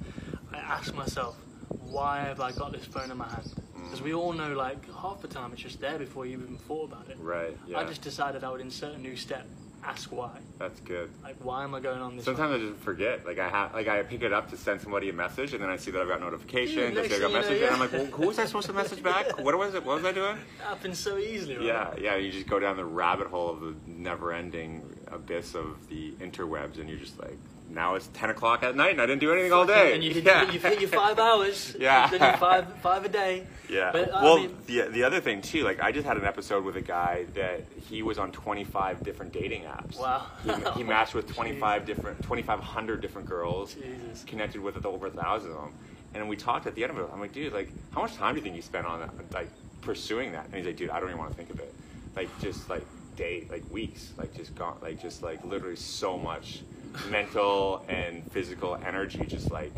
I 0.53 0.59
ask 0.59 0.95
myself, 0.95 1.37
why 1.69 2.21
have 2.21 2.41
I 2.41 2.53
got 2.53 2.73
this 2.73 2.85
phone 2.85 3.11
in 3.11 3.17
my 3.17 3.29
hand? 3.29 3.53
Mm. 3.77 3.85
Because 3.85 4.03
we 4.03 4.13
all 4.15 4.33
know, 4.33 4.53
like 4.55 4.93
half 4.95 5.21
the 5.23 5.29
time, 5.29 5.53
it's 5.53 5.63
just 5.63 5.81
there 5.81 5.99
before 5.99 6.27
you 6.27 6.39
even 6.41 6.57
thought 6.59 6.93
about 6.93 7.09
it. 7.09 7.17
Right. 7.19 7.57
Yeah. 7.67 7.79
I 7.79 7.85
just 7.85 8.03
decided 8.03 8.45
I 8.45 8.51
would 8.51 8.61
insert 8.61 8.95
a 8.95 8.99
new 8.99 9.17
step. 9.17 9.47
Ask 9.87 10.11
why. 10.11 10.31
That's 10.59 10.81
good. 10.81 11.11
Like, 11.23 11.37
why 11.45 11.63
am 11.63 11.75
I 11.75 11.81
going 11.81 12.01
on 12.01 12.17
this? 12.17 12.25
Sometimes 12.25 12.55
I 12.55 12.67
just 12.67 12.81
forget. 12.81 13.27
Like 13.27 13.39
I 13.39 13.49
have, 13.49 13.75
like 13.75 13.87
I 13.87 14.03
pick 14.03 14.23
it 14.23 14.33
up 14.33 14.49
to 14.51 14.57
send 14.57 14.81
somebody 14.81 15.11
a 15.11 15.13
message, 15.13 15.53
and 15.53 15.63
then 15.63 15.69
I 15.69 15.77
see 15.77 15.91
that 15.91 16.01
I've 16.01 16.09
got 16.09 16.21
notifications. 16.21 16.95
Yeah, 16.95 17.03
I 17.03 17.09
see 17.09 17.17
I 17.17 17.19
got 17.19 17.21
thing 17.21 17.21
you 17.21 17.29
know, 17.29 17.41
message, 17.41 17.63
and 17.63 17.71
I'm 17.71 17.81
like, 17.81 17.93
well, 17.93 18.07
who 18.07 18.27
was 18.29 18.39
I 18.39 18.47
supposed 18.47 18.67
to 18.69 18.73
message 18.73 19.03
back? 19.03 19.39
What 19.45 19.59
was 19.59 19.75
it? 19.75 19.85
What 19.85 19.97
was 19.97 20.05
I 20.05 20.13
doing? 20.13 20.37
It 20.37 20.65
happens 20.65 20.99
so 20.99 21.19
easily, 21.19 21.57
right? 21.57 21.67
Yeah, 21.67 21.95
yeah. 21.99 22.17
You 22.17 22.33
just 22.33 22.47
go 22.47 22.59
down 22.59 22.77
the 22.77 22.85
rabbit 22.85 23.27
hole 23.27 23.51
of 23.51 23.61
the 23.61 23.75
never-ending 23.87 24.83
abyss 25.09 25.55
of 25.55 25.87
the 25.89 26.13
interwebs, 26.13 26.79
and 26.79 26.89
you're 26.89 26.99
just 26.99 27.19
like, 27.21 27.39
now 27.75 27.95
it's 27.97 28.09
ten 28.15 28.31
o'clock 28.31 28.63
at 28.63 28.77
night, 28.77 28.93
and 28.93 29.01
I 29.01 29.07
didn't 29.07 29.21
do 29.21 29.33
anything 29.33 29.53
all 29.53 29.67
day. 29.67 29.95
And 29.95 30.03
you 30.03 30.13
hit, 30.13 30.25
yeah. 30.25 30.51
you've 30.51 30.63
hit 30.63 30.81
your 30.81 30.91
five 30.91 31.19
hours. 31.19 31.77
Yeah. 31.85 32.11
You've 32.11 32.41
five, 32.41 32.67
five 32.81 33.05
a 33.05 33.09
day. 33.09 33.47
Yeah. 33.69 33.91
But, 33.93 34.11
well, 34.13 34.39
mean- 34.39 34.57
the 34.67 34.83
the 34.83 35.03
other 35.03 35.21
thing 35.21 35.43
too, 35.43 35.65
like 35.65 35.81
I 35.81 35.93
just 35.93 36.07
had 36.07 36.17
an 36.17 36.25
episode 36.25 36.65
with 36.65 36.77
a 36.77 36.81
guy 36.81 37.27
that 37.35 37.65
he 37.89 38.03
was 38.03 38.19
on 38.19 38.33
25 38.33 39.03
different 39.03 39.33
dating 39.33 39.63
apps. 39.63 39.99
Wow. 39.99 40.27
He, 40.45 40.79
he 40.79 40.85
matched 40.89 41.15
with 41.15 41.33
25 41.35 41.85
different, 41.85 42.23
2,500 42.23 43.01
different 43.01 43.29
girls. 43.29 43.75
Jesus. 43.75 44.25
Connected 44.25 44.61
with 44.61 44.85
over 44.87 45.09
a 45.09 45.11
thousand 45.11 45.51
of 45.51 45.57
them, 45.57 45.75
and 46.15 46.29
we 46.29 46.37
talked 46.37 46.67
at 46.67 46.75
the 46.75 46.85
end 46.85 46.93
of 46.93 46.99
it. 46.99 47.11
I'm 47.13 47.21
like, 47.21 47.33
dude, 47.33 47.53
like, 47.53 47.71
how 47.93 48.03
much 48.03 48.15
time 48.15 48.35
do 48.35 48.39
you 48.39 48.43
think 48.45 48.57
you 48.57 48.63
spent 48.63 48.87
on 48.87 49.01
that, 49.01 49.11
like 49.33 49.51
pursuing 49.81 50.33
that? 50.33 50.47
And 50.47 50.55
he's 50.55 50.67
like, 50.67 50.77
dude, 50.77 50.91
I 50.91 51.01
don't 51.01 51.09
even 51.09 51.19
want 51.19 51.33
to 51.33 51.37
think 51.37 51.51
of 51.51 51.61
it. 51.61 51.75
Like, 52.17 52.29
just 52.41 52.71
like 52.71 52.85
day, 53.17 53.47
like 53.51 53.63
weeks, 53.71 54.13
like 54.17 54.35
just 54.35 54.55
gone, 54.55 54.77
like 54.81 55.01
just 55.01 55.23
like 55.23 55.45
literally 55.45 55.77
so 55.77 56.17
much 56.17 56.63
mental 57.11 57.85
and 57.89 58.31
physical 58.33 58.77
energy, 58.85 59.27
just 59.27 59.51
like 59.51 59.73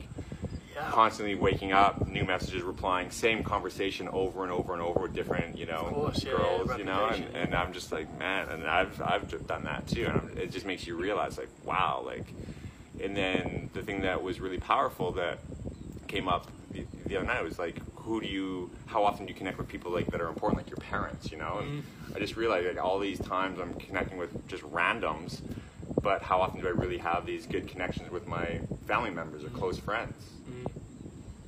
Yeah. 0.75 0.91
constantly 0.91 1.35
waking 1.35 1.73
up, 1.73 2.07
new 2.07 2.25
messages, 2.25 2.63
replying, 2.63 3.11
same 3.11 3.43
conversation 3.43 4.09
over 4.09 4.43
and 4.43 4.53
over 4.53 4.73
and 4.75 4.83
over 4.83 5.01
with 5.01 5.15
different, 5.15 5.57
you 5.57 5.67
know, 5.67 5.89
course, 5.91 6.25
girls, 6.25 6.69
yeah, 6.71 6.77
you 6.77 6.85
know, 6.85 7.07
and, 7.07 7.25
and 7.37 7.55
I'm 7.55 7.73
just 7.73 7.91
like, 7.93 8.07
man, 8.19 8.49
and 8.51 8.67
I've 8.67 9.01
I've 9.01 9.47
done 9.47 9.65
that 9.65 9.87
too, 9.87 10.07
and 10.07 10.17
I'm, 10.19 10.31
it 10.39 10.53
just 10.53 10.67
makes 10.67 10.87
you 10.87 10.97
realize, 10.97 11.39
like, 11.39 11.49
wow, 11.65 12.03
like, 12.05 12.27
and 13.03 13.17
then 13.17 13.71
the 13.73 13.83
thing 13.83 14.03
that 14.03 14.23
was 14.23 14.39
really 14.41 14.59
powerful 14.59 15.13
that 15.13 15.39
came 16.09 16.29
up 16.29 16.47
the, 16.73 16.87
the 17.07 17.17
other 17.17 17.27
night 17.27 17.43
was 17.43 17.59
like, 17.59 17.81
who 17.97 18.21
do 18.21 18.27
you, 18.27 18.71
how 18.87 19.05
often 19.05 19.27
do 19.27 19.33
you 19.33 19.39
connect 19.39 19.59
with 19.59 19.69
people 19.69 19.91
like 19.91 20.11
that 20.11 20.21
are 20.21 20.29
important, 20.29 20.59
like 20.63 20.71
your 20.71 20.79
parents, 20.79 21.31
you 21.31 21.39
know? 21.39 21.59
And 21.59 21.83
Mm-hmm. 21.83 22.17
I 22.17 22.19
just 22.21 22.37
realized 22.37 22.67
like 22.67 22.83
all 22.83 22.99
these 22.99 23.19
times 23.19 23.59
I'm 23.59 23.75
connecting 23.75 24.17
with 24.19 24.47
just 24.49 24.63
randoms, 24.63 25.41
but 26.03 26.23
how 26.23 26.41
often 26.41 26.61
do 26.61 26.67
I 26.67 26.71
really 26.71 26.99
have 26.99 27.27
these 27.27 27.47
good 27.47 27.69
connections 27.69 28.11
with 28.11 28.27
my 28.27 28.61
family 28.87 29.11
members 29.11 29.45
or 29.45 29.49
close 29.51 29.79
friends? 29.79 30.15
Mm. 30.51 30.71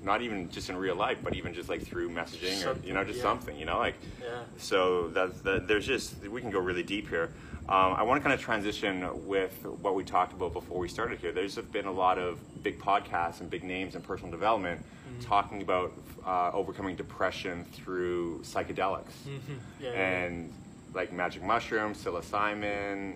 Not 0.03 0.22
even 0.22 0.51
just 0.51 0.70
in 0.70 0.77
real 0.77 0.94
life, 0.94 1.18
but 1.22 1.35
even 1.35 1.53
just 1.55 1.68
like 1.68 1.83
through 1.83 2.11
messaging 2.11 2.64
or 2.66 2.79
you 2.87 2.94
know 2.94 3.05
just 3.05 3.18
yeah. 3.18 3.22
something, 3.24 3.57
you 3.59 3.64
know, 3.64 3.79
like 3.79 3.96
Yeah. 4.22 4.42
so 4.57 5.09
that's 5.09 5.40
that, 5.40 5.66
there's 5.68 5.87
just 5.87 6.20
we 6.27 6.40
can 6.40 6.51
go 6.51 6.61
really 6.61 6.83
deep 6.85 7.09
here. 7.09 7.31
Um, 7.68 7.92
I 7.94 8.03
want 8.03 8.18
to 8.18 8.22
kind 8.27 8.33
of 8.33 8.40
transition 8.40 9.27
with 9.27 9.53
what 9.83 9.94
we 9.94 10.03
talked 10.03 10.33
about 10.33 10.55
before 10.55 10.79
we 10.79 10.88
started 10.88 11.18
here. 11.18 11.33
There's 11.33 11.57
been 11.57 11.85
a 11.85 11.92
lot 11.92 12.16
of 12.18 12.38
big 12.62 12.79
podcasts 12.81 13.40
and 13.40 13.51
big 13.51 13.62
names 13.62 13.94
in 13.94 14.01
personal 14.01 14.31
development 14.31 14.85
talking 15.20 15.61
about 15.62 15.92
uh, 16.24 16.51
overcoming 16.55 16.94
depression 16.96 17.64
through 17.72 18.38
psychedelics 18.40 19.12
Mhm. 19.27 19.59
Yeah, 19.81 19.90
and 19.90 20.53
like 20.94 21.12
magic 21.12 21.42
mushroom, 21.42 21.92
psilocybin, 21.94 23.14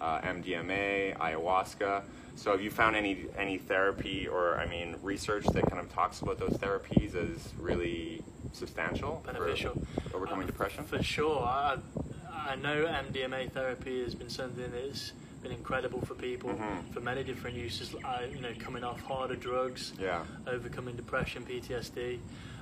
uh, 0.00 0.20
MDMA, 0.20 1.16
ayahuasca. 1.16 2.02
So 2.36 2.52
have 2.52 2.62
you 2.62 2.70
found 2.70 2.96
any 2.96 3.26
any 3.36 3.58
therapy 3.58 4.26
or 4.26 4.56
I 4.58 4.66
mean 4.66 4.96
research 5.02 5.44
that 5.46 5.66
kind 5.68 5.80
of 5.80 5.92
talks 5.92 6.20
about 6.20 6.38
those 6.38 6.52
therapies 6.54 7.14
as 7.14 7.52
really 7.58 8.22
substantial 8.52 9.20
for 9.24 9.32
Beneficial. 9.32 9.82
overcoming 10.14 10.44
Uh, 10.44 10.46
depression? 10.46 10.84
For 10.84 11.02
sure. 11.02 11.40
I, 11.42 11.76
I 12.32 12.56
know 12.56 12.84
MDMA 12.86 13.50
therapy 13.52 14.02
has 14.02 14.14
been 14.14 14.30
something 14.30 14.70
that's 14.72 15.12
been 15.42 15.52
incredible 15.52 16.00
for 16.02 16.14
people 16.14 16.50
Mhm. 16.50 16.92
for 16.92 17.00
many 17.00 17.22
different 17.24 17.56
uses. 17.56 17.94
Uh, 17.94 18.22
you 18.32 18.40
know, 18.40 18.52
coming 18.58 18.84
off 18.84 19.00
harder 19.02 19.36
drugs, 19.36 19.92
Yeah. 19.98 20.24
overcoming 20.46 20.96
depression, 20.96 21.44
PTSD. 21.44 22.20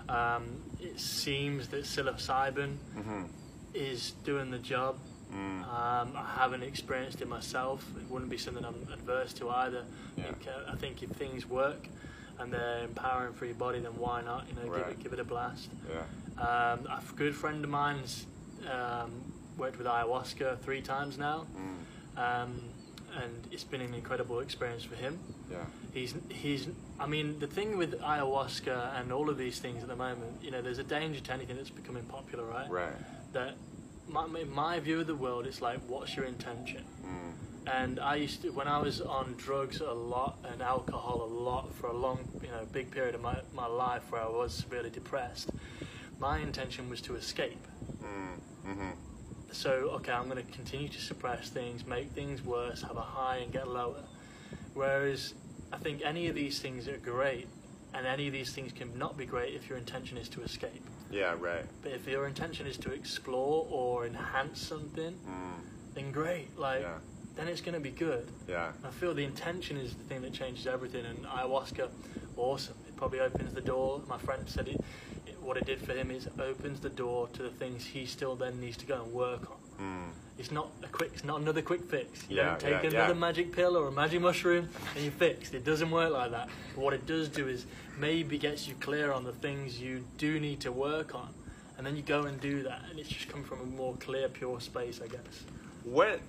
Um, 0.09 0.45
it 0.81 0.99
seems 0.99 1.69
that 1.69 1.85
psilocybin 1.85 2.77
hmm 2.95 3.25
is 3.75 4.13
doing 4.25 4.51
the 4.51 4.59
job. 4.59 4.97
Mm. 5.35 5.63
Um, 5.63 6.13
I 6.17 6.35
haven't 6.39 6.63
experienced 6.63 7.21
it 7.21 7.29
myself. 7.29 7.85
It 8.01 8.11
wouldn't 8.11 8.31
be 8.31 8.39
something 8.39 8.65
I'm 8.65 8.87
adverse 8.93 9.33
to 9.35 9.51
either. 9.51 9.85
Yeah. 10.17 10.25
I, 10.25 10.27
think, 10.33 10.47
uh, 10.49 10.73
I 10.73 10.77
think 10.77 11.03
if 11.03 11.11
things 11.11 11.47
work 11.47 11.87
and 12.39 12.53
they're 12.53 12.85
empowering 12.85 13.35
for 13.35 13.45
your 13.45 13.55
body, 13.55 13.81
then 13.81 13.93
why 13.99 14.23
not? 14.23 14.47
You 14.49 14.55
know, 14.57 14.75
give 14.77 14.89
it 14.89 15.03
give 15.03 15.13
it 15.13 15.21
a 15.21 15.25
blast. 15.25 15.69
Yeah. 15.89 16.43
Um, 16.43 16.87
a 16.87 17.03
good 17.17 17.35
friend 17.35 17.63
of 17.65 17.71
mine's 17.71 18.27
um, 18.71 19.11
worked 19.57 19.77
with 19.79 19.87
ayahuasca 19.87 20.61
three 20.61 20.81
times 20.81 21.19
now, 21.19 21.47
Mm. 21.57 22.21
um, 22.45 22.61
and 23.21 23.49
it's 23.51 23.65
been 23.65 23.81
an 23.81 23.93
incredible 23.95 24.39
experience 24.41 24.85
for 24.85 24.95
him. 24.95 25.19
Yeah. 25.51 25.65
He's 25.93 26.15
he's. 26.29 26.69
I 27.01 27.07
mean, 27.07 27.39
the 27.39 27.47
thing 27.49 27.77
with 27.77 28.01
ayahuasca 28.01 29.01
and 29.01 29.13
all 29.13 29.29
of 29.29 29.37
these 29.37 29.59
things 29.59 29.83
at 29.83 29.89
the 29.89 29.97
moment, 29.97 30.33
you 30.43 30.51
know, 30.51 30.63
there's 30.63 30.79
a 30.79 30.85
danger 30.85 31.21
to 31.21 31.33
anything 31.33 31.57
that's 31.57 31.71
becoming 31.71 32.05
popular, 32.05 32.45
right? 32.45 32.71
Right. 32.71 32.93
That 33.33 33.55
my, 34.09 34.27
my 34.45 34.81
view 34.81 35.01
of 35.01 35.07
the 35.07 35.15
world, 35.15 35.47
is 35.47 35.61
like, 35.61 35.81
what's 35.87 36.17
your 36.17 36.25
intention? 36.25 36.85
Mm. 37.05 37.73
And 37.73 38.01
I 38.01 38.17
used 38.17 38.43
to, 38.43 38.51
when 38.51 38.67
I 38.67 38.79
was 38.79 39.01
on 39.01 39.35
drugs 39.37 39.81
a 39.81 39.93
lot 39.93 40.39
and 40.51 40.63
alcohol 40.63 41.23
a 41.23 41.33
lot 41.33 41.75
for 41.75 41.89
a 41.89 41.93
long, 41.97 42.27
you 42.43 42.49
know, 42.49 42.67
big 42.73 42.91
period 42.91 43.15
of 43.15 43.21
my, 43.21 43.41
my 43.55 43.67
life 43.67 44.11
where 44.11 44.23
I 44.23 44.29
was 44.29 44.55
severely 44.55 44.91
depressed, 44.91 45.51
my 46.19 46.39
intention 46.39 46.89
was 46.89 47.01
to 47.03 47.17
escape. 47.17 47.67
Mm. 48.03 48.39
hmm 48.65 48.91
So, 49.53 49.71
okay, 49.97 50.13
I'm 50.13 50.29
going 50.29 50.45
to 50.45 50.53
continue 50.53 50.89
to 50.89 51.01
suppress 51.01 51.51
things, 51.51 51.87
make 51.87 52.11
things 52.13 52.43
worse, 52.43 52.83
have 52.83 52.97
a 52.97 53.03
high 53.03 53.39
and 53.39 53.53
get 53.53 53.69
lower. 53.69 54.05
Whereas 54.75 55.35
I 55.73 55.77
think 55.77 56.03
any 56.05 56.29
of 56.29 56.35
these 56.35 56.61
things 56.61 56.89
are 56.89 56.97
great, 56.97 57.49
and 57.95 58.07
any 58.07 58.27
of 58.27 58.33
these 58.33 58.53
things 58.53 58.73
can 58.73 58.97
not 58.99 59.17
be 59.17 59.27
great 59.27 59.55
if 59.55 59.69
your 59.69 59.79
intention 59.79 60.17
is 60.19 60.29
to 60.31 60.43
escape. 60.43 60.85
Yeah. 61.11 61.35
Right. 61.39 61.65
But 61.83 61.93
if 61.93 62.07
your 62.07 62.27
intention 62.27 62.67
is 62.67 62.77
to 62.79 62.93
explore 62.93 63.67
or 63.71 64.07
enhance 64.07 64.61
something, 64.61 65.15
Mm. 65.27 65.61
then 65.95 66.13
great. 66.13 66.57
Like, 66.59 66.83
Yeah. 66.83 66.99
then 67.37 67.49
it's 67.49 67.61
going 67.61 67.75
to 67.75 67.81
be 67.81 67.91
good. 67.91 68.29
Yeah. 68.49 68.73
I 68.85 68.91
feel 68.91 69.15
the 69.15 69.25
intention 69.25 69.77
is 69.77 69.95
the 69.95 70.05
thing 70.05 70.21
that 70.23 70.33
changes 70.33 70.67
everything, 70.67 71.05
and 71.07 71.25
ayahuasca, 71.25 71.89
awesome. 72.37 72.77
It 72.87 72.97
probably 72.97 73.21
opens 73.21 73.55
the 73.55 73.61
door. 73.61 74.03
My 74.09 74.19
friend 74.19 74.49
said 74.49 74.69
it, 74.69 74.81
it. 75.27 75.41
What 75.41 75.57
it 75.57 75.65
did 75.65 75.81
for 75.81 75.93
him 75.95 76.11
is 76.11 76.27
it 76.27 76.39
opens 76.39 76.81
the 76.81 76.91
door 76.91 77.29
to 77.29 77.43
the 77.43 77.51
things 77.51 77.87
he 77.87 78.05
still 78.07 78.37
then 78.37 78.61
needs 78.61 78.77
to 78.79 78.87
go 78.87 79.03
and 79.03 79.13
work 79.13 79.51
on. 79.51 79.59
Mm. 79.81 80.13
It's 80.39 80.53
not 80.53 80.69
a 80.85 80.87
quick. 80.87 81.11
It's 81.15 81.25
not 81.25 81.41
another 81.41 81.63
quick 81.63 81.85
fix. 81.91 82.25
You 82.29 82.37
Yeah, 82.37 82.45
don't 82.51 82.61
take 82.61 82.71
yeah, 82.85 82.91
another 82.99 83.15
yeah. 83.15 83.19
magic 83.19 83.53
pill 83.53 83.77
or 83.77 83.89
a 83.89 83.93
magic 83.93 84.21
mushroom 84.21 84.69
and 84.95 85.03
you're 85.03 85.13
fixed. 85.13 85.53
It 85.55 85.65
doesn't 85.65 85.91
work 85.91 86.13
like 86.13 86.31
that. 86.31 86.49
But 86.75 86.85
what 86.85 86.95
it 86.95 87.07
does 87.07 87.29
do 87.29 87.49
is 87.49 87.67
maybe 87.99 88.39
gets 88.39 88.69
you 88.69 88.75
clear 88.81 89.13
on 89.13 89.25
the 89.25 89.33
things 89.33 89.81
you 89.81 90.05
do 90.17 90.39
need 90.39 90.61
to 90.61 90.71
work 90.73 91.15
on, 91.15 91.29
and 91.77 91.85
then 91.87 91.97
you 91.97 92.03
go 92.03 92.23
and 92.23 92.41
do 92.41 92.63
that, 92.63 92.83
and 92.91 92.99
it's 93.01 93.09
just 93.09 93.29
come 93.29 93.43
from 93.43 93.61
a 93.61 93.65
more 93.65 93.97
clear, 93.97 94.29
pure 94.29 94.61
space, 94.61 95.01
I 95.03 95.09
guess. 95.09 95.43
What 95.83 96.21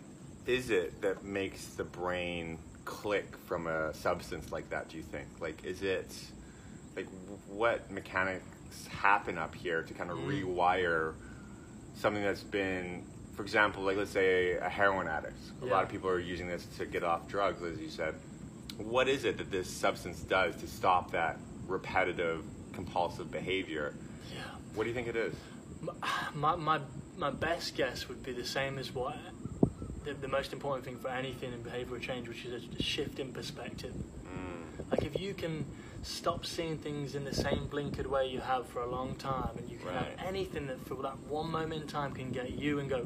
is 0.48 0.72
it 0.72 1.00
that 1.02 1.24
makes 1.24 1.66
the 1.68 1.84
brain 1.84 2.58
click 2.86 3.36
from 3.46 3.68
a 3.68 3.94
substance 3.94 4.52
like 4.52 4.68
that? 4.72 4.90
Do 4.90 4.98
you 4.98 5.04
think? 5.04 5.28
Like, 5.40 5.64
is 5.64 5.84
it 5.84 6.12
like 6.96 7.06
what 7.48 7.92
mechanics 7.92 8.44
happen 8.90 9.38
up 9.38 9.54
here 9.54 9.84
to 9.84 9.94
kind 9.94 10.10
of 10.10 10.18
Mm. 10.18 10.44
rewire 10.44 11.14
something 11.96 12.24
that's 12.24 12.42
been, 12.44 13.04
for 13.40 13.44
example, 13.44 13.84
like 13.84 13.96
let's 13.96 14.12
say 14.12 14.58
a 14.58 14.68
heroin 14.68 15.08
addict. 15.08 15.40
A 15.62 15.66
lot 15.66 15.82
of 15.82 15.90
people 15.90 16.10
are 16.10 16.20
using 16.20 16.46
this 16.46 16.66
to 16.78 16.86
get 16.86 17.06
off 17.06 17.26
drugs, 17.30 17.64
as 17.64 17.80
you 17.80 17.88
said. 17.88 18.14
What 18.78 19.08
is 19.08 19.24
it 19.24 19.38
that 19.38 19.50
this 19.50 19.70
substance 19.70 20.20
does 20.20 20.58
to 20.58 20.68
stop 20.68 21.12
that 21.12 21.38
repetitive, 21.66 22.44
compulsive 22.74 23.32
behavior? 23.32 23.94
Yeah. 24.30 24.42
What 24.76 24.84
do 24.84 24.90
you 24.90 24.94
think 24.94 25.08
it 25.08 25.16
is? 25.16 25.34
My, 26.34 26.58
my, 26.58 26.82
my 27.18 27.30
best 27.30 27.78
guess 27.78 28.10
would 28.10 28.24
be 28.24 28.34
the 28.34 28.44
same 28.44 28.78
as 28.78 28.94
what 28.94 29.16
the, 30.04 30.16
the 30.16 30.28
most 30.28 30.52
important 30.52 30.84
thing 30.84 30.98
for 30.98 31.08
anything 31.08 31.54
in 31.54 31.64
behavioral 31.64 32.02
change, 32.02 32.28
which 32.28 32.44
is 32.44 32.66
a, 32.78 32.84
shift 32.84 33.20
in 33.20 33.32
perspective. 33.32 33.94
Mm, 33.94 34.92
Like 34.92 35.06
if 35.06 35.18
you 35.18 35.34
can 35.34 35.66
stop 36.02 36.46
seeing 36.46 36.78
things 36.78 37.16
in 37.16 37.24
the 37.26 37.34
same 37.34 37.68
blinkered 37.68 38.08
way 38.08 38.28
you 38.28 38.40
have 38.40 38.68
for 38.68 38.82
a 38.82 38.90
long 38.90 39.16
time, 39.16 39.52
and 39.58 39.70
you 39.70 39.78
can 39.78 39.88
Right. 39.88 39.96
have 40.18 40.28
anything 40.28 40.68
that 40.68 40.80
for 40.88 40.96
that 41.04 41.18
one 41.28 41.52
moment 41.52 41.82
in 41.84 41.88
time 41.88 42.14
can 42.14 42.32
get 42.32 42.52
you 42.52 42.80
and 42.80 42.90
go, 42.90 42.98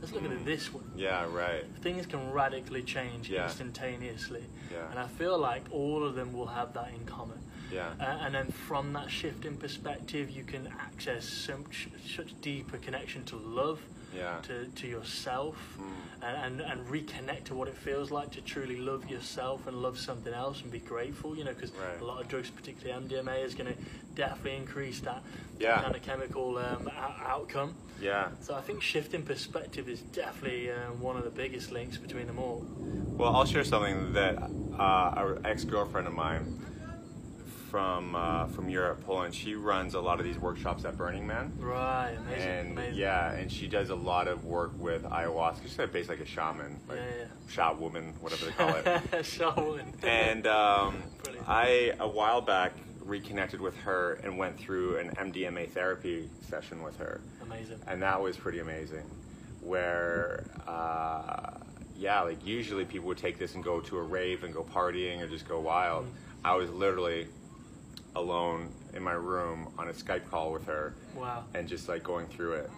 let's 0.00 0.12
look 0.12 0.24
at 0.24 0.30
it 0.32 0.44
this 0.44 0.72
way. 0.72 0.82
yeah, 0.96 1.24
right. 1.32 1.64
Things 1.80 2.06
can 2.06 2.30
radically 2.32 2.82
change 2.82 3.28
Yeah. 3.30 3.44
instantaneously, 3.44 4.44
Yeah. 4.70 4.90
and 4.90 4.98
I 4.98 5.06
feel 5.08 5.38
like 5.38 5.64
all 5.70 6.04
of 6.04 6.14
them 6.14 6.32
will 6.32 6.46
have 6.48 6.72
that 6.74 6.92
in 6.92 7.04
common. 7.06 7.38
Yeah. 7.72 7.92
Uh, 8.00 8.04
and 8.24 8.34
then 8.34 8.50
from 8.50 8.92
that 8.94 9.10
shift 9.10 9.44
in 9.44 9.56
perspective, 9.58 10.30
you 10.30 10.42
can 10.44 10.68
access 10.78 11.26
such, 11.28 11.88
such 12.06 12.40
deeper 12.40 12.78
connection 12.78 13.24
to 13.26 13.36
love, 13.36 13.80
Yeah. 14.14 14.38
to, 14.42 14.64
to 14.66 14.86
yourself, 14.86 15.56
Mm. 15.78 15.92
and, 16.22 16.60
and, 16.60 16.70
and 16.72 16.86
reconnect 16.88 17.44
to 17.44 17.54
what 17.54 17.68
it 17.68 17.76
feels 17.76 18.10
like 18.10 18.30
to 18.32 18.40
truly 18.40 18.76
love 18.76 19.08
yourself 19.08 19.66
and 19.66 19.76
love 19.82 19.98
something 19.98 20.32
else 20.32 20.62
and 20.62 20.70
be 20.70 20.78
grateful, 20.78 21.36
you 21.36 21.44
know, 21.44 21.52
because 21.52 21.70
Right. 21.72 22.00
a 22.00 22.04
lot 22.04 22.20
of 22.20 22.28
drugs, 22.28 22.50
particularly 22.50 22.92
MDMA, 23.06 23.44
is 23.44 23.54
going 23.54 23.72
to 23.72 23.78
definitely 24.14 24.56
increase 24.56 25.00
that 25.00 25.22
Yeah. 25.60 25.82
kind 25.82 25.94
of 25.94 26.02
chemical 26.02 26.58
um, 26.58 26.90
outcome. 27.24 27.74
Yeah. 28.00 28.28
So 28.40 28.54
I 28.54 28.60
think 28.62 28.82
shifting 28.82 29.22
perspective 29.22 29.88
is 29.88 30.00
definitely 30.00 30.70
um, 30.70 31.00
one 31.00 31.16
of 31.16 31.24
the 31.24 31.30
biggest 31.30 31.70
links 31.72 31.96
between 31.98 32.26
them 32.26 32.38
all. 32.38 32.64
Well, 33.18 33.34
I'll 33.34 33.44
share 33.44 33.64
something 33.64 34.12
that 34.14 34.36
uh, 34.78 35.34
an 35.36 35.44
ex 35.46 35.64
girlfriend 35.64 36.06
of 36.06 36.14
mine 36.14 36.64
from 37.70 38.14
uh, 38.14 38.46
from 38.46 38.68
Europe, 38.68 39.04
Poland. 39.04 39.34
She 39.34 39.54
runs 39.54 39.94
a 39.94 40.00
lot 40.00 40.18
of 40.20 40.24
these 40.24 40.38
workshops 40.38 40.84
at 40.84 40.96
Burning 40.96 41.26
Man, 41.26 41.52
Right, 41.58 42.14
amazing, 42.18 42.42
and 42.48 42.72
amazing. 42.72 42.94
yeah, 42.98 43.32
and 43.32 43.50
she 43.52 43.66
does 43.68 43.90
a 43.90 43.94
lot 43.94 44.26
of 44.28 44.44
work 44.44 44.72
with 44.78 45.02
ayahuasca. 45.04 45.62
She's 45.62 45.78
like 45.78 45.92
basically 45.92 46.16
like 46.18 46.26
a 46.26 46.30
shaman, 46.30 46.80
like 46.88 46.98
Yeah, 46.98 47.04
yeah. 47.20 47.24
shot 47.52 47.78
woman, 47.80 48.14
whatever 48.20 48.46
they 48.46 48.52
call 48.52 48.74
it. 48.74 48.84
Shaolin. 49.22 49.84
and 50.02 50.46
um, 50.46 51.02
I 51.46 51.92
a 52.00 52.08
while 52.08 52.40
back 52.40 52.72
reconnected 53.04 53.60
with 53.60 53.76
her 53.78 54.14
and 54.22 54.36
went 54.38 54.58
through 54.58 54.96
an 54.98 55.10
MDMA 55.16 55.70
therapy 55.70 56.28
session 56.48 56.82
with 56.82 56.96
her. 56.98 57.20
amazing. 57.42 57.78
and 57.86 58.02
that 58.02 58.20
was 58.20 58.36
pretty 58.36 58.60
amazing. 58.60 59.04
Where, 59.62 60.44
uh, 60.66 61.50
yeah, 61.98 62.22
like 62.22 62.46
usually 62.46 62.84
people 62.84 63.08
would 63.08 63.18
take 63.18 63.38
this 63.38 63.54
and 63.54 63.62
go 63.64 63.80
to 63.80 63.98
a 63.98 64.02
rave 64.02 64.44
and 64.44 64.54
go 64.54 64.62
partying 64.62 65.20
or 65.20 65.26
just 65.28 65.46
go 65.48 65.60
wild. 65.60 66.06
Mm. 66.06 66.10
I 66.44 66.54
was 66.54 66.70
literally 66.70 67.26
alone 68.18 68.68
in 68.94 69.02
my 69.02 69.12
room 69.12 69.68
on 69.78 69.88
a 69.88 69.92
Skype 69.92 70.28
call 70.30 70.52
with 70.52 70.66
her 70.66 70.94
Wow. 71.14 71.44
and 71.54 71.68
just 71.68 71.88
like 71.88 72.02
going 72.02 72.26
through 72.26 72.52
it. 72.54 72.70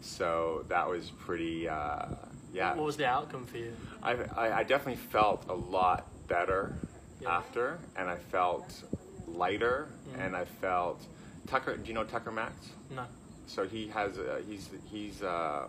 So 0.00 0.64
that 0.68 0.88
was 0.88 1.10
pretty, 1.10 1.68
uh, 1.68 2.06
yeah. 2.52 2.74
What 2.74 2.84
was 2.86 2.96
the 2.96 3.06
outcome 3.06 3.44
for 3.46 3.58
you? 3.58 3.72
I, 4.02 4.12
I, 4.36 4.58
I 4.58 4.62
definitely 4.62 4.96
felt 5.10 5.44
a 5.48 5.54
lot 5.54 6.06
better 6.28 6.74
Yeah. 7.20 7.36
after, 7.36 7.78
and 7.96 8.08
I 8.08 8.16
felt 8.16 8.82
lighter, 9.26 9.88
and 10.18 10.36
I 10.36 10.44
felt 10.44 11.02
Tucker. 11.46 11.76
Do 11.76 11.88
you 11.88 11.94
know 11.94 12.04
Tucker 12.04 12.30
Max? 12.32 12.54
No. 12.94 13.04
so 13.46 13.66
he 13.66 13.88
has 13.88 14.18
a, 14.18 14.40
he's 14.48 14.68
he's 14.90 15.22
uh, 15.22 15.66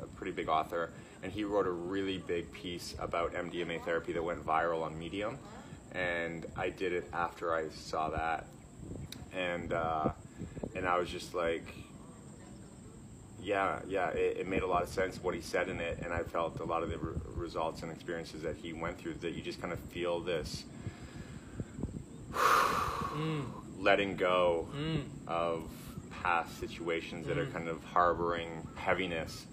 a 0.00 0.06
pretty 0.16 0.32
big 0.32 0.48
author 0.48 0.90
and 1.22 1.32
he 1.32 1.42
wrote 1.44 1.66
a 1.66 1.70
really 1.70 2.18
big 2.18 2.50
piece 2.52 2.94
about 2.98 3.32
MDMA 3.32 3.82
therapy 3.84 4.12
that 4.12 4.22
went 4.22 4.44
viral 4.44 4.82
on 4.82 4.98
Medium 4.98 5.38
and 5.94 6.44
I 6.56 6.70
did 6.70 6.92
it 6.92 7.08
after 7.12 7.54
I 7.54 7.68
saw 7.70 8.10
that 8.10 8.46
and 9.32 9.72
uh, 9.72 10.10
and 10.74 10.86
I 10.86 10.98
was 10.98 11.08
just 11.08 11.34
like 11.34 11.64
yeah 13.42 13.78
yeah 13.86 14.08
it, 14.10 14.38
it 14.40 14.46
made 14.48 14.62
a 14.62 14.66
lot 14.66 14.82
of 14.82 14.88
sense 14.88 15.22
what 15.22 15.34
he 15.34 15.40
said 15.40 15.68
in 15.68 15.80
it 15.80 16.00
and 16.02 16.12
I 16.12 16.22
felt 16.22 16.60
a 16.60 16.64
lot 16.64 16.82
of 16.82 16.90
the 16.90 16.98
re- 16.98 17.16
results 17.36 17.82
and 17.82 17.92
experiences 17.92 18.42
that 18.42 18.56
he 18.56 18.72
went 18.72 18.98
through 18.98 19.14
that 19.14 19.32
you 19.32 19.42
just 19.42 19.60
kind 19.60 19.72
of 19.72 19.78
feel 19.78 20.20
this 20.20 20.64
Mm. 22.32 23.44
letting 23.78 24.16
go 24.16 24.66
Mm. 24.74 25.02
of 25.28 25.62
past 26.10 26.58
situations 26.58 27.28
that 27.28 27.38
are 27.38 27.46
Mm. 27.46 27.52
kind 27.52 27.68
of 27.68 27.84
harboring 27.84 28.66
heaviness. 28.74 29.46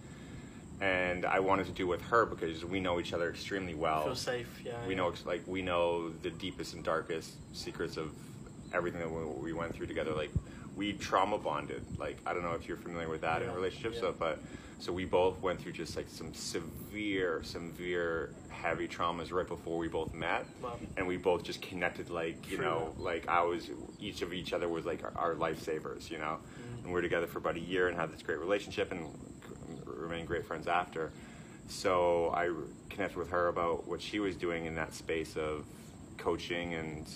And 0.81 1.25
I 1.25 1.39
wanted 1.39 1.67
to 1.67 1.71
do 1.71 1.85
with 1.85 2.01
her 2.03 2.25
because 2.25 2.65
we 2.65 2.79
know 2.79 2.99
each 2.99 3.13
other 3.13 3.29
extremely 3.29 3.75
well. 3.75 4.03
Feel 4.03 4.15
safe. 4.15 4.61
Yeah. 4.65 4.73
we 4.87 4.93
yeah. 4.95 5.01
know 5.01 5.13
like 5.25 5.41
we 5.45 5.61
know 5.61 6.09
the 6.09 6.31
deepest 6.31 6.73
and 6.73 6.83
darkest 6.83 7.33
secrets 7.53 7.97
of 7.97 8.09
everything 8.73 8.99
that 9.01 9.11
we, 9.11 9.23
we 9.23 9.53
went 9.53 9.75
through 9.75 9.87
together. 9.87 10.11
Like 10.13 10.31
we 10.75 10.93
trauma 10.93 11.37
bonded. 11.37 11.83
Like 11.99 12.17
I 12.25 12.33
don't 12.33 12.43
know 12.43 12.53
if 12.53 12.67
you're 12.67 12.77
familiar 12.77 13.09
with 13.09 13.21
that 13.21 13.43
in 13.43 13.53
relationships, 13.53 13.95
yeah. 13.97 14.01
so, 14.01 14.15
but 14.17 14.39
so 14.79 14.91
we 14.91 15.05
both 15.05 15.39
went 15.41 15.61
through 15.61 15.73
just 15.73 15.95
like 15.95 16.07
some 16.09 16.33
severe, 16.33 17.41
severe, 17.43 18.31
heavy 18.49 18.87
traumas 18.87 19.31
right 19.31 19.47
before 19.47 19.77
we 19.77 19.87
both 19.87 20.11
met, 20.15 20.45
Wow. 20.63 20.79
and 20.97 21.05
we 21.05 21.17
both 21.17 21.43
just 21.43 21.61
connected 21.61 22.09
like 22.09 22.49
you 22.49 22.57
Through 22.57 22.65
know, 22.65 22.93
like 22.97 23.27
I 23.27 23.43
was 23.43 23.69
each 23.99 24.23
of 24.23 24.33
each 24.33 24.53
other 24.53 24.67
was 24.67 24.85
like 24.85 25.03
our, 25.03 25.11
our 25.15 25.35
lifesavers, 25.35 26.09
you 26.09 26.17
know, 26.17 26.37
Mm. 26.39 26.77
and 26.79 26.87
we 26.87 26.93
were 26.93 27.01
together 27.03 27.27
for 27.27 27.37
about 27.37 27.57
a 27.57 27.59
year 27.59 27.87
and 27.87 27.95
had 27.95 28.11
this 28.11 28.23
great 28.23 28.39
relationship 28.39 28.91
and 28.91 29.05
remained 30.11 30.27
great 30.27 30.45
friends 30.45 30.67
after. 30.67 31.11
So 31.67 32.31
I 32.35 32.51
connected 32.89 33.17
with 33.17 33.29
her 33.29 33.47
about 33.47 33.87
what 33.87 34.01
she 34.01 34.19
was 34.19 34.35
doing 34.35 34.65
in 34.65 34.75
that 34.75 34.93
space 34.93 35.37
of 35.37 35.65
coaching 36.17 36.73
and 36.73 37.07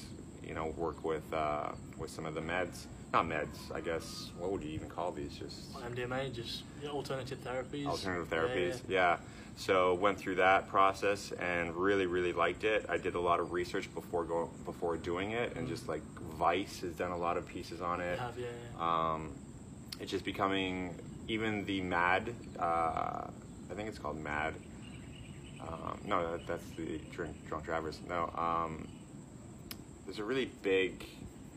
you 0.42 0.54
know 0.54 0.74
work 0.78 1.04
with 1.04 1.32
uh, 1.34 1.72
with 1.98 2.10
some 2.10 2.26
of 2.26 2.36
the 2.36 2.42
meds, 2.42 2.86
not 3.12 3.28
meds, 3.28 3.74
I 3.74 3.82
guess. 3.82 4.32
What 4.40 4.52
would 4.52 4.64
you 4.64 4.70
even 4.70 4.88
call 4.88 5.12
these? 5.12 5.36
Just 5.36 5.74
MDMA, 5.74 6.34
just 6.34 6.64
yeah, 6.82 6.90
alternative 6.90 7.40
therapies. 7.44 7.86
alternative 7.86 8.30
therapies. 8.30 8.80
yeah. 8.88 9.18
Yeah, 9.18 9.18
So 9.58 9.96
went 9.96 10.18
through 10.18 10.36
that 10.36 10.70
process 10.70 11.34
and 11.34 11.76
really, 11.76 12.06
really 12.06 12.32
liked 12.32 12.64
it. 12.64 12.86
I 12.88 12.98
did 12.98 13.16
a 13.16 13.20
lot 13.20 13.42
of 13.42 13.52
research 13.52 13.94
before 13.94 14.24
going 14.24 14.50
before 14.64 14.96
doing 14.96 15.32
it, 15.32 15.58
and 15.58 15.68
just 15.68 15.90
like 15.90 16.04
Vice 16.38 16.80
has 16.80 16.94
done 16.94 17.12
a 17.12 17.18
lot 17.18 17.36
of 17.36 17.46
pieces 17.46 17.82
on 17.82 18.00
it. 18.00 18.18
Have, 18.20 18.40
yeah, 18.40 18.48
yeah. 18.78 19.12
Um, 19.14 19.32
it's 20.00 20.12
just 20.12 20.26
becoming 20.26 20.96
even 21.28 21.66
the 21.66 21.82
Mad. 21.82 22.34
Uh, 22.60 23.28
I 23.70 23.74
think 23.76 23.90
it's 23.90 24.00
called 24.00 24.22
Mad. 24.22 24.54
Um, 25.62 26.00
no, 26.06 26.32
that, 26.32 26.48
that's 26.48 26.66
the 26.78 27.00
drink 27.12 27.36
drunk 27.48 27.66
drivers. 27.66 28.00
No, 28.08 28.32
um, 28.36 28.88
there's 30.06 30.20
a 30.20 30.24
really 30.24 30.52
big 30.62 31.06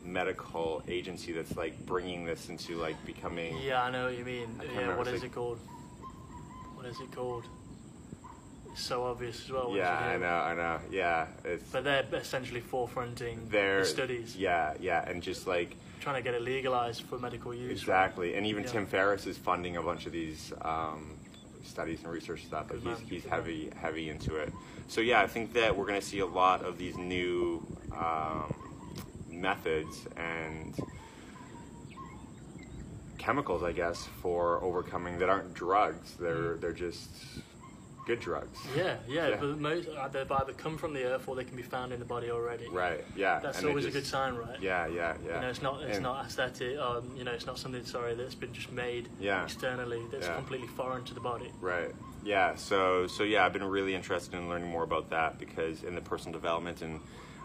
medical 0.05 0.83
agency 0.89 1.33
that's 1.33 1.57
like 1.57 1.85
bringing 1.85 2.25
this 2.25 2.49
into 2.49 2.77
like 2.77 2.97
becoming. 3.05 3.59
Yeah, 3.63 3.83
I 3.83 3.91
know 3.91 4.07
what 4.07 4.17
you 4.17 4.25
mean. 4.25 4.61
Yeah, 4.75 4.97
what 4.97 5.07
is 5.09 5.15
like- 5.23 5.31
it 5.31 5.35
called? 5.35 5.59
What 6.75 6.87
is 6.87 6.99
it 7.01 7.13
called? 7.13 7.45
It's 8.73 8.83
so 8.83 9.05
obvious 9.05 9.45
as 9.45 9.51
well. 9.51 9.75
Yeah, 9.77 9.99
I 9.99 10.17
know, 10.17 10.27
I 10.27 10.55
know. 10.55 10.79
Yeah, 10.91 11.27
it's 11.45 11.65
But 11.71 11.85
they're 11.85 12.07
essentially 12.13 12.61
forefronting 12.61 13.51
their 13.51 13.81
the 13.81 13.87
studies, 13.87 14.37
Yeah, 14.37 14.75
yeah, 14.81 15.09
and 15.09 15.23
just 15.23 15.47
like 15.47 15.77
trying 15.99 16.17
to 16.17 16.23
get 16.23 16.35
it 16.35 16.43
legalized 16.43 17.03
for 17.03 17.19
medical 17.19 17.55
use. 17.55 17.71
Exactly, 17.71 18.35
and 18.35 18.47
even 18.47 18.64
Yeah. 18.64 18.70
Tim 18.70 18.87
Ferriss 18.87 19.27
is 19.27 19.37
funding 19.37 19.77
a 19.77 19.83
bunch 19.83 20.07
of 20.07 20.12
these 20.12 20.53
um, 20.62 21.18
studies 21.64 22.03
and 22.03 22.12
research 22.12 22.45
stuff. 22.45 22.68
Good 22.68 22.83
he's 22.83 22.99
he's 23.09 23.25
heavy 23.25 23.70
heavy 23.77 24.11
into 24.11 24.37
it. 24.37 24.53
So 24.89 25.01
yeah, 25.01 25.20
I 25.20 25.27
think 25.27 25.53
that 25.55 25.77
we're 25.77 25.87
going 25.87 26.01
to 26.01 26.07
see 26.07 26.20
a 26.20 26.27
lot 26.27 26.64
of 26.64 26.79
these 26.79 26.97
new 26.97 27.64
um, 27.97 28.55
methods 29.31 30.07
and 30.16 30.75
chemicals, 33.18 33.62
I 33.62 33.72
guess, 33.72 34.09
for 34.22 34.62
overcoming 34.62 35.18
that 35.18 35.29
aren't 35.29 35.53
drugs. 35.55 36.14
They're 36.18 36.57
they're 36.57 36.72
just 36.72 37.11
good 38.09 38.21
drugs. 38.21 38.59
Yeah, 38.75 38.97
yeah, 39.07 39.29
Yeah. 39.29 39.37
but 39.39 39.59
most 39.61 39.87
uh, 39.89 40.09
they've 40.09 40.33
either 40.33 40.55
come 40.55 40.79
from 40.79 40.95
the 40.95 41.05
earth 41.05 41.29
or 41.29 41.37
they 41.37 41.45
can 41.45 41.57
be 41.57 41.63
found 41.63 41.93
in 41.93 41.99
the 42.01 42.07
body 42.07 42.31
already. 42.31 42.67
Right. 42.71 43.05
Yeah. 43.15 43.39
That's 43.39 43.59
and 43.59 43.69
always 43.69 43.85
a 43.85 43.91
good 43.91 44.07
sign, 44.07 44.35
right? 44.35 44.61
Yeah. 44.61 44.87
Yeah. 44.87 45.15
Yeah. 45.25 45.35
You 45.37 45.41
know, 45.43 45.49
it's 45.51 45.63
not 45.63 45.83
it's 45.83 45.97
And- 45.99 46.03
not 46.03 46.25
aesthetic. 46.25 46.79
Um, 46.79 47.15
you 47.15 47.23
know, 47.25 47.33
it's 47.33 47.45
not 47.47 47.59
something 47.59 47.85
sorry 47.85 48.15
that's 48.15 48.35
been 48.35 48.53
just 48.55 48.73
made 48.73 49.11
Yeah. 49.21 49.45
externally. 49.45 50.03
That's 50.11 50.27
Yeah. 50.27 50.37
completely 50.37 50.69
foreign 50.69 51.05
to 51.05 51.15
the 51.15 51.21
body. 51.21 51.53
Right. 51.61 51.95
Yeah. 52.25 52.55
So 52.57 53.07
so 53.07 53.23
yeah, 53.25 53.45
I've 53.45 53.53
been 53.53 53.63
really 53.65 53.95
interested 53.95 54.35
in 54.35 54.49
learning 54.49 54.71
more 54.71 54.85
about 54.85 55.11
that 55.11 55.39
because 55.39 55.85
in 55.85 55.95
the 55.95 56.01
personal 56.01 56.33
development 56.33 56.81
and 56.81 57.01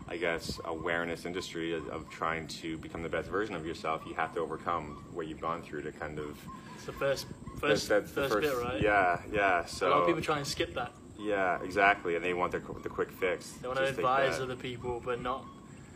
I 0.08 0.18
guess, 0.18 0.60
awareness 0.66 1.26
industry 1.26 1.74
of, 1.74 1.88
of 1.88 2.10
trying 2.10 2.48
to 2.48 2.78
become 2.78 3.02
the 3.04 3.10
best 3.10 3.30
version 3.30 3.56
of 3.56 3.66
yourself, 3.66 4.04
you 4.06 4.14
have 4.16 4.34
to 4.36 4.42
overcome 4.42 5.04
what 5.14 5.28
you've 5.28 5.42
gone 5.42 5.62
through 5.62 5.84
to 5.84 5.92
kind 5.92 6.20
of. 6.20 6.38
It's 6.76 6.86
the 6.86 6.92
first 6.92 7.28
first 7.58 7.90
that's 7.90 8.12
the 8.12 8.28
first, 8.28 8.42
bit, 8.42 8.64
right? 8.64 8.82
Yeah, 8.82 9.22
yeah. 9.32 9.66
So 9.66 9.88
A 9.88 9.90
lot 9.90 10.02
of 10.02 10.08
people 10.08 10.22
try 10.22 10.38
and 10.38 10.48
skip 10.48 10.74
that. 10.76 10.92
Yeah, 11.18 11.64
exactly, 11.64 12.16
and 12.16 12.26
they 12.26 12.34
want 12.34 12.52
the, 12.52 12.60
the 12.82 12.90
quick 12.90 13.12
fix. 13.12 13.54
They 13.54 13.68
want 13.68 13.80
to 13.80 13.88
advise 13.88 14.40
other 14.40 14.56
people, 14.56 15.02
but 15.04 15.22
not 15.22 15.46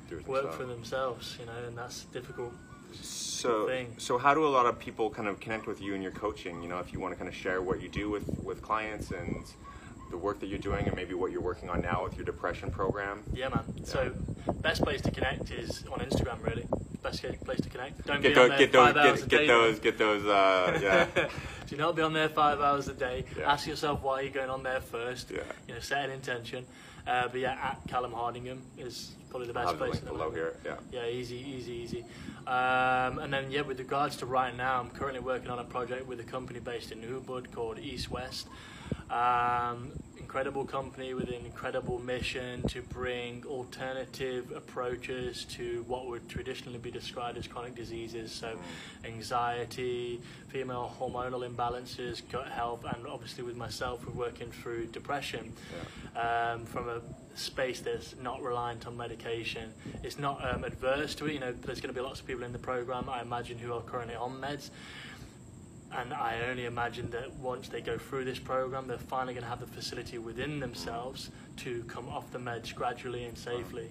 work 0.09 0.43
themselves. 0.43 0.55
for 0.55 0.65
themselves. 0.65 1.37
You 1.39 1.45
know, 1.47 1.67
and 1.67 1.77
that's 1.77 2.05
difficult. 2.05 2.53
So, 2.93 3.67
thing. 3.67 3.93
so 3.97 4.17
how 4.17 4.33
do 4.33 4.45
a 4.45 4.47
lot 4.47 4.65
of 4.65 4.79
people 4.79 5.09
kind 5.09 5.27
of 5.27 5.39
connect 5.39 5.67
with 5.67 5.81
you 5.81 5.93
in 5.93 6.01
your 6.01 6.13
coaching? 6.13 6.61
You 6.61 6.69
know, 6.69 6.79
if 6.79 6.93
you 6.93 6.99
want 6.99 7.13
to 7.13 7.17
kind 7.17 7.27
of 7.27 7.35
share 7.35 7.61
what 7.61 7.81
you 7.81 7.89
do 7.89 8.09
with 8.09 8.27
with 8.41 8.61
clients 8.61 9.11
and 9.11 9.43
the 10.09 10.17
work 10.17 10.39
that 10.39 10.47
you're 10.47 10.59
doing, 10.59 10.85
and 10.87 10.95
maybe 10.95 11.13
what 11.13 11.31
you're 11.31 11.41
working 11.41 11.69
on 11.69 11.81
now 11.81 12.03
with 12.03 12.15
your 12.15 12.25
depression 12.25 12.71
program. 12.71 13.23
Yeah, 13.33 13.49
man. 13.49 13.63
So, 13.85 14.11
best 14.61 14.81
place 14.81 15.01
to 15.01 15.11
connect 15.11 15.51
is 15.51 15.83
on 15.91 15.99
Instagram. 15.99 16.43
Really, 16.43 16.67
best 17.03 17.23
place 17.43 17.61
to 17.61 17.69
connect. 17.69 18.05
Don't 18.05 18.21
Get 18.21 18.35
be 18.35 18.39
on 18.41 18.49
there 18.49 18.57
get 18.57 18.71
those, 18.71 18.87
five 18.87 18.97
hours 18.97 19.23
a 19.23 19.27
get, 19.27 19.37
day. 19.37 19.47
get 19.47 19.53
those, 19.53 19.79
get 19.79 19.97
those. 19.97 20.25
Uh, 20.25 20.79
yeah, 21.17 21.29
Do 21.67 21.75
not 21.77 21.95
be 21.95 22.01
on 22.01 22.13
there 22.13 22.29
five 22.29 22.59
hours 22.59 22.87
a 22.87 22.93
day. 22.93 23.25
Yeah. 23.37 23.51
Ask 23.51 23.67
yourself 23.67 24.01
why 24.01 24.21
you're 24.21 24.31
going 24.31 24.49
on 24.49 24.63
there 24.63 24.81
first. 24.81 25.31
Yeah. 25.31 25.39
You 25.67 25.75
know, 25.75 25.79
set 25.79 26.05
an 26.05 26.11
intention. 26.11 26.65
Uh, 27.05 27.27
but 27.29 27.39
yeah, 27.39 27.53
at 27.61 27.79
Callum 27.87 28.11
Hardingham 28.11 28.61
is 28.77 29.15
probably 29.29 29.47
the 29.51 29.57
I'll 29.59 29.67
best 29.67 29.77
place. 29.77 29.99
the 29.99 30.11
below 30.11 30.29
here. 30.31 30.55
Yeah. 30.65 30.75
Yeah, 30.91 31.07
easy, 31.07 31.37
easy, 31.37 31.73
easy. 31.73 32.05
Um, 32.45 33.19
and 33.19 33.33
then, 33.33 33.49
yeah, 33.51 33.61
with 33.61 33.79
regards 33.79 34.17
to 34.17 34.25
right 34.25 34.55
now, 34.55 34.79
I'm 34.79 34.89
currently 34.89 35.21
working 35.21 35.49
on 35.49 35.59
a 35.59 35.63
project 35.63 36.05
with 36.07 36.19
a 36.19 36.23
company 36.23 36.59
based 36.59 36.91
in 36.91 37.01
Ubud 37.01 37.51
called 37.51 37.79
East 37.79 38.11
West. 38.11 38.47
Um, 39.09 39.91
incredible 40.27 40.65
company 40.65 41.13
with 41.13 41.29
an 41.29 41.45
incredible 41.45 41.99
mission 41.99 42.61
to 42.67 42.81
bring 42.81 43.45
alternative 43.45 44.51
approaches 44.53 45.45
to 45.45 45.85
what 45.87 46.05
would 46.07 46.27
traditionally 46.27 46.77
be 46.77 46.91
described 46.91 47.37
as 47.37 47.47
chronic 47.47 47.73
diseases. 47.75 48.31
So, 48.33 48.59
anxiety, 49.05 50.19
female 50.49 50.93
hormonal 50.99 51.49
imbalances, 51.49 52.21
gut 52.29 52.49
health, 52.49 52.83
and 52.83 53.07
obviously 53.07 53.45
with 53.45 53.55
myself, 53.55 54.05
we're 54.05 54.25
working 54.25 54.51
through 54.51 54.87
depression 54.87 55.53
um, 56.17 56.65
from 56.65 56.89
a 56.89 57.01
space 57.35 57.79
that's 57.79 58.15
not 58.21 58.41
reliant 58.41 58.85
on 58.85 58.97
medication. 58.97 59.71
It's 60.03 60.19
not 60.19 60.43
um, 60.43 60.65
adverse 60.65 61.15
to 61.15 61.27
it. 61.27 61.33
You 61.33 61.39
know, 61.39 61.53
there's 61.53 61.79
going 61.79 61.93
to 61.93 61.99
be 61.99 62.05
lots 62.05 62.19
of 62.19 62.27
people 62.27 62.43
in 62.43 62.51
the 62.51 62.59
program, 62.59 63.09
I 63.09 63.21
imagine, 63.21 63.57
who 63.57 63.71
are 63.71 63.81
currently 63.81 64.15
on 64.15 64.41
meds. 64.41 64.71
And 65.95 66.13
I 66.13 66.41
only 66.49 66.65
imagine 66.65 67.09
that 67.11 67.33
once 67.35 67.69
they 67.69 67.81
go 67.81 67.97
through 67.97 68.25
this 68.25 68.39
program, 68.39 68.87
they're 68.87 68.97
finally 68.97 69.33
going 69.33 69.43
to 69.43 69.49
have 69.49 69.61
the 69.61 69.67
facility 69.67 70.17
within 70.17 70.59
themselves 70.59 71.31
to 71.57 71.83
come 71.87 72.09
off 72.09 72.29
the 72.31 72.39
meds 72.39 72.75
gradually 72.75 73.23
and 73.25 73.37
safely. 73.37 73.89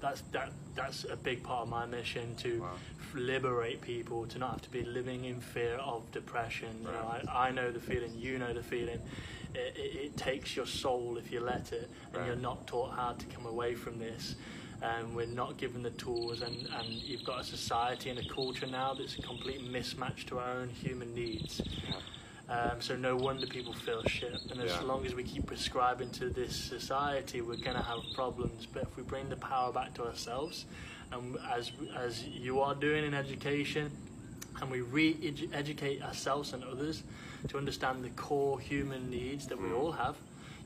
That's 0.00 0.20
that. 0.32 0.52
That's 0.76 1.04
a 1.10 1.16
big 1.16 1.42
part 1.42 1.62
of 1.62 1.68
my 1.68 1.84
mission 1.86 2.36
to 2.36 2.60
Wow. 2.60 2.70
f- 3.00 3.14
liberate 3.14 3.80
people 3.80 4.26
to 4.26 4.38
not 4.38 4.50
have 4.52 4.62
to 4.62 4.70
be 4.70 4.84
living 4.84 5.24
in 5.24 5.40
fear 5.40 5.74
of 5.76 6.08
depression. 6.12 6.68
You 6.82 6.92
know, 6.92 7.20
I, 7.32 7.48
I 7.48 7.50
know 7.50 7.72
the 7.72 7.80
feeling. 7.80 8.12
You 8.16 8.38
know 8.38 8.52
the 8.52 8.62
feeling. 8.62 9.00
It, 9.54 9.74
it, 9.76 9.96
it 10.04 10.16
takes 10.16 10.54
your 10.54 10.66
soul 10.66 11.16
if 11.16 11.32
you 11.32 11.40
let 11.40 11.72
it, 11.72 11.90
and 12.12 12.16
Right. 12.18 12.26
you're 12.26 12.36
not 12.36 12.66
taught 12.68 12.94
how 12.94 13.12
to 13.14 13.26
come 13.26 13.46
away 13.46 13.74
from 13.74 13.98
this. 13.98 14.36
And 14.80 15.16
we're 15.16 15.26
not 15.26 15.56
given 15.56 15.82
the 15.82 15.90
tools, 15.90 16.40
and, 16.40 16.68
and 16.78 17.02
you've 17.02 17.24
got 17.24 17.40
a 17.40 17.44
society 17.44 18.10
and 18.10 18.18
a 18.18 18.22
culture 18.22 18.66
now 18.66 18.94
that's 18.94 19.16
a 19.16 19.18
complete 19.18 19.60
mismatch 19.60 20.24
to 20.26 20.38
our 20.38 20.50
own 20.52 20.68
human 20.68 21.14
needs. 21.14 21.62
Um, 22.48 22.80
so 22.80 22.94
no 22.96 23.16
wonder 23.16 23.46
people 23.46 23.72
feel 23.72 24.02
shit. 24.04 24.34
And 24.50 24.60
as 24.60 24.70
Yeah. 24.70 24.82
long 24.82 25.04
as 25.04 25.14
we 25.14 25.22
keep 25.24 25.46
prescribing 25.46 26.10
to 26.12 26.30
this 26.30 26.54
society, 26.54 27.40
we're 27.40 27.56
going 27.56 27.76
to 27.76 27.82
have 27.82 27.98
problems. 28.14 28.66
But 28.72 28.84
if 28.84 28.96
we 28.96 29.02
bring 29.02 29.28
the 29.28 29.36
power 29.36 29.72
back 29.72 29.94
to 29.94 30.04
ourselves, 30.06 30.64
and 31.12 31.36
as 31.50 31.72
as 31.96 32.24
you 32.26 32.60
are 32.60 32.74
doing 32.74 33.04
in 33.04 33.14
education, 33.14 33.90
and 34.62 34.70
we 34.70 34.80
re-educate 34.80 36.02
ourselves 36.02 36.52
and 36.52 36.62
others 36.64 37.02
to 37.48 37.58
understand 37.58 38.02
the 38.04 38.10
core 38.10 38.58
human 38.60 39.10
needs 39.10 39.46
that 39.48 39.60
we 39.60 39.68
Mm. 39.68 39.76
all 39.78 39.92
have. 39.92 40.16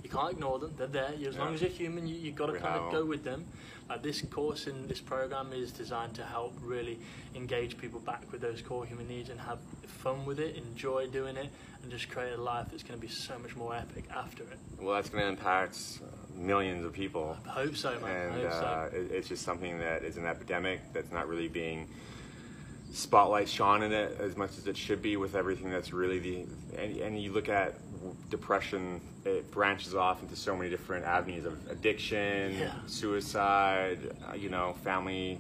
You 0.05 0.11
can't 0.11 0.33
ignore 0.33 0.59
them; 0.59 0.75
they're 0.77 0.87
there. 0.87 1.15
As 1.29 1.37
long 1.37 1.55
as 1.55 1.61
you're 1.63 1.71
human, 1.71 2.07
you, 2.07 2.17
you've 2.17 2.35
got 2.37 2.47
to 2.47 2.59
kind 2.59 2.77
of 2.77 2.93
go 2.93 3.05
with 3.05 3.25
them. 3.25 3.45
Like 3.93 4.03
this 4.03 4.23
course 4.23 4.69
and 4.69 4.89
this 4.89 5.03
program 5.03 5.53
is 5.53 5.71
designed 5.71 6.15
to 6.15 6.25
help 6.25 6.57
really 6.63 6.99
engage 7.35 7.77
people 7.77 8.01
back 8.01 8.23
with 8.33 8.41
those 8.41 8.63
core 8.63 8.87
human 8.87 9.07
needs 9.07 9.29
and 9.29 9.39
have 9.39 9.59
fun 9.87 10.25
with 10.25 10.41
it, 10.41 10.57
enjoy 10.57 11.09
doing 11.09 11.37
it, 11.37 11.51
and 11.83 11.93
just 11.93 12.09
create 12.09 12.33
a 12.33 12.41
life 12.41 12.69
that's 12.71 12.83
going 12.83 12.99
to 12.99 13.07
be 13.07 13.13
so 13.13 13.39
much 13.41 13.55
more 13.55 13.77
epic 13.77 14.05
after 14.17 14.45
it. 14.45 14.59
Well, 14.81 14.95
that's 14.95 15.11
going 15.11 15.25
to 15.25 15.29
impact 15.29 15.77
uh, 16.03 16.07
millions 16.35 16.87
of 16.87 16.95
people. 16.95 17.37
I 17.45 17.51
hope 17.51 17.77
so, 17.77 17.91
man. 18.01 18.33
I 18.33 18.37
and 18.37 18.47
uh, 18.47 18.61
so. 18.61 18.91
it's 19.11 19.29
just 19.29 19.43
something 19.43 19.79
that 19.81 20.05
is 20.05 20.17
an 20.17 20.25
epidemic 20.25 20.81
that's 20.95 21.13
not 21.13 21.29
really 21.29 21.49
being 21.49 21.87
spotlight 22.93 23.47
shone 23.47 23.83
in 23.83 23.93
it 23.93 24.19
as 24.21 24.39
much 24.39 24.57
as 24.57 24.67
it 24.69 24.77
should 24.79 25.03
be 25.03 25.19
with 25.19 25.35
everything 25.35 25.71
that's 25.71 25.93
really 25.93 26.19
the 26.19 26.47
and, 26.79 26.97
and 26.97 27.23
you 27.23 27.33
look 27.33 27.51
at 27.51 27.75
depression 28.31 29.01
it 29.25 29.51
branches 29.51 29.95
off 29.95 30.23
into 30.23 30.35
so 30.37 30.57
many 30.57 30.69
different 30.71 31.05
avenues 31.05 31.45
of 31.45 31.55
addiction 31.71 32.57
Yeah. 32.59 32.73
suicide 32.87 33.99
uh, 34.29 34.35
you 34.35 34.49
know 34.49 34.75
family 34.85 35.39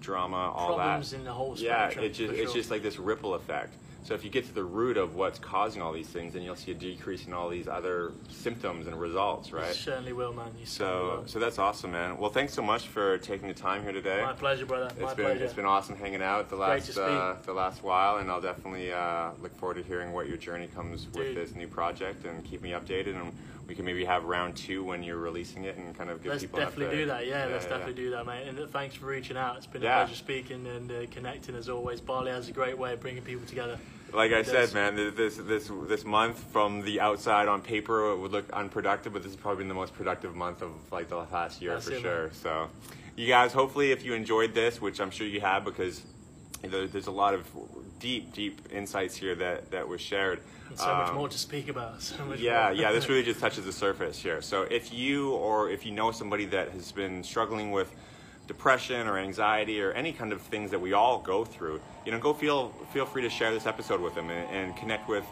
drama 0.00 0.50
all 0.54 0.74
Problems 0.76 1.10
that 1.10 1.16
in 1.18 1.24
the 1.24 1.32
whole 1.32 1.54
yeah 1.56 1.84
spectrum. 1.88 2.04
it 2.06 2.08
just, 2.14 2.34
for 2.34 2.40
it's 2.42 2.52
just 2.52 2.70
like 2.70 2.82
this 2.82 2.98
ripple 2.98 3.34
effect 3.34 3.74
so 4.02 4.14
if 4.14 4.24
you 4.24 4.30
get 4.30 4.44
to 4.46 4.52
the 4.54 4.64
root 4.64 4.96
of 4.96 5.14
what's 5.14 5.38
causing 5.38 5.80
all 5.82 5.92
these 5.92 6.08
things 6.08 6.34
then 6.34 6.42
you'll 6.42 6.56
see 6.56 6.72
a 6.72 6.74
decrease 6.74 7.26
in 7.26 7.32
all 7.32 7.48
these 7.48 7.68
other 7.68 8.12
symptoms 8.28 8.86
and 8.86 8.98
results 9.00 9.50
You 9.50 9.58
right 9.58 9.74
certainly 9.74 10.12
will, 10.12 10.32
man. 10.32 10.50
You 10.58 10.66
so, 10.66 11.18
will. 11.20 11.28
so 11.28 11.38
that's 11.38 11.58
awesome, 11.58 11.92
man. 11.92 12.18
Well, 12.18 12.30
thanks 12.30 12.52
so 12.52 12.62
much 12.62 12.88
for 12.88 13.18
taking 13.18 13.48
the 13.48 13.54
time 13.54 13.82
here 13.82 13.92
today. 13.92 14.22
my 14.22 14.32
pleasure, 14.32 14.66
brother. 14.66 14.86
It's 14.86 15.00
my 15.00 15.14
been 15.14 15.24
pleasure. 15.26 15.44
it's 15.44 15.54
been 15.54 15.66
awesome 15.66 15.96
hanging 15.96 16.22
out 16.22 16.48
the 16.50 16.56
last 16.56 16.96
uh, 16.96 17.36
the 17.44 17.52
last 17.52 17.82
while, 17.82 18.18
and 18.18 18.30
I'll 18.30 18.40
definitely 18.40 18.92
uh, 18.92 19.30
look 19.40 19.56
forward 19.56 19.76
to 19.76 19.82
hearing 19.82 20.12
what 20.12 20.28
your 20.28 20.36
journey 20.36 20.68
comes 20.68 21.06
with 21.14 21.34
this 21.34 21.54
new 21.54 21.68
project, 21.68 22.24
and 22.24 22.44
keep 22.44 22.62
me 22.62 22.70
updated. 22.70 23.20
And 23.20 23.32
we 23.68 23.74
can 23.74 23.84
maybe 23.84 24.04
have 24.04 24.24
round 24.24 24.56
two 24.56 24.84
when 24.84 25.02
you're 25.02 25.18
releasing 25.18 25.64
it, 25.64 25.76
and 25.76 25.96
kind 25.96 26.10
of 26.10 26.22
give 26.22 26.32
people. 26.32 26.32
Let's 26.32 26.42
people 26.42 26.58
an 26.60 26.64
definitely 26.66 26.96
update. 26.96 27.00
do 27.00 27.06
that. 27.06 27.26
Yeah, 27.26 27.46
let's 27.46 27.64
yeah. 27.64 27.70
definitely 27.70 27.94
do 28.02 28.10
that, 28.10 28.26
mate. 28.26 28.48
And 28.48 28.70
thanks 28.70 28.94
for 28.94 29.06
reaching 29.06 29.36
out. 29.36 29.56
It's 29.56 29.66
been 29.66 29.82
Yeah. 29.82 30.02
a 30.02 30.04
pleasure 30.04 30.16
speaking 30.18 30.66
and 30.66 30.90
uh, 30.90 30.94
connecting 31.10 31.54
as 31.54 31.68
always. 31.68 32.00
Bali 32.00 32.30
has 32.30 32.48
a 32.48 32.52
great 32.52 32.76
way 32.76 32.92
of 32.92 33.00
bringing 33.00 33.22
people 33.22 33.46
together. 33.46 33.78
Like 34.12 34.32
I 34.32 34.42
said, 34.42 34.74
man, 34.74 34.94
this 35.16 35.36
this 35.38 35.70
this 35.88 36.04
month 36.04 36.38
from 36.52 36.82
the 36.82 37.00
outside 37.00 37.48
on 37.48 37.62
paper 37.62 38.10
it 38.12 38.18
would 38.18 38.30
look 38.32 38.50
unproductive, 38.52 39.14
but 39.14 39.22
this 39.22 39.32
has 39.32 39.40
probably 39.40 39.62
been 39.62 39.68
the 39.68 39.74
most 39.74 39.94
productive 39.94 40.34
month 40.34 40.60
of 40.60 40.72
like 40.90 41.08
the 41.08 41.16
last 41.16 41.62
year 41.62 41.72
That's 41.74 41.88
for 41.88 41.94
it, 41.94 42.00
sure. 42.02 42.22
man. 42.24 42.32
So, 42.34 42.68
you 43.16 43.26
guys, 43.26 43.54
hopefully, 43.54 43.90
if 43.90 44.04
you 44.04 44.12
enjoyed 44.12 44.52
this, 44.52 44.82
which 44.82 45.00
I'm 45.00 45.10
sure 45.10 45.26
you 45.26 45.40
have, 45.40 45.64
because 45.64 46.02
there, 46.62 46.86
there's 46.86 47.06
a 47.08 47.10
lot 47.12 47.34
of 47.34 47.46
deep, 47.98 48.32
deep 48.32 48.60
insights 48.72 49.16
here 49.16 49.34
that 49.36 49.70
that 49.70 49.86
was 49.88 50.00
shared. 50.00 50.40
And 50.68 50.78
so 50.78 50.86
much 50.94 51.08
Um, 51.08 51.14
more 51.16 51.28
to 51.28 51.38
speak 51.38 51.68
about. 51.68 52.02
So 52.02 52.16
yeah, 52.36 52.70
yeah, 52.70 52.92
this 52.92 53.08
really 53.08 53.22
just 53.22 53.40
touches 53.46 53.64
the 53.64 53.72
surface 53.72 54.18
here. 54.18 54.40
So 54.42 54.62
if 54.62 54.92
you 54.92 55.32
or 55.32 55.70
if 55.70 55.84
you 55.84 55.92
know 55.92 56.10
somebody 56.12 56.44
that 56.46 56.70
has 56.70 56.92
been 56.92 57.22
struggling 57.22 57.70
with 57.72 57.94
depression 58.48 59.06
or 59.06 59.18
anxiety 59.18 59.80
or 59.80 59.92
any 59.92 60.12
kind 60.12 60.32
of 60.32 60.40
things 60.42 60.70
that 60.72 60.80
we 60.80 60.92
all 60.92 61.18
go 61.20 61.44
through, 61.44 61.80
you 62.04 62.12
know, 62.12 62.18
go 62.18 62.32
feel 62.32 62.70
feel 62.92 63.06
free 63.06 63.22
to 63.22 63.30
share 63.30 63.52
this 63.52 63.66
episode 63.66 64.00
with 64.00 64.14
them 64.14 64.30
and, 64.30 64.50
and 64.50 64.76
connect 64.76 65.08
with 65.08 65.24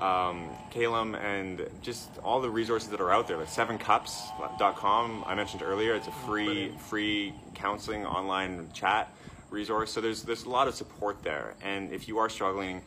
um, 0.00 0.48
Calum 0.70 1.14
and 1.16 1.66
just 1.82 2.08
all 2.22 2.40
the 2.40 2.50
resources 2.50 2.88
that 2.90 3.00
are 3.00 3.10
out 3.10 3.26
there. 3.26 3.36
Like 3.36 3.48
sevencups.com, 3.48 5.24
I 5.26 5.34
mentioned 5.34 5.62
earlier, 5.62 5.94
it's 5.94 6.06
a 6.08 6.12
free 6.12 6.72
free 6.88 7.34
counseling 7.54 8.04
online 8.06 8.68
chat 8.72 9.12
resource. 9.50 9.92
So 9.92 10.00
there's 10.00 10.22
there's 10.22 10.44
a 10.44 10.50
lot 10.50 10.68
of 10.68 10.74
support 10.74 11.22
there. 11.22 11.54
And 11.62 11.92
if 11.92 12.08
you 12.08 12.18
are 12.18 12.28
struggling, 12.28 12.82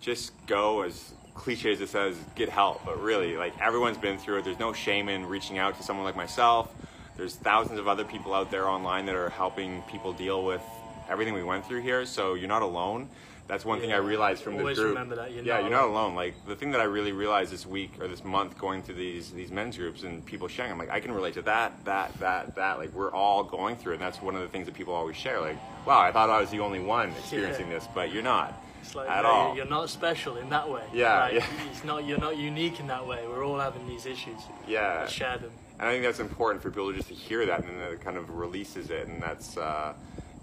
just 0.00 0.32
go 0.46 0.82
as 0.82 1.12
cliche 1.34 1.72
as 1.72 1.80
it 1.80 1.88
says, 1.88 2.16
get 2.34 2.48
help. 2.48 2.84
But 2.84 3.00
really, 3.00 3.36
like 3.36 3.58
everyone's 3.60 3.98
been 3.98 4.18
through 4.18 4.38
it. 4.38 4.44
There's 4.44 4.58
no 4.58 4.72
shame 4.72 5.08
in 5.08 5.26
reaching 5.26 5.58
out 5.58 5.76
to 5.76 5.82
someone 5.82 6.04
like 6.04 6.16
myself. 6.16 6.72
There's 7.16 7.34
thousands 7.34 7.78
of 7.78 7.88
other 7.88 8.04
people 8.04 8.34
out 8.34 8.50
there 8.50 8.68
online 8.68 9.06
that 9.06 9.14
are 9.14 9.30
helping 9.30 9.82
people 9.82 10.12
deal 10.12 10.44
with 10.44 10.62
everything 11.08 11.34
we 11.34 11.42
went 11.42 11.64
through 11.64 11.80
here. 11.80 12.04
So 12.04 12.34
you're 12.34 12.48
not 12.48 12.62
alone. 12.62 13.08
That's 13.48 13.64
one 13.64 13.78
thing 13.80 13.92
I 13.92 13.98
realized 13.98 14.42
from 14.42 14.56
the 14.56 14.64
group. 14.64 14.78
remember 14.78 15.14
that, 15.16 15.30
you're 15.32 15.44
yeah, 15.44 15.54
not 15.54 15.62
you're 15.62 15.70
not 15.70 15.84
alone. 15.88 16.14
Like 16.16 16.34
the 16.46 16.56
thing 16.56 16.72
that 16.72 16.80
I 16.80 16.84
really 16.84 17.12
realized 17.12 17.52
this 17.52 17.64
week 17.64 17.92
or 18.00 18.08
this 18.08 18.24
month 18.24 18.58
going 18.58 18.82
through 18.82 18.96
these 18.96 19.30
these 19.30 19.52
men's 19.52 19.76
groups 19.76 20.02
and 20.02 20.24
people 20.24 20.48
sharing, 20.48 20.72
I'm 20.72 20.78
like, 20.78 20.90
I 20.90 20.98
can 20.98 21.12
relate 21.12 21.34
to 21.34 21.42
that, 21.42 21.72
that, 21.84 22.18
that, 22.18 22.56
that. 22.56 22.78
Like 22.78 22.92
we're 22.92 23.12
all 23.12 23.44
going 23.44 23.76
through 23.76 23.92
it, 23.92 23.96
and 23.96 24.02
that's 24.04 24.20
one 24.20 24.34
of 24.34 24.40
the 24.40 24.48
things 24.48 24.66
that 24.66 24.74
people 24.74 24.94
always 24.94 25.16
share. 25.16 25.40
Like, 25.40 25.58
wow, 25.86 26.00
I 26.00 26.10
thought 26.10 26.28
I 26.28 26.40
was 26.40 26.50
the 26.50 26.60
only 26.60 26.80
one 26.80 27.10
experiencing 27.10 27.68
Yeah. 27.68 27.74
this, 27.74 27.88
but 27.94 28.12
you're 28.12 28.22
not 28.24 28.60
It's 28.82 28.94
like, 28.96 29.08
at 29.08 29.22
no, 29.22 29.28
all. 29.28 29.56
You're 29.56 29.66
not 29.66 29.90
special 29.90 30.36
in 30.38 30.48
that 30.50 30.68
way. 30.68 30.82
Yeah, 30.92 31.20
Like, 31.20 31.34
yeah. 31.34 31.46
It's 31.70 31.84
not. 31.84 32.04
You're 32.04 32.18
not 32.18 32.36
unique 32.36 32.80
in 32.80 32.88
that 32.88 33.06
way. 33.06 33.24
We're 33.28 33.44
all 33.46 33.60
having 33.60 33.86
these 33.86 34.06
issues. 34.06 34.40
Yeah. 34.66 35.00
Let's 35.02 35.12
share 35.12 35.38
them. 35.38 35.52
And 35.78 35.88
I 35.88 35.92
think 35.92 36.04
that's 36.04 36.20
important 36.20 36.62
for 36.62 36.70
people 36.70 36.92
just 36.92 37.08
to 37.08 37.14
hear 37.14 37.44
that, 37.46 37.60
and 37.62 37.68
then 37.68 37.92
it 37.92 38.00
kind 38.00 38.16
of 38.16 38.30
releases 38.30 38.90
it, 38.90 39.06
and 39.06 39.22
that's 39.22 39.56
uh, 39.56 39.92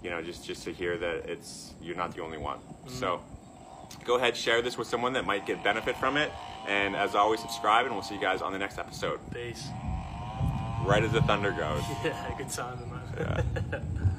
you 0.04 0.10
know 0.10 0.22
just 0.22 0.44
just 0.46 0.62
to 0.64 0.72
hear 0.72 0.96
that 0.98 1.28
it's 1.28 1.72
you're 1.82 1.96
not 1.96 2.14
the 2.14 2.22
only 2.22 2.38
one. 2.38 2.58
Mm-hmm. 2.58 2.90
So 2.90 3.20
go 4.04 4.16
ahead, 4.16 4.36
share 4.36 4.60
this 4.62 4.76
with 4.76 4.86
someone 4.86 5.14
that 5.14 5.24
might 5.24 5.46
get 5.46 5.64
benefit 5.64 5.96
from 5.96 6.16
it, 6.16 6.30
and 6.68 6.94
as 6.94 7.14
always, 7.14 7.40
subscribe, 7.40 7.86
and 7.86 7.94
we'll 7.94 8.04
see 8.04 8.14
you 8.14 8.20
guys 8.20 8.42
on 8.42 8.52
the 8.52 8.58
next 8.58 8.78
episode. 8.78 9.18
Peace. 9.32 9.66
right 10.84 11.02
as 11.02 11.12
the 11.12 11.22
thunder 11.22 11.50
goes. 11.52 11.82
Yeah, 12.04 12.34
good 12.36 12.50
timing, 12.50 12.90
man. 12.90 13.02
Yeah. 13.18 13.80